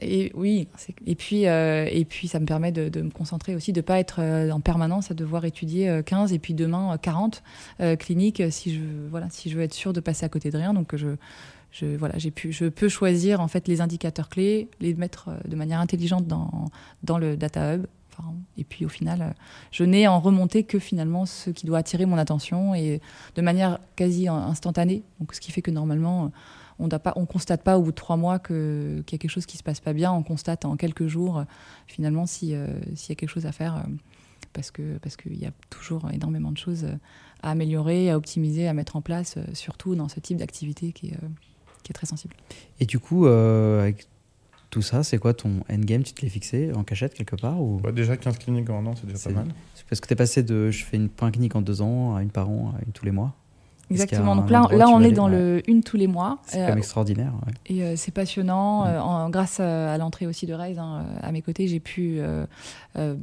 Et 0.00 0.32
oui, 0.34 0.66
et 1.06 1.14
puis, 1.14 1.46
euh, 1.46 1.86
et 1.90 2.04
puis 2.04 2.26
ça 2.26 2.40
me 2.40 2.46
permet 2.46 2.72
de, 2.72 3.00
me 3.00 3.10
concentrer 3.10 3.54
aussi, 3.54 3.72
de 3.72 3.78
ne 3.78 3.82
pas 3.82 4.00
être 4.00 4.16
euh, 4.18 4.50
en 4.50 4.60
permanence 4.60 5.10
à 5.10 5.14
devoir 5.14 5.44
étudier 5.44 6.00
15 6.04 6.32
euh, 6.32 6.34
et 6.34 6.38
puis 6.38 6.52
demain 6.52 6.96
40 7.00 7.42
cliniques 7.98 8.42
si 8.50 8.74
je, 8.74 8.80
voilà, 9.10 9.28
si 9.30 9.50
je 9.50 9.56
veux 9.56 9.62
être 9.62 9.74
sûr 9.74 9.92
de 9.92 10.00
passer 10.00 10.26
à 10.26 10.28
côté 10.28 10.50
de 10.50 10.56
rien. 10.56 10.74
Donc 10.74 10.96
je, 10.96 11.06
je, 11.74 11.86
voilà, 11.96 12.14
pu, 12.34 12.52
je 12.52 12.66
peux 12.66 12.88
choisir 12.88 13.40
en 13.40 13.48
fait 13.48 13.66
les 13.66 13.80
indicateurs 13.80 14.28
clés, 14.28 14.68
les 14.80 14.94
mettre 14.94 15.30
de 15.44 15.56
manière 15.56 15.80
intelligente 15.80 16.26
dans, 16.26 16.70
dans 17.02 17.18
le 17.18 17.36
data 17.36 17.74
hub. 17.74 17.86
et 18.56 18.62
puis 18.62 18.84
au 18.86 18.88
final, 18.88 19.34
je 19.72 19.82
n'ai 19.82 20.06
en 20.06 20.20
remonté 20.20 20.62
que 20.62 20.78
finalement 20.78 21.26
ce 21.26 21.50
qui 21.50 21.66
doit 21.66 21.78
attirer 21.78 22.06
mon 22.06 22.16
attention 22.16 22.74
et 22.76 23.00
de 23.34 23.42
manière 23.42 23.80
quasi 23.96 24.28
instantanée. 24.28 25.02
Donc 25.18 25.34
ce 25.34 25.40
qui 25.40 25.50
fait 25.50 25.62
que 25.62 25.72
normalement 25.72 26.30
on 26.78 26.88
ne 26.88 27.26
constate 27.26 27.62
pas 27.62 27.78
au 27.78 27.82
bout 27.82 27.90
de 27.90 27.96
trois 27.96 28.16
mois 28.16 28.38
qu'il 28.38 28.96
y 28.96 29.14
a 29.14 29.18
quelque 29.18 29.28
chose 29.28 29.46
qui 29.46 29.56
se 29.56 29.62
passe 29.62 29.80
pas 29.80 29.92
bien. 29.92 30.12
On 30.12 30.22
constate 30.22 30.64
en 30.64 30.76
quelques 30.76 31.06
jours, 31.06 31.38
euh, 31.38 31.44
finalement, 31.86 32.24
euh, 32.24 32.26
s'il 32.26 32.48
y 32.50 33.12
a 33.12 33.14
quelque 33.14 33.28
chose 33.28 33.46
à 33.46 33.52
faire, 33.52 33.76
euh, 33.76 33.90
parce 34.52 34.70
que 34.70 34.98
parce 34.98 35.16
qu'il 35.16 35.40
y 35.40 35.46
a 35.46 35.52
toujours 35.70 36.10
énormément 36.12 36.52
de 36.52 36.58
choses 36.58 36.86
à 37.42 37.50
améliorer, 37.50 38.10
à 38.10 38.16
optimiser, 38.16 38.68
à 38.68 38.72
mettre 38.72 38.96
en 38.96 39.02
place, 39.02 39.36
surtout 39.52 39.94
dans 39.94 40.08
ce 40.08 40.20
type 40.20 40.38
d'activité 40.38 40.92
qui, 40.92 41.08
est 41.08 41.18
très 41.92 42.06
sensible. 42.06 42.34
Et 42.80 42.86
du 42.86 42.98
coup, 42.98 43.26
avec 43.26 44.06
tout 44.70 44.82
ça, 44.82 45.04
c'est 45.04 45.18
quoi 45.18 45.34
ton 45.34 45.60
endgame? 45.70 46.02
Tu 46.02 46.14
te 46.14 46.22
l'es 46.22 46.28
fixé 46.28 46.72
en 46.74 46.82
cachette 46.82 47.14
quelque 47.14 47.36
part 47.36 47.60
ou... 47.60 47.78
Bah, 47.78 47.92
déjà 47.92 48.16
15 48.16 48.38
cliniques 48.38 48.70
en 48.70 48.80
un 48.80 48.86
an, 48.86 48.94
c'est 48.96 49.06
déjà 49.06 49.28
pas 49.28 49.30
mal. 49.30 49.46
Parce 49.88 50.00
que 50.00 50.08
tu 50.08 50.12
es 50.12 50.16
passé 50.16 50.42
de 50.42 50.70
je 50.70 50.84
fais 50.84 50.96
une, 50.96 51.08
point 51.08 51.30
clinique 51.30 51.54
en 51.54 51.62
deux 51.62 51.80
ans 51.82 52.16
à 52.16 52.22
une 52.22 52.30
par 52.30 52.50
an 52.50 52.74
à 52.76 52.84
une 52.84 52.92
tous 52.92 53.04
les 53.04 53.12
mois 53.12 53.34
Exactement. 53.90 54.34
Donc 54.34 54.50
là, 54.50 54.66
là 54.72 54.88
on 54.88 55.00
est 55.02 55.12
dans 55.12 55.28
le 55.28 55.62
une 55.68 55.82
tous 55.82 55.96
les 55.96 56.06
mois. 56.06 56.38
C'est 56.46 56.56
quand 56.56 56.64
même 56.64 56.74
euh, 56.74 56.78
extraordinaire. 56.78 57.32
Et 57.66 57.82
euh, 57.82 57.94
c'est 57.96 58.10
passionnant. 58.10 58.86
Euh, 58.86 58.98
en, 58.98 59.30
grâce 59.30 59.60
à, 59.60 59.96
l'entrée 59.98 60.26
aussi 60.26 60.46
de 60.46 60.54
Raise 60.54 60.78
hein, 60.78 61.06
à 61.20 61.32
mes 61.32 61.42
côtés, 61.42 61.68
j'ai 61.68 61.80
pu 61.80 62.20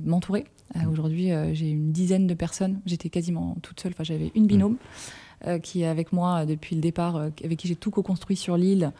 m'entourer. 0.05 0.45
Mm. 0.75 0.87
Aujourd'hui, 0.87 1.31
j'ai 1.53 1.69
une 1.69 1.91
dizaine 1.91 2.27
de 2.27 2.33
personnes. 2.33 2.79
J'étais 2.85 3.09
quasiment 3.09 3.57
toute 3.61 3.79
seule. 3.79 3.91
Enfin, 3.93 4.03
j'avais 4.03 4.31
une 4.35 4.47
binôme 4.47 4.77
qui 5.63 5.81
est 5.81 5.87
avec 5.87 6.13
moi 6.13 6.45
depuis 6.45 6.75
le 6.75 6.81
départ, 6.81 7.15
avec 7.15 7.57
qui 7.57 7.67
j'ai 7.67 7.75
tout 7.75 7.91
co-construit 7.91 8.35
sur 8.35 8.57
l'île. 8.57 8.91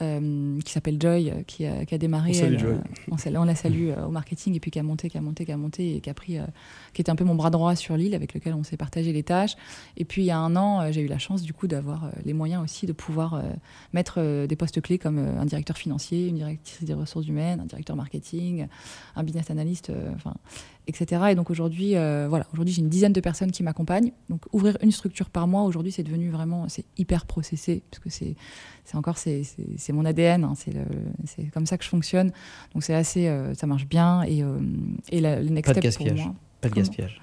Euh, 0.00 0.60
qui 0.60 0.72
s'appelle 0.72 0.96
Joy, 1.00 1.28
euh, 1.30 1.42
qui 1.44 1.66
a, 1.66 1.84
qui 1.84 1.92
a 1.92 1.98
démarré. 1.98 2.30
On, 2.30 2.44
elle, 2.44 2.64
euh, 2.64 3.40
on, 3.40 3.44
la 3.44 3.56
salue 3.56 3.90
au 4.06 4.10
marketing 4.10 4.54
et 4.54 4.60
puis 4.60 4.70
qui 4.70 4.78
a 4.78 4.84
monté, 4.84 5.10
qui 5.10 5.18
a 5.18 5.20
monté, 5.20 5.44
qui 5.44 5.50
a 5.50 5.56
monté 5.56 5.96
et 5.96 6.00
qui 6.00 6.08
a 6.08 6.14
pris, 6.14 6.38
qui 6.92 7.00
était 7.00 7.10
un 7.10 7.16
peu 7.16 7.24
mon 7.24 7.34
bras 7.34 7.50
droit 7.50 7.74
sur 7.74 7.96
l'île 7.96 8.14
avec 8.14 8.32
lequel 8.32 8.54
on 8.54 8.62
s'est 8.62 8.76
partagé 8.76 9.12
les 9.12 9.24
tâches. 9.24 9.56
Et 9.96 10.04
puis 10.04 10.22
il 10.22 10.26
y 10.26 10.30
a 10.30 10.38
un 10.38 10.54
an, 10.54 10.92
j'ai 10.92 11.00
eu 11.00 11.08
la 11.08 11.18
chance 11.18 11.42
du 11.42 11.52
coup 11.52 11.66
d'avoir 11.66 12.12
les 12.24 12.32
moyens 12.32 12.62
aussi 12.62 12.86
de 12.86 12.92
pouvoir 12.92 13.42
mettre 13.92 14.46
des 14.46 14.56
postes 14.56 14.80
clés 14.80 14.98
comme 14.98 15.18
un 15.18 15.46
directeur 15.46 15.76
financier, 15.76 16.28
une 16.28 16.36
directrice 16.36 16.84
des 16.84 16.94
ressources 16.94 17.26
humaines, 17.26 17.60
un 17.60 17.66
directeur 17.66 17.96
marketing, 17.96 18.68
un 19.16 19.24
business 19.24 19.50
analyst, 19.50 19.90
enfin 20.14 20.34
etc. 20.88 21.22
Et 21.30 21.34
donc 21.34 21.50
aujourd'hui, 21.50 21.92
voilà, 21.92 22.46
aujourd'hui 22.52 22.74
j'ai 22.74 22.82
une 22.82 22.88
dizaine 22.88 23.12
de 23.12 23.20
personnes 23.20 23.52
qui 23.52 23.62
m'accompagnent. 23.62 24.12
Donc 24.28 24.42
ouvrir 24.52 24.76
une 24.82 24.90
structure 24.90 25.30
par 25.30 25.46
mois 25.46 25.62
aujourd'hui, 25.62 25.92
c'est 25.92 26.02
devenu 26.02 26.30
vraiment, 26.30 26.68
c'est 26.68 26.84
hyper 26.96 27.26
processé 27.26 27.82
parce 27.90 28.02
que 28.02 28.10
c'est, 28.10 28.34
c'est 28.84 28.96
encore 28.96 29.18
c'est 29.18 29.42
c'est 29.76 29.92
mon 29.92 30.04
ADN, 30.04 30.44
hein, 30.44 30.54
c'est 30.56 31.44
comme 31.52 31.66
ça 31.66 31.78
que 31.78 31.84
je 31.84 31.88
fonctionne. 31.88 32.32
Donc 32.74 32.82
c'est 32.82 32.94
assez, 32.94 33.32
ça 33.54 33.66
marche 33.66 33.86
bien 33.86 34.22
et, 34.24 34.42
et 35.10 35.20
la, 35.20 35.40
le 35.40 35.50
next 35.50 35.70
step 35.70 35.82
gaspillage. 35.82 36.16
pour 36.16 36.24
moi. 36.26 36.34
Pas 36.60 36.68
de 36.70 36.74
gaspillage 36.74 37.20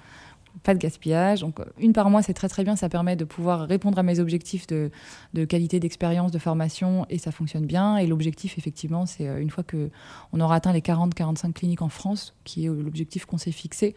pas 0.62 0.74
de 0.74 0.78
gaspillage. 0.78 1.40
Donc, 1.40 1.58
une 1.78 1.92
par 1.92 2.10
mois, 2.10 2.22
c'est 2.22 2.34
très 2.34 2.48
très 2.48 2.64
bien. 2.64 2.76
Ça 2.76 2.88
permet 2.88 3.16
de 3.16 3.24
pouvoir 3.24 3.66
répondre 3.66 3.98
à 3.98 4.02
mes 4.02 4.18
objectifs 4.20 4.66
de, 4.66 4.90
de 5.34 5.44
qualité 5.44 5.80
d'expérience, 5.80 6.32
de 6.32 6.38
formation, 6.38 7.06
et 7.10 7.18
ça 7.18 7.32
fonctionne 7.32 7.66
bien. 7.66 7.96
Et 7.96 8.06
l'objectif, 8.06 8.58
effectivement, 8.58 9.06
c'est 9.06 9.28
euh, 9.28 9.40
une 9.40 9.50
fois 9.50 9.64
que 9.64 9.90
on 10.32 10.40
aura 10.40 10.56
atteint 10.56 10.72
les 10.72 10.80
40-45 10.80 11.52
cliniques 11.52 11.82
en 11.82 11.88
France, 11.88 12.34
qui 12.44 12.66
est 12.66 12.68
euh, 12.68 12.82
l'objectif 12.82 13.26
qu'on 13.26 13.38
s'est 13.38 13.52
fixé 13.52 13.94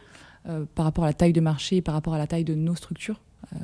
euh, 0.48 0.66
par 0.76 0.86
rapport 0.86 1.04
à 1.04 1.08
la 1.08 1.14
taille 1.14 1.34
de 1.34 1.42
marché 1.42 1.78
et 1.78 1.82
par 1.82 1.94
rapport 1.94 2.14
à 2.14 2.18
la 2.18 2.28
taille 2.28 2.46
de 2.46 2.56
nos 2.56 2.76
structures, 2.76 3.22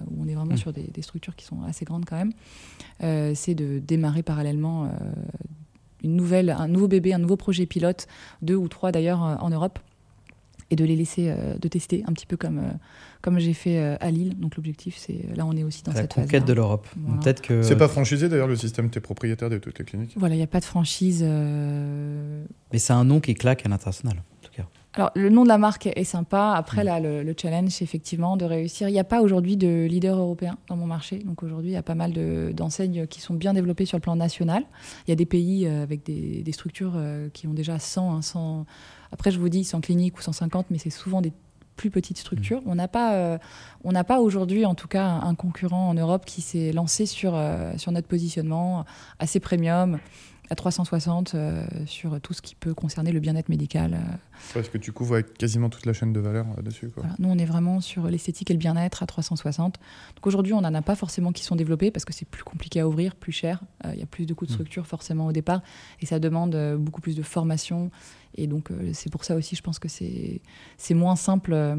où 0.10 0.24
on 0.24 0.28
est 0.28 0.34
vraiment 0.34 0.54
mmh. 0.54 0.58
sur 0.58 0.74
des, 0.74 1.02
structures 1.02 1.36
qui 1.36 1.46
sont 1.46 1.62
assez 1.64 1.86
grandes 1.86 2.06
quand 2.06 2.16
même, 2.16 3.36
c'est 3.36 3.54
de 3.54 3.78
démarrer 3.78 4.24
parallèlement 4.24 4.90
une 6.02 6.16
nouvelle, 6.16 6.50
un 6.50 6.68
nouveau 6.68 6.88
bébé, 6.88 7.14
un 7.14 7.20
nouveau 7.20 7.36
projet 7.36 7.68
pilote, 7.68 8.08
deux 8.42 8.56
ou 8.56 8.68
trois 8.68 8.92
d'ailleurs 8.92 9.20
en 9.22 9.50
Europe 9.50 9.78
et 10.76 10.78
de 10.78 10.86
les 10.86 10.96
laisser 10.96 11.30
euh, 11.30 11.58
de 11.58 11.68
tester 11.68 12.04
un 12.08 12.14
petit 12.14 12.26
peu 12.26 12.38
comme 12.38 12.60
euh, 12.60 12.72
comme 13.22 13.40
j'ai 13.40 13.54
fait 13.54 13.80
euh, 13.80 13.96
à 14.00 14.12
Lille. 14.12 14.38
Donc 14.38 14.56
l'objectif 14.58 14.98
c'est 14.98 15.26
là 15.36 15.46
on 15.46 15.54
est 15.54 15.64
aussi 15.64 15.84
dans 15.84 15.94
la 15.94 16.02
cette 16.02 16.14
conquête 16.14 16.46
de 16.46 16.54
l'Europe. 16.54 16.88
Peut-être 17.22 17.42
que 17.42 17.62
c'est 17.64 17.78
pas 17.78 17.88
franchisé 17.88 18.30
d'ailleurs 18.30 18.48
le 18.48 18.56
système 18.56 18.90
t'es 18.90 19.00
propriétaire 19.00 19.50
de 19.50 19.58
toutes 19.58 19.80
les 19.80 19.86
cliniques. 19.86 20.14
Voilà, 20.18 20.36
il 20.36 20.40
n'y 20.40 20.44
a 20.44 20.48
pas 20.48 20.60
de 20.60 20.66
franchise. 20.66 21.24
Mais 21.24 22.80
c'est 22.80 22.94
un 22.94 23.06
nom 23.06 23.20
qui 23.20 23.34
claque 23.34 23.66
à 23.66 23.70
l'international. 23.70 24.18
En 24.18 24.46
tout 24.46 24.54
cas. 24.54 24.68
Alors 24.96 25.12
le 25.16 25.30
nom 25.30 25.44
de 25.44 25.50
la 25.50 25.58
marque 25.58 25.88
est 25.88 26.04
sympa. 26.04 26.54
Après 26.56 26.84
mm. 26.84 26.86
là 26.86 27.00
le, 27.00 27.36
challenge 27.40 27.70
c'est 27.70 27.84
effectivement 27.84 28.38
de 28.38 28.46
réussir. 28.46 28.90
Il 28.90 28.94
n'y 28.94 29.00
a 29.00 29.04
pas 29.04 29.22
aujourd'hui 29.22 29.58
de 29.58 29.86
leader 29.86 30.18
européen 30.18 30.58
dans 30.70 30.78
mon 30.78 30.88
marché. 30.88 31.20
Donc 31.20 31.44
aujourd'hui 31.44 31.72
il 31.72 31.74
y 31.74 31.78
a 31.78 31.84
pas 31.84 31.96
mal 31.96 32.14
d'enseignes 32.54 33.08
qui 33.08 33.22
sont 33.22 33.34
bien 33.34 33.54
développées 33.54 33.86
sur 33.86 33.98
le 33.98 34.02
plan 34.02 34.16
national. 34.16 34.64
Il 35.08 35.12
y 35.12 35.14
a 35.14 35.16
des 35.16 35.26
pays 35.26 35.68
avec 35.68 36.06
des, 36.06 36.44
des 36.44 36.52
structures 36.52 36.94
qui 37.34 37.48
ont 37.48 37.54
déjà 37.54 37.80
100, 37.80 38.22
100 38.22 38.66
après, 39.12 39.32
je 39.32 39.40
vous 39.40 39.48
dis 39.48 39.64
100 39.64 39.80
cliniques 39.80 40.18
ou 40.18 40.22
150, 40.22 40.68
mais 40.72 40.78
c'est 40.78 40.90
souvent 40.90 41.22
des 41.22 41.32
plus 41.78 41.90
petites 41.90 42.18
structures. 42.18 42.62
Mmh. 42.62 42.70
On 42.70 42.76
n'a 42.76 42.88
pas, 42.90 43.14
euh, 43.14 43.38
on 43.84 43.92
n'a 43.92 44.04
pas 44.04 44.20
aujourd'hui, 44.20 44.66
en 44.66 44.76
tout 44.76 44.90
cas, 44.90 45.06
un, 45.06 45.36
concurrent 45.36 45.90
en 45.90 45.94
Europe 45.94 46.26
qui 46.26 46.42
s'est 46.42 46.74
lancé 46.74 47.06
sur, 47.06 47.34
euh, 47.34 47.78
sur 47.78 47.94
notre 47.94 48.08
positionnement 48.08 48.86
assez 49.20 49.40
premium 49.40 50.00
à 50.50 50.56
360 50.56 51.34
euh, 51.34 51.66
sur 51.86 52.20
tout 52.22 52.34
ce 52.34 52.42
qui 52.42 52.56
peut 52.56 52.74
concerner 52.74 53.12
le 53.12 53.20
bien-être 53.20 53.50
médical. 53.50 54.00
Parce 54.54 54.70
que 54.70 54.78
tu 54.78 54.92
couvres 54.92 55.16
avec 55.16 55.38
quasiment 55.38 55.70
toute 55.70 55.86
la 55.86 55.94
chaîne 55.94 56.14
de 56.14 56.20
valeur 56.20 56.46
dessus. 56.62 56.92
Nous, 57.20 57.30
on 57.30 57.38
est 57.38 57.46
vraiment 57.46 57.82
sur 57.82 58.08
l'esthétique 58.08 58.52
et 58.52 58.54
le 58.54 58.60
bien-être 58.60 59.04
à 59.04 59.06
360. 59.06 59.80
Donc 60.16 60.28
aujourd'hui, 60.28 60.54
on 60.54 60.62
n'en 60.62 60.74
a 60.74 60.82
pas 60.82 60.96
forcément 60.96 61.32
qui 61.32 61.44
sont 61.44 61.56
développés 61.56 61.92
parce 61.92 62.06
que 62.06 62.14
c'est 62.14 62.28
plus 62.28 62.44
compliqué 62.44 62.80
à 62.80 62.88
ouvrir, 62.88 63.16
plus 63.16 63.32
cher. 63.32 63.62
Il 63.92 64.00
y 64.00 64.04
a 64.04 64.08
plus 64.08 64.26
de 64.26 64.34
coûts 64.34 64.46
de 64.46 64.52
mmh. 64.52 64.54
structure 64.54 64.88
forcément 64.88 65.28
au 65.28 65.32
départ 65.32 65.62
et 66.02 66.06
ça 66.06 66.20
demande 66.20 66.56
beaucoup 66.78 67.02
plus 67.02 67.16
de 67.16 67.24
formation 67.24 67.92
et 68.38 68.48
donc, 68.48 68.72
euh, 68.72 68.92
c'est 68.94 69.10
pour 69.10 69.24
ça 69.24 69.36
aussi, 69.36 69.56
je 69.56 69.62
pense 69.62 69.80
que 69.80 69.88
c'est 69.88 70.42
moins 70.94 71.16
simple 71.16 71.54
euh, 71.54 71.76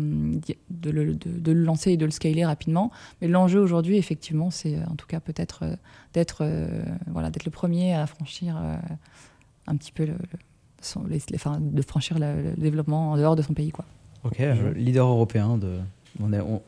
de 0.70 0.90
le, 0.90 1.14
de, 1.14 1.52
le, 1.52 1.62
lancer 1.62 1.92
et 1.92 1.96
de 1.96 2.04
le 2.04 2.10
scaler 2.10 2.44
rapidement. 2.44 2.90
Mais 3.20 3.28
l'enjeu 3.28 3.60
aujourd'hui, 3.60 3.96
effectivement, 3.96 4.50
c'est 4.50 4.76
en 4.84 4.96
tout 4.96 5.06
cas 5.06 5.20
peut-être 5.20 5.64
euh, 5.64 5.76
d'être 6.14 6.48
voilà, 7.08 7.30
le 7.44 7.50
premier 7.50 7.94
à 7.94 8.06
franchir 8.06 8.56
un 9.66 9.76
petit 9.76 9.92
peu 9.92 10.06
le, 10.06 10.14
les, 11.08 11.20
enfin, 11.34 11.58
de 11.60 11.82
franchir 11.82 12.18
le, 12.18 12.54
développement 12.56 13.12
en 13.12 13.16
dehors 13.16 13.36
de 13.36 13.42
son 13.42 13.52
pays. 13.52 13.70
Quoi. 13.70 13.84
Ok, 14.24 14.40
leader 14.74 15.06
européen 15.06 15.58
de, 15.58 15.78
on, 16.22 16.32
est, 16.32 16.40
on, 16.40 16.62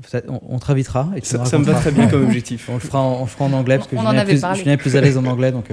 on, 0.49 0.59
te 0.59 0.67
réinvitera. 0.67 1.09
Et 1.17 1.23
ça, 1.23 1.45
ça 1.47 1.59
me 1.59 1.65
va 1.65 1.75
très 1.75 1.93
bien 1.93 2.09
comme 2.09 2.25
objectif. 2.25 2.69
On 2.69 2.75
le 2.75 2.81
fera 2.81 3.01
en, 3.01 3.25
fera 3.25 3.47
en 3.47 3.53
anglais 3.55 3.79
parce 3.79 3.89
que 3.89 3.97
je 3.97 4.03
viens, 4.03 4.25
plus, 4.25 4.41
je 4.41 4.65
viens, 4.65 4.77
plus, 4.77 4.97
à 4.97 5.01
l'aise 5.01 5.17
en 5.17 5.25
anglais, 5.25 5.51
donc 5.51 5.71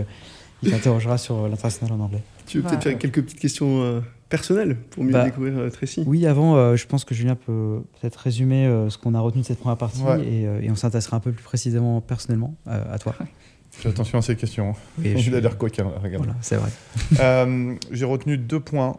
il 0.63 0.71
t'interrogera 0.71 1.17
sur 1.17 1.47
l'international 1.47 1.99
en 1.99 2.03
anglais. 2.03 2.23
Tu 2.45 2.59
veux 2.59 2.63
peut-être 2.63 2.83
faire 2.83 2.97
quelques 2.97 3.23
petites 3.23 3.39
questions 3.39 3.81
euh, 3.81 4.01
personnelles 4.29 4.75
pour 4.75 5.03
mieux 5.03 5.11
bah, 5.11 5.25
découvrir 5.25 5.57
euh, 5.57 5.69
Tracy? 5.69 6.03
Oui, 6.05 6.25
avant, 6.25 6.55
euh, 6.55 6.75
je 6.75 6.85
pense 6.85 7.05
que 7.05 7.15
Julien 7.15 7.35
peut 7.35 7.81
peut-être 7.99 8.17
résumer 8.17 8.65
ce 8.89 8.97
qu'on 8.97 9.13
a 9.15 9.19
retenu 9.19 9.41
de 9.41 9.47
cette 9.47 9.59
première 9.59 9.77
partie 9.77 10.03
et, 10.23 10.69
on 10.69 10.75
s'intéressera 10.75 11.17
un 11.17 11.21
peu 11.21 11.31
plus 11.31 11.43
précisément 11.43 12.01
personnellement 12.01 12.55
à 12.67 12.99
toi. 12.99 13.15
Fais 13.71 13.89
attention 13.89 14.19
à 14.19 14.21
ces 14.21 14.35
questions. 14.35 14.69
Hein. 14.69 14.75
Oui, 14.99 15.13
je 15.15 15.17
suis 15.17 15.31
l'air 15.31 15.57
coquin. 15.57 15.91
Voilà, 16.17 16.35
c'est 16.41 16.57
vrai. 16.57 16.69
J'ai 17.91 18.05
retenu 18.05 18.37
deux 18.37 18.59
points. 18.59 18.97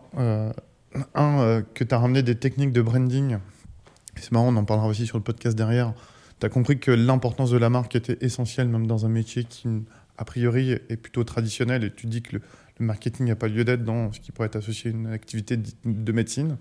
un, 1.14 1.62
que 1.74 1.84
tu 1.84 1.94
as 1.94 1.98
ramené 1.98 2.22
des 2.22 2.34
techniques 2.34 2.72
de 2.72 2.82
branding. 2.82 3.38
C'est 4.16 4.32
marrant, 4.32 4.48
on 4.48 4.56
en 4.56 4.64
parlera 4.64 4.88
aussi 4.88 5.06
sur 5.06 5.18
le 5.18 5.22
podcast 5.22 5.56
derrière. 5.56 5.92
Tu 6.40 6.46
as 6.46 6.48
compris 6.48 6.78
que 6.78 6.90
l'importance 6.90 7.50
de 7.50 7.58
la 7.58 7.70
marque 7.70 7.96
était 7.96 8.18
essentielle, 8.20 8.68
même 8.68 8.86
dans 8.86 9.06
un 9.06 9.08
métier 9.08 9.44
qui 9.44 9.68
a 10.18 10.24
priori 10.24 10.72
est 10.72 10.96
plutôt 10.96 11.24
traditionnel 11.24 11.84
et 11.84 11.90
tu 11.92 12.06
dis 12.06 12.22
que 12.22 12.36
le, 12.36 12.42
marketing 12.78 13.26
n'a 13.26 13.36
pas 13.36 13.48
lieu 13.48 13.64
d'être 13.64 13.84
dans 13.84 14.12
ce 14.12 14.20
qui 14.20 14.32
pourrait 14.32 14.48
être 14.48 14.56
associé 14.56 14.90
à 14.90 14.94
une 14.94 15.06
activité 15.06 15.56
de, 15.56 16.12
médecine. 16.12 16.58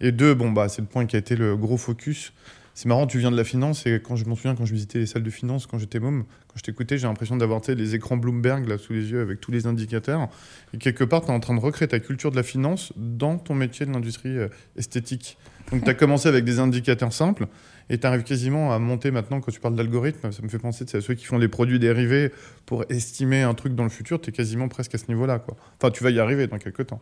Et 0.00 0.12
deux, 0.12 0.32
bon, 0.32 0.52
bah, 0.52 0.68
c'est 0.68 0.82
le 0.82 0.86
point 0.86 1.04
qui 1.06 1.16
a 1.16 1.18
été 1.18 1.34
le 1.34 1.56
gros 1.56 1.76
focus. 1.76 2.32
C'est 2.74 2.86
marrant, 2.86 3.08
tu 3.08 3.18
viens 3.18 3.32
de 3.32 3.36
la 3.36 3.42
finance 3.42 3.84
et 3.86 4.00
quand 4.00 4.14
je 4.14 4.24
m'en 4.26 4.36
souviens, 4.36 4.54
quand 4.54 4.64
je 4.64 4.72
visitais 4.72 5.00
les 5.00 5.06
salles 5.06 5.24
de 5.24 5.30
finance, 5.30 5.66
quand 5.66 5.78
j'étais 5.78 5.98
môme, 5.98 6.26
quand 6.46 6.58
je 6.58 6.62
t'écoutais, 6.62 6.96
j'ai 6.96 7.08
l'impression 7.08 7.36
d'avoir 7.36 7.60
les 7.66 7.94
écrans 7.96 8.16
Bloomberg 8.16 8.68
là 8.68 8.78
sous 8.78 8.92
les 8.92 9.10
yeux 9.10 9.20
avec 9.20 9.40
tous 9.40 9.50
les 9.50 9.66
indicateurs. 9.66 10.28
Et 10.72 10.78
quelque 10.78 11.02
part, 11.02 11.22
tu 11.22 11.26
es 11.26 11.32
en 11.32 11.40
train 11.40 11.56
de 11.56 11.60
recréer 11.60 11.88
ta 11.88 11.98
culture 11.98 12.30
de 12.30 12.36
la 12.36 12.44
finance 12.44 12.92
dans 12.94 13.36
ton 13.36 13.56
métier 13.56 13.84
de 13.84 13.90
l'industrie 13.90 14.38
euh, 14.38 14.46
esthétique. 14.76 15.38
Donc 15.72 15.82
tu 15.82 15.90
as 15.90 15.94
commencé 15.94 16.28
avec 16.28 16.44
des 16.44 16.60
indicateurs 16.60 17.12
simples 17.12 17.48
et 17.90 17.98
tu 17.98 18.06
arrives 18.06 18.22
quasiment 18.22 18.72
à 18.72 18.78
monter 18.78 19.10
maintenant, 19.10 19.40
quand 19.40 19.50
tu 19.50 19.60
parles 19.60 19.76
d'algorithme, 19.76 20.30
ça 20.30 20.42
me 20.42 20.48
fait 20.48 20.58
penser 20.58 20.84
à 20.94 21.00
ceux 21.00 21.14
qui 21.14 21.24
font 21.24 21.38
les 21.38 21.48
produits 21.48 21.78
dérivés 21.78 22.32
pour 22.66 22.84
estimer 22.90 23.42
un 23.42 23.54
truc 23.54 23.74
dans 23.74 23.84
le 23.84 23.88
futur, 23.88 24.20
tu 24.20 24.30
es 24.30 24.32
quasiment 24.32 24.68
presque 24.68 24.94
à 24.94 24.98
ce 24.98 25.06
niveau-là. 25.08 25.38
Quoi. 25.38 25.56
Enfin, 25.78 25.90
tu 25.90 26.04
vas 26.04 26.10
y 26.10 26.20
arriver 26.20 26.46
dans 26.46 26.58
quelques 26.58 26.86
temps. 26.86 27.00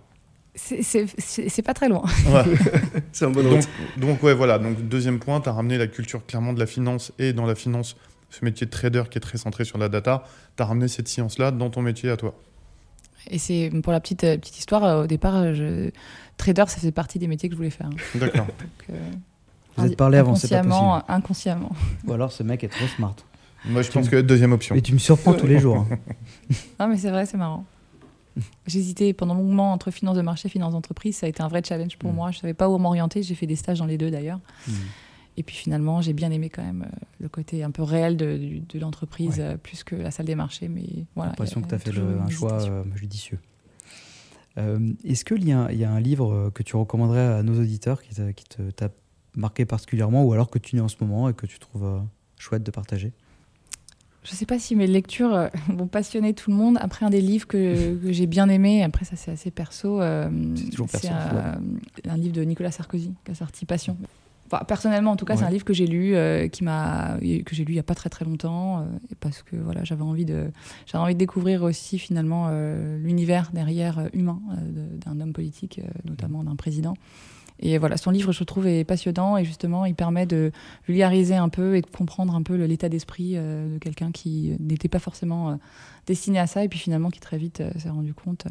C'est 0.55 1.63
pas 1.63 1.75
très 1.75 1.89
loin. 1.89 2.05
c'est 3.13 3.27
un 3.27 3.31
bon 3.31 3.43
donc, 3.43 3.65
donc, 3.99 4.23
ouais, 4.23 4.33
voilà. 4.33 4.59
Donc, 4.59 4.89
deuxième 4.89 5.19
point, 5.19 5.41
tu 5.41 5.49
as 5.49 5.53
ramené 5.53 5.77
la 5.77 5.87
culture 5.87 6.25
clairement 6.25 6.55
de 6.55 6.61
la 6.61 6.67
finance 6.67 7.13
et 7.19 7.35
dans 7.35 7.45
la 7.45 7.55
finance, 7.55 7.97
ce 8.31 8.45
métier 8.45 8.67
de 8.67 8.71
trader 8.71 9.05
qui 9.11 9.19
est 9.19 9.21
très 9.21 9.39
centré 9.39 9.65
sur 9.65 9.77
la 9.77 9.89
data, 9.89 10.25
tu 10.57 10.63
as 10.63 10.67
ramené 10.67 10.89
cette 10.89 11.09
science-là 11.09 11.51
dans 11.51 11.69
ton 11.69 11.83
métier 11.83 12.09
à 12.11 12.17
toi. 12.17 12.35
Et 13.31 13.39
c'est 13.39 13.71
pour 13.83 13.93
la 13.93 14.01
petite, 14.01 14.25
euh, 14.25 14.39
petite 14.39 14.59
histoire, 14.59 14.85
euh, 14.85 15.05
au 15.05 15.07
départ, 15.07 15.55
je... 15.55 15.91
trader, 16.37 16.65
ça 16.69 16.77
faisait 16.77 16.93
partie 16.93 17.19
des 17.19 17.27
métiers 17.27 17.49
que 17.49 17.55
je 17.55 17.57
voulais 17.57 17.71
faire. 17.71 17.91
D'accord. 18.15 18.47
Euh, 18.89 18.95
vous 19.77 19.87
êtes 19.87 19.97
parlé 19.97 20.19
avant, 20.19 20.35
c'est 20.35 20.49
pas 20.49 20.63
possible. 20.63 21.05
Inconsciemment. 21.09 21.73
Ou 22.07 22.13
alors 22.13 22.33
ce 22.33 22.43
mec 22.43 22.65
est 22.65 22.69
trop 22.69 22.87
smart. 22.87 23.17
Moi, 23.69 23.83
je 23.83 23.91
pense 23.91 24.09
que 24.09 24.21
deuxième 24.21 24.53
option. 24.53 24.75
Et 24.75 24.83
tu 24.83 24.93
me 24.93 24.99
surprends 24.99 25.35
tous 25.35 25.47
les 25.47 25.59
jours. 25.59 25.87
Hein. 25.91 25.99
non, 26.81 26.89
mais 26.89 26.97
c'est 26.97 27.11
vrai, 27.11 27.27
c'est 27.27 27.37
marrant. 27.37 27.65
J'hésitais 28.67 29.13
pendant 29.13 29.35
longuement 29.35 29.73
entre 29.73 29.91
finance 29.91 30.17
de 30.17 30.23
marché 30.23 30.47
et 30.47 30.51
finance 30.51 30.73
d'entreprise. 30.73 31.17
Ça 31.17 31.27
a 31.27 31.29
été 31.29 31.43
un 31.43 31.49
vrai 31.49 31.63
challenge 31.65 31.97
pour 31.97 32.13
mm. 32.13 32.15
moi. 32.15 32.31
Je 32.31 32.39
ne 32.39 32.41
savais 32.43 32.55
pas 32.55 32.69
où 32.69 32.79
m'orienter. 32.79 33.23
J'ai 33.23 33.35
fait 33.35 33.47
des 33.47 33.57
stages 33.57 33.79
dans 33.79 33.87
les 33.87 33.99
deux 33.99 34.11
d'ailleurs. 34.11 34.41
Mm. 34.69 34.73
Et 35.39 35.43
puis 35.43 35.57
finalement, 35.57 36.01
j'ai 36.01 36.13
bien 36.13 36.31
aimé 36.31 36.49
quand 36.49 36.63
même 36.63 36.87
euh, 36.87 36.97
le 37.21 37.29
côté 37.29 37.63
un 37.63 37.71
peu 37.71 37.83
réel 37.83 38.17
de, 38.17 38.61
de, 38.69 38.79
l'entreprise, 38.79 39.37
euh, 39.39 39.57
plus 39.57 39.85
que 39.85 39.95
la 39.95 40.11
salle 40.11 40.27
des 40.27 40.35
marchés. 40.35 40.69
Mais 40.69 40.87
voilà. 41.15 41.31
J'ai 41.31 41.33
l'impression 41.33 41.63
que 41.63 41.69
tu 41.69 41.75
as 41.75 41.79
fait 41.79 41.99
un 41.99 42.29
choix 42.31 42.63
euh, 42.63 42.85
judicieux. 42.95 43.39
Est-ce 45.05 45.27
qu'il 45.27 45.45
y, 45.45 45.49
y, 45.49 45.85
a 45.85 45.91
un 45.91 46.01
livre 46.01 46.51
que 46.55 46.63
tu 46.63 46.77
recommanderais 46.77 47.27
à 47.27 47.43
nos 47.43 47.61
auditeurs 47.61 48.03
qui 48.03 48.15
t'a 48.75 48.89
marqué 49.37 49.65
particulièrement 49.65 50.25
ou 50.25 50.33
alors 50.33 50.51
que 50.51 50.59
tu 50.59 50.77
lis 50.77 50.83
en 50.83 50.89
ce 50.89 50.97
moment 51.01 51.29
et 51.29 51.35
que 51.35 51.47
tu 51.47 51.59
trouves 51.59 52.03
chouette 52.39 52.63
de 52.63 52.71
partager 52.71 53.13
je 54.27 54.33
ne 54.33 54.37
sais 54.37 54.47
pas 54.47 54.59
si 54.59 54.75
mes 54.75 54.89
lectures 54.89 55.33
euh, 55.33 55.49
vont 55.69 55.87
passionner 55.87 56.35
tout 56.35 56.51
le 56.51 56.57
monde. 56.57 56.79
Après, 56.81 57.07
un 57.07 57.11
des 57.11 57.21
livres 57.21 57.47
que, 57.49 57.99
j'ai 58.05 58.27
bien 58.27 58.49
aimé, 58.49 58.83
après 58.83 59.05
ça 59.05 59.17
c'est 59.17 59.31
assez 59.31 59.51
perso, 59.51 60.01
euh, 60.01 60.29
c'est 60.89 61.09
un, 61.09 62.17
livre 62.17 62.35
de 62.35 62.43
Nicolas 62.43 62.71
Sarkozy 62.71 63.15
qui 63.25 63.31
a 63.31 63.35
sorti 63.35 63.65
Passion. 63.65 63.97
Enfin, 64.47 64.65
personnellement, 64.65 65.11
en 65.11 65.17
tout 65.17 65.25
cas, 65.25 65.37
c'est 65.37 65.45
un 65.45 65.51
livre 65.51 65.65
que 65.65 65.75
j'ai 65.75 65.89
lu, 65.89 66.15
euh, 66.15 66.47
qui 66.47 66.63
m'a, 66.63 67.19
que 67.19 67.53
j'ai 67.53 67.65
lu 67.65 67.73
il 67.73 67.75
n'y 67.75 67.81
a 67.81 67.85
pas 67.85 67.97
très 67.97 68.11
très 68.11 68.25
longtemps, 68.25 68.87
parce 69.19 69.43
que 69.43 69.57
voilà, 69.57 69.83
j'avais 69.83 70.03
envie 70.03 70.25
de, 70.25 70.53
j'avais 70.87 71.03
envie 71.03 71.15
de 71.15 71.19
découvrir 71.19 71.65
aussi 71.65 71.99
finalement 71.99 72.49
l'univers 72.97 73.51
derrière 73.53 74.09
humain 74.13 74.41
d'un 75.05 75.21
homme 75.21 75.33
politique, 75.33 75.81
notamment 76.05 76.45
d'un 76.45 76.55
président. 76.55 76.95
Et 77.61 77.79
voilà, 77.79 77.97
son 77.97 78.11
livre, 78.11 78.33
je 78.33 78.45
trouve, 78.45 78.67
est 78.67 78.85
passionnant 78.85 79.37
et 79.37 79.45
justement, 79.45 79.87
il 79.87 79.95
permet 79.95 80.27
de 80.27 80.53
vulgariser 80.87 81.37
un 81.37 81.49
peu 81.49 81.77
et 81.77 81.81
de 81.81 81.87
comprendre 81.87 82.35
un 82.35 82.43
peu 82.43 82.55
l'état 82.55 82.89
d'esprit 82.89 83.33
euh, 83.35 83.75
de 83.75 83.79
quelqu'un 83.79 84.13
qui 84.13 84.57
n'était 84.61 84.89
pas 84.89 84.99
forcément 84.99 85.51
euh, 85.51 85.55
destiné 86.07 86.39
à 86.39 86.47
ça 86.47 86.65
et 86.65 86.69
puis 86.69 86.79
finalement 86.79 87.11
qui 87.11 87.21
très 87.21 87.39
vite 87.39 87.63
euh, 87.63 87.71
s'est 87.79 87.89
rendu 87.89 88.13
compte 88.13 88.47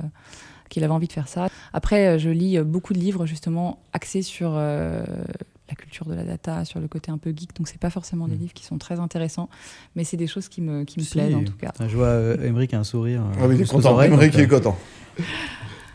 qu'il 0.70 0.84
avait 0.84 0.94
envie 0.94 1.08
de 1.08 1.14
faire 1.14 1.28
ça. 1.28 1.48
Après, 1.74 2.18
je 2.18 2.30
lis 2.30 2.60
beaucoup 2.60 2.94
de 2.94 3.00
livres 3.00 3.28
justement 3.28 3.84
axés 3.94 4.24
sur 4.24 4.54
la 4.56 5.76
culture 5.78 6.08
de 6.08 6.16
la 6.16 6.24
data, 6.24 6.66
sur 6.66 6.80
le 6.80 6.88
côté 6.88 7.12
un 7.12 7.20
peu 7.20 7.32
geek. 7.36 7.56
Donc, 7.56 7.68
c'est 7.68 7.80
pas 7.80 7.92
forcément 7.92 8.28
des 8.28 8.36
mmh. 8.36 8.40
livres 8.40 8.54
qui 8.54 8.66
sont 8.66 8.80
très 8.80 9.00
intéressants, 9.00 9.48
mais 9.96 10.04
c'est 10.04 10.18
des 10.18 10.26
choses 10.26 10.50
qui 10.50 10.62
me, 10.62 10.84
qui 10.84 11.00
me 11.00 11.06
plaisent 11.06 11.36
en 11.36 11.44
tout 11.44 11.56
cas. 11.56 11.72
Je 11.88 11.96
vois 11.96 12.36
Emmerich 12.44 12.74
a 12.74 12.80
un 12.80 12.84
sourire. 12.84 13.22
Ah 13.40 13.46
oui, 13.48 13.56
il 13.56 13.62
est 13.62 13.70
content. 13.70 14.02
Emmerich 14.02 14.36
est 14.36 14.48
content. 14.48 14.76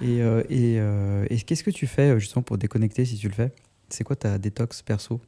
Et, 0.01 0.23
euh, 0.23 0.43
euh, 0.51 1.27
et, 1.29 1.37
qu'est-ce 1.39 1.65
que 1.65 1.71
tu 1.71 1.87
fais 1.87 2.11
euh, 2.11 2.19
justement 2.19 2.43
pour 2.43 2.59
déconnecter 2.59 3.05
si 3.05 3.17
tu 3.17 3.29
le 3.29 3.35
fais? 3.35 3.53
C'est 3.89 4.05
quoi 4.05 4.17
ta 4.17 4.39
détox 4.39 4.83
perso? 4.83 5.21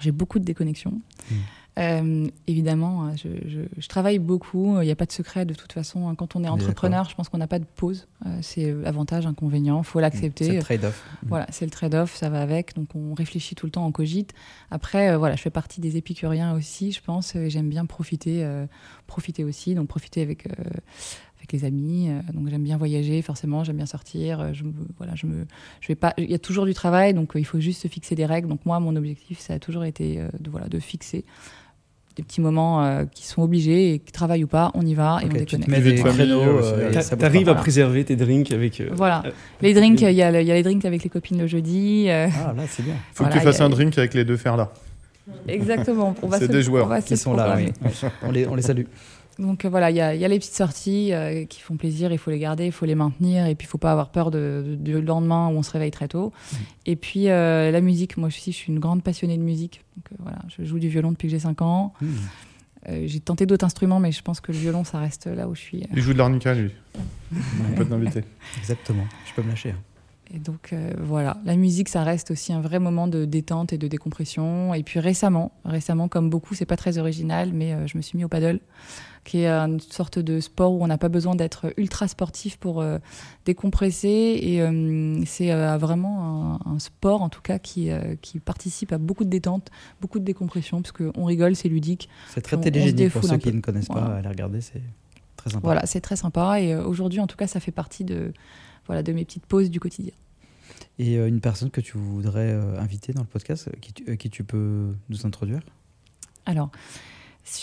J'ai 0.00 0.12
beaucoup 0.12 0.38
de 0.38 0.44
déconnexion. 0.44 1.00
Hmm. 1.30 1.34
euh, 1.78 2.26
évidemment, 2.46 3.16
je, 3.16 3.28
je, 3.46 3.60
je, 3.78 3.88
travaille 3.88 4.18
beaucoup. 4.18 4.80
Il 4.80 4.84
n'y 4.84 4.90
a 4.90 4.96
pas 4.96 5.06
de 5.06 5.12
secret 5.12 5.46
de 5.46 5.54
toute 5.54 5.72
façon. 5.72 6.14
Quand 6.14 6.36
on 6.36 6.44
est 6.44 6.48
entrepreneur, 6.48 7.08
je 7.08 7.14
pense 7.14 7.28
qu'on 7.28 7.38
n'a 7.38 7.46
pas 7.46 7.58
de 7.58 7.64
pause. 7.64 8.06
C'est 8.42 8.74
avantage, 8.84 9.26
inconvénient. 9.26 9.80
Il 9.80 9.84
faut 9.84 10.00
l'accepter. 10.00 10.44
C'est 10.44 10.56
le 10.56 10.62
trade-off. 10.62 11.04
Voilà, 11.26 11.46
c'est 11.50 11.64
le 11.64 11.70
trade-off. 11.70 12.14
Ça 12.14 12.28
va 12.28 12.42
avec. 12.42 12.74
Donc 12.74 12.88
on 12.94 13.14
réfléchit 13.14 13.54
tout 13.54 13.66
le 13.66 13.72
temps 13.72 13.84
en 13.84 13.92
cogite. 13.92 14.32
Après, 14.70 15.16
voilà, 15.16 15.36
je 15.36 15.42
fais 15.42 15.50
partie 15.50 15.80
des 15.80 15.96
épicuriens 15.96 16.54
aussi, 16.54 16.92
je 16.92 17.00
pense. 17.00 17.34
J'aime 17.46 17.68
bien 17.68 17.86
profiter, 17.86 18.46
profiter 19.06 19.44
aussi. 19.44 19.74
Donc 19.74 19.88
profiter 19.88 20.22
avec 20.22 20.46
avec 21.44 21.52
les 21.52 21.64
amis. 21.64 22.10
donc 22.32 22.48
j'aime 22.48 22.62
bien 22.62 22.76
voyager, 22.76 23.22
forcément, 23.22 23.64
j'aime 23.64 23.76
bien 23.76 23.86
sortir. 23.86 24.52
Je 24.54 24.64
voilà, 24.98 25.14
je 25.14 25.26
me, 25.26 25.46
je 25.80 25.88
vais 25.88 25.94
pas. 25.94 26.14
Il 26.18 26.30
y 26.30 26.34
a 26.34 26.38
toujours 26.38 26.64
du 26.64 26.74
travail, 26.74 27.14
donc 27.14 27.32
il 27.34 27.44
faut 27.44 27.60
juste 27.60 27.82
se 27.82 27.88
fixer 27.88 28.14
des 28.14 28.26
règles. 28.26 28.48
Donc 28.48 28.64
moi, 28.64 28.80
mon 28.80 28.96
objectif, 28.96 29.38
ça 29.38 29.54
a 29.54 29.58
toujours 29.58 29.84
été 29.84 30.20
de 30.40 30.50
voilà, 30.50 30.68
de 30.68 30.78
fixer 30.78 31.24
des 32.16 32.22
petits 32.22 32.40
moments 32.40 32.84
euh, 32.84 33.04
qui 33.12 33.26
sont 33.26 33.42
obligés 33.42 33.94
et 33.94 33.98
qui 33.98 34.12
travaillent 34.12 34.44
ou 34.44 34.48
pas, 34.48 34.70
on 34.74 34.82
y 34.82 34.94
va 34.94 35.18
et 35.22 35.26
on 35.26 35.28
déconne. 35.28 35.60
Tu 35.60 35.70
mets 35.70 35.80
des 35.80 35.96
créneaux. 35.96 36.42
Euh, 36.42 36.92
euh 36.94 37.16
T'arrives 37.16 37.48
à 37.48 37.54
préserver 37.54 38.04
tes 38.04 38.16
drinks 38.16 38.52
avec. 38.52 38.80
Euh, 38.80 38.90
voilà. 38.92 39.24
les 39.60 39.74
drinks, 39.74 40.00
il 40.00 40.12
y, 40.12 40.22
a 40.22 40.30
les 40.30 40.62
drinks 40.62 40.84
avec 40.84 41.02
les 41.02 41.10
copines 41.10 41.40
le 41.40 41.46
jeudi. 41.46 42.06
Ah 42.08 42.54
là, 42.56 42.62
c'est 42.68 42.84
bien. 42.84 42.94
Faut 43.12 43.24
que 43.24 43.32
tu 43.32 43.40
fasses 43.40 43.60
un 43.60 43.70
drink 43.70 43.96
avec 43.98 44.14
les 44.14 44.24
deux 44.24 44.36
fers 44.36 44.56
là. 44.56 44.72
Exactement. 45.48 46.14
C'est 46.38 46.50
des 46.50 46.62
joueurs 46.62 47.02
qui 47.02 47.16
sont 47.16 47.34
là. 47.34 47.56
Oui. 47.56 47.72
on, 48.22 48.30
les, 48.30 48.46
on 48.46 48.54
les 48.54 48.62
salue. 48.62 48.84
Donc 49.38 49.64
euh, 49.64 49.68
voilà, 49.68 49.90
il 49.90 49.96
y, 49.96 50.00
a, 50.00 50.14
les 50.14 50.38
petites 50.38 50.54
sorties 50.54 51.12
euh, 51.12 51.44
qui 51.44 51.60
font 51.60 51.76
plaisir, 51.76 52.12
il 52.12 52.18
faut 52.18 52.30
les 52.30 52.38
garder, 52.38 52.66
il 52.66 52.72
faut 52.72 52.86
les 52.86 52.94
maintenir, 52.94 53.46
et 53.46 53.54
puis 53.54 53.66
il 53.66 53.68
faut 53.68 53.78
pas 53.78 53.90
avoir 53.90 54.10
peur 54.10 54.30
de, 54.30 54.76
du 54.78 55.00
lendemain 55.00 55.48
où 55.48 55.52
on 55.52 55.62
se 55.62 55.70
réveille 55.70 55.90
très 55.90 56.08
tôt. 56.08 56.32
Mmh. 56.32 56.56
Et 56.86 56.96
puis 56.96 57.28
euh, 57.28 57.70
la 57.70 57.80
musique, 57.80 58.16
moi 58.16 58.28
aussi 58.28 58.52
je 58.52 58.56
suis 58.56 58.72
une 58.72 58.78
grande 58.78 59.02
passionnée 59.02 59.36
de 59.36 59.42
musique. 59.42 59.82
Donc 59.96 60.18
voilà, 60.20 60.38
je 60.56 60.64
joue 60.64 60.78
du 60.78 60.88
violon 60.88 61.12
depuis 61.12 61.28
que 61.28 61.32
j'ai 61.32 61.40
5 61.40 61.62
ans. 61.62 61.92
Mmh. 62.00 62.06
j'ai 63.06 63.20
tenté 63.20 63.46
d'autres 63.46 63.64
instruments, 63.64 63.98
mais 63.98 64.12
je 64.12 64.22
pense 64.22 64.40
que 64.40 64.52
le 64.52 64.58
violon, 64.58 64.84
ça 64.84 64.98
reste 64.98 65.26
là 65.26 65.48
où 65.48 65.54
je 65.54 65.60
suis. 65.60 65.86
Il 65.94 66.02
joue 66.02 66.12
de 66.12 66.18
l'arnica, 66.18 66.54
lui. 66.54 66.70
on 67.34 67.74
peut 67.74 67.84
t'inviter. 67.84 68.22
Exactement, 68.58 69.04
je 69.26 69.34
peux 69.34 69.42
me 69.42 69.48
lâcher. 69.48 69.70
Hein. 69.70 69.78
Et 70.32 70.38
donc 70.38 70.74
voilà, 70.98 71.36
la 71.44 71.54
musique, 71.54 71.88
ça 71.88 72.02
reste 72.02 72.30
aussi 72.30 72.52
un 72.52 72.60
vrai 72.60 72.78
moment 72.78 73.06
de 73.08 73.24
détente 73.24 73.72
et 73.72 73.78
de 73.78 73.86
décompression. 73.86 74.74
Et 74.74 74.82
puis 74.82 74.98
récemment, 74.98 75.52
récemment 75.64 76.08
comme 76.08 76.30
beaucoup, 76.30 76.54
c'est 76.54 76.66
pas 76.66 76.76
très 76.76 76.98
original, 76.98 77.52
mais 77.52 77.86
je 77.86 77.96
me 77.96 78.02
suis 78.02 78.16
mis 78.16 78.24
au 78.24 78.28
paddle 78.28 78.58
qui 79.24 79.38
est 79.38 79.48
une 79.48 79.80
sorte 79.80 80.18
de 80.18 80.38
sport 80.40 80.72
où 80.72 80.84
on 80.84 80.86
n'a 80.86 80.98
pas 80.98 81.08
besoin 81.08 81.34
d'être 81.34 81.72
ultra 81.78 82.06
sportif 82.08 82.58
pour 82.58 82.80
euh, 82.80 82.98
décompresser. 83.46 84.38
Et 84.40 84.60
euh, 84.60 85.22
c'est 85.24 85.50
euh, 85.50 85.78
vraiment 85.78 86.60
un, 86.66 86.78
sport, 86.78 87.22
en 87.22 87.30
tout 87.30 87.40
cas, 87.40 87.58
qui, 87.58 87.90
qui 88.20 88.38
participe 88.38 88.92
à 88.92 88.98
beaucoup 88.98 89.24
de 89.24 89.30
détente, 89.30 89.70
beaucoup 90.00 90.18
de 90.18 90.24
décompression, 90.24 90.82
parce 90.82 90.92
qu'on 90.92 91.24
rigole, 91.24 91.56
c'est 91.56 91.68
ludique. 91.68 92.08
C'est 92.28 92.42
très 92.42 92.60
télégénique 92.60 93.12
pour 93.12 93.24
ceux 93.24 93.38
qui 93.38 93.52
ne 93.52 93.60
connaissent 93.60 93.88
pas, 93.88 94.04
à 94.04 94.16
aller 94.16 94.28
regarder, 94.28 94.60
c'est 94.60 94.82
très 95.36 95.50
sympa. 95.50 95.66
Voilà, 95.66 95.86
c'est 95.86 96.00
très 96.00 96.16
sympa. 96.16 96.60
Et 96.60 96.76
aujourd'hui, 96.76 97.20
en 97.20 97.26
tout 97.26 97.36
cas, 97.36 97.46
ça 97.46 97.60
fait 97.60 97.72
partie 97.72 98.04
de, 98.04 98.32
voilà, 98.86 99.02
de 99.02 99.12
mes 99.12 99.24
petites 99.24 99.46
pauses 99.46 99.70
du 99.70 99.80
quotidien. 99.80 100.12
Et 100.98 101.16
une 101.16 101.40
personne 101.40 101.70
que 101.70 101.80
tu 101.80 101.96
voudrais 101.96 102.52
inviter 102.78 103.12
dans 103.12 103.22
le 103.22 103.26
podcast, 103.26 103.68
qui 103.80 104.16
qui 104.16 104.30
tu 104.30 104.44
peux 104.44 104.94
nous 105.08 105.26
introduire? 105.26 105.60
Alors, 106.46 106.70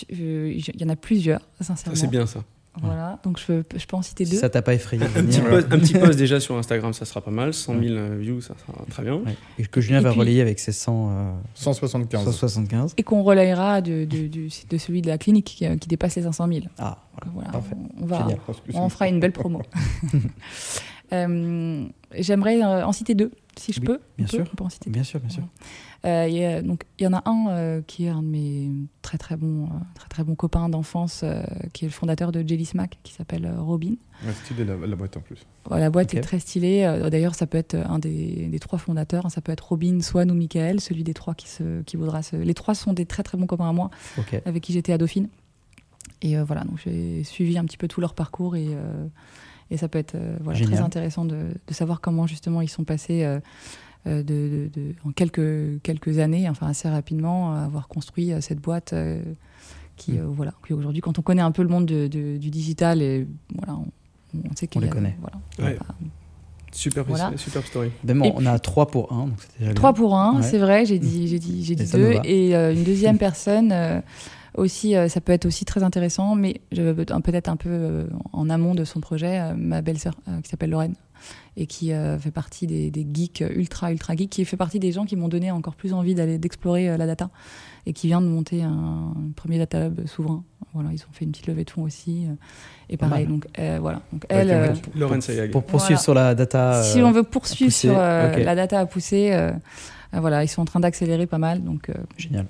il 0.09 0.81
y 0.81 0.83
en 0.83 0.89
a 0.89 0.95
plusieurs, 0.95 1.41
sincèrement. 1.59 1.95
C'est 1.95 2.09
bien 2.09 2.25
ça. 2.25 2.43
Voilà, 2.81 3.19
donc 3.23 3.37
je 3.37 3.45
peux, 3.45 3.63
je 3.75 3.85
peux 3.85 3.97
en 3.97 4.01
citer 4.01 4.23
deux. 4.23 4.37
Ça 4.37 4.49
t'a 4.49 4.61
pas 4.61 4.73
effrayé 4.73 5.03
un, 5.03 5.09
petit 5.09 5.41
post, 5.41 5.67
un, 5.69 5.77
petit 5.77 5.93
post, 5.99 6.17
déjà 6.17 6.39
sur 6.39 6.55
Instagram, 6.55 6.93
ça 6.93 7.03
sera 7.03 7.19
pas 7.19 7.31
mal. 7.31 7.53
100 7.53 7.79
000 7.81 8.15
views, 8.17 8.39
ça 8.39 8.53
sera 8.65 8.85
très 8.89 9.03
bien. 9.03 9.21
Et 9.59 9.65
que 9.65 9.81
Julien 9.81 9.99
va 9.99 10.11
relayer 10.11 10.39
avec 10.39 10.57
ses 10.57 10.71
100, 10.71 11.41
175. 11.53 12.23
175. 12.23 12.93
Et 12.95 13.03
qu'on 13.03 13.23
relayera 13.23 13.81
de, 13.81 14.05
de, 14.05 14.27
de, 14.27 14.77
celui 14.77 15.01
de 15.01 15.09
la 15.09 15.17
clinique 15.17 15.45
qui, 15.45 15.77
qui, 15.79 15.87
dépasse 15.89 16.15
les 16.15 16.21
500 16.21 16.47
000. 16.47 16.59
Ah, 16.77 16.99
voilà. 17.33 17.49
Parfait. 17.49 17.75
On, 17.99 18.05
va, 18.05 18.27
on 18.73 18.87
fera 18.87 19.09
une 19.09 19.19
belle 19.19 19.33
promo. 19.33 19.61
euh, 21.13 21.85
J'aimerais 22.17 22.61
euh, 22.61 22.85
en 22.85 22.91
citer 22.91 23.15
deux, 23.15 23.31
si 23.57 23.73
je 23.73 23.81
peux. 23.81 23.99
Bien 24.17 24.27
sûr. 24.27 24.45
on 24.51 24.55
peut 24.55 24.63
en 24.63 24.69
citer 24.69 24.89
bien 24.89 25.03
sûr, 25.03 25.19
bien 25.19 25.29
sûr. 25.29 25.43
Euh, 26.03 26.27
y 26.27 26.43
a, 26.43 26.63
donc 26.63 26.85
il 26.97 27.03
y 27.03 27.07
en 27.07 27.13
a 27.13 27.21
un 27.29 27.49
euh, 27.49 27.81
qui 27.85 28.05
est 28.05 28.09
un 28.09 28.23
de 28.23 28.27
mes 28.27 28.71
très 29.03 29.19
très 29.19 29.35
bons 29.37 29.65
euh, 29.65 29.79
très 29.93 30.09
très 30.09 30.23
bons 30.23 30.33
copains 30.33 30.67
d'enfance, 30.67 31.23
qui 31.73 31.85
est 31.85 31.87
le 31.87 31.93
fondateur 31.93 32.31
de 32.31 32.47
Jelly 32.47 32.65
Smack, 32.65 32.97
qui 33.03 33.13
s'appelle 33.13 33.51
Robin. 33.59 33.95
Ouais, 34.25 34.33
stylé 34.43 34.65
la, 34.65 34.75
la, 34.75 34.95
boîte 34.95 35.17
en 35.17 35.21
plus. 35.21 35.45
la 35.69 35.89
boîte 35.89 36.13
est 36.13 36.21
très 36.21 36.39
stylée. 36.39 37.01
D'ailleurs, 37.09 37.35
ça 37.35 37.47
peut 37.47 37.57
être 37.57 37.75
un 37.75 37.99
des, 37.99 38.47
des, 38.47 38.59
trois 38.59 38.79
fondateurs. 38.79 39.25
Hein. 39.25 39.29
ça 39.29 39.41
peut 39.41 39.51
être 39.51 39.69
Robin, 39.69 40.01
Swan 40.01 40.29
ou 40.31 40.35
Michael, 40.35 40.81
celui 40.81 41.03
des 41.03 41.13
trois 41.13 41.35
qui 41.35 41.47
se, 41.47 41.81
qui 41.83 41.97
voudra 41.97 42.23
se. 42.23 42.35
Les 42.35 42.53
trois 42.53 42.75
sont 42.75 42.93
des 42.93 43.05
très 43.05 43.23
très 43.23 43.37
bons 43.37 43.47
copains 43.47 43.69
à 43.69 43.73
moi, 43.73 43.89
avec 44.45 44.63
qui 44.63 44.73
j'étais 44.73 44.93
à 44.93 44.97
Dauphine. 44.97 45.29
Et 46.23 46.37
voilà, 46.37 46.63
donc 46.63 46.79
j'ai 46.83 47.23
suivi 47.23 47.57
un 47.57 47.65
petit 47.65 47.77
peu 47.77 47.87
tout 47.87 48.01
leur 48.01 48.13
parcours 48.13 48.55
et 48.55 48.67
et 49.71 49.77
ça 49.77 49.87
peut 49.87 49.97
être 49.97 50.15
voilà, 50.41 50.59
très 50.59 50.79
intéressant 50.79 51.25
de, 51.25 51.47
de, 51.67 51.73
savoir 51.73 52.01
comment 52.01 52.27
justement 52.27 52.61
ils 52.61 52.69
sont 52.69 52.83
passés 52.83 53.25
euh, 54.07 54.23
de, 54.23 54.67
en 55.05 55.11
quelques, 55.11 55.79
quelques 55.83 56.17
années, 56.17 56.49
enfin 56.49 56.67
assez 56.67 56.89
rapidement, 56.89 57.53
avoir 57.53 57.87
construit 57.87 58.33
euh, 58.33 58.41
cette 58.41 58.59
boîte 58.59 58.93
euh, 58.93 59.21
qui, 59.95 60.13
mm. 60.13 60.23
voilà, 60.25 60.53
aujourd'hui, 60.71 61.01
quand 61.01 61.19
on 61.19 61.21
connaît 61.21 61.43
un 61.43 61.51
peu 61.51 61.61
le 61.61 61.67
monde 61.67 61.85
du 61.85 62.49
digital, 62.49 63.03
et, 63.03 63.27
voilà, 63.55 63.77
on, 64.33 64.55
sait 64.55 64.65
qu'il 64.65 64.81
On 64.81 64.85
les 64.85 64.89
connaît. 64.89 65.15
Voilà, 65.59 65.75
Super, 66.71 67.05
super 67.35 67.63
story. 67.67 67.91
Ben 68.03 68.19
on 68.23 68.45
a 68.45 68.57
3 68.57 68.87
pour 68.87 69.13
1. 69.13 69.73
3 69.75 69.93
pour 69.93 70.17
1, 70.17 70.41
c'est 70.41 70.57
vrai, 70.57 70.85
j'ai 70.85 70.97
dit, 70.97 71.27
j'ai 71.27 71.37
dit, 71.37 71.63
j'ai 71.63 71.75
dit 71.75 71.91
2. 71.91 72.21
Et 72.23 72.55
une 72.55 72.83
deuxième 72.83 73.17
personne, 73.19 74.01
aussi, 74.55 74.95
ça 75.07 75.21
peut 75.21 75.31
être 75.31 75.45
aussi 75.45 75.65
très 75.65 75.83
intéressant, 75.83 76.35
mais 76.35 76.61
peut-être 76.71 77.49
un 77.49 77.55
peu 77.55 78.07
en 78.33 78.49
amont 78.49 78.75
de 78.75 78.83
son 78.83 78.99
projet, 78.99 79.53
ma 79.55 79.81
belle-sœur 79.81 80.15
qui 80.43 80.49
s'appelle 80.49 80.71
Lorraine 80.71 80.95
et 81.57 81.67
qui 81.67 81.91
euh, 81.91 82.17
fait 82.17 82.31
partie 82.31 82.67
des, 82.67 82.91
geeks 83.13 83.43
ultra 83.55 83.91
ultra 83.91 84.15
geeks, 84.15 84.29
qui 84.29 84.45
fait 84.45 84.57
partie 84.57 84.79
des 84.79 84.91
gens 84.91 85.05
qui 85.05 85.15
m'ont 85.15 85.27
donné 85.27 85.51
encore 85.51 85.75
plus 85.75 85.93
envie 85.93 86.15
d'aller 86.15 86.37
d'explorer 86.37 86.89
euh, 86.89 86.97
la 86.97 87.05
data 87.05 87.29
et 87.85 87.93
qui 87.93 88.07
vient 88.07 88.21
de 88.21 88.27
monter 88.27 88.63
un, 88.63 89.13
premier 89.35 89.57
data 89.57 89.87
hub 89.87 90.05
souverain. 90.07 90.43
Voilà, 90.73 90.89
ils 90.93 91.01
ont 91.01 91.11
fait 91.11 91.25
une 91.25 91.31
petite 91.31 91.47
levée 91.47 91.65
de 91.65 91.69
fonds 91.69 91.83
aussi 91.83 92.25
euh, 92.25 92.33
et 92.89 92.95
pareil. 92.95 93.27
Donc 93.27 93.47
voilà. 93.79 94.01
Donc 94.13 94.25
elle, 94.29 94.73
pour, 95.51 95.63
poursuivre 95.63 95.99
sur 95.99 96.13
la 96.13 96.35
data. 96.35 96.81
si 96.83 97.01
on 97.01 97.11
veut 97.11 97.23
poursuivre 97.23 97.73
sur 97.73 97.93
la 97.93 98.55
data 98.55 98.79
à 98.79 98.85
pousser, 98.85 99.51
voilà, 100.13 100.43
ils 100.43 100.47
sont 100.47 100.61
en 100.61 100.65
train 100.65 100.79
d'accélérer 100.79 101.27
pas 101.27 101.39
mal. 101.39 101.63
Donc 101.63 101.91
génial. 102.17 102.45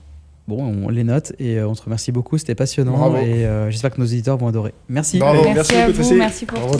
Bon, 0.47 0.63
on 0.63 0.89
les 0.89 1.03
note 1.03 1.33
et 1.39 1.61
on 1.61 1.73
te 1.73 1.83
remercie 1.83 2.11
beaucoup. 2.11 2.37
C'était 2.37 2.55
passionnant 2.55 3.15
et 3.17 3.47
j'espère 3.69 3.91
que 3.91 3.99
nos 4.01 4.07
auditeurs 4.07 4.37
vont 4.37 4.47
adorer. 4.47 4.73
Merci. 4.89 5.19
Merci, 5.19 5.49
merci, 5.53 5.75
à 5.75 5.89
vous, 5.89 6.13
merci 6.15 6.45
pour 6.45 6.59
Bravo, 6.59 6.77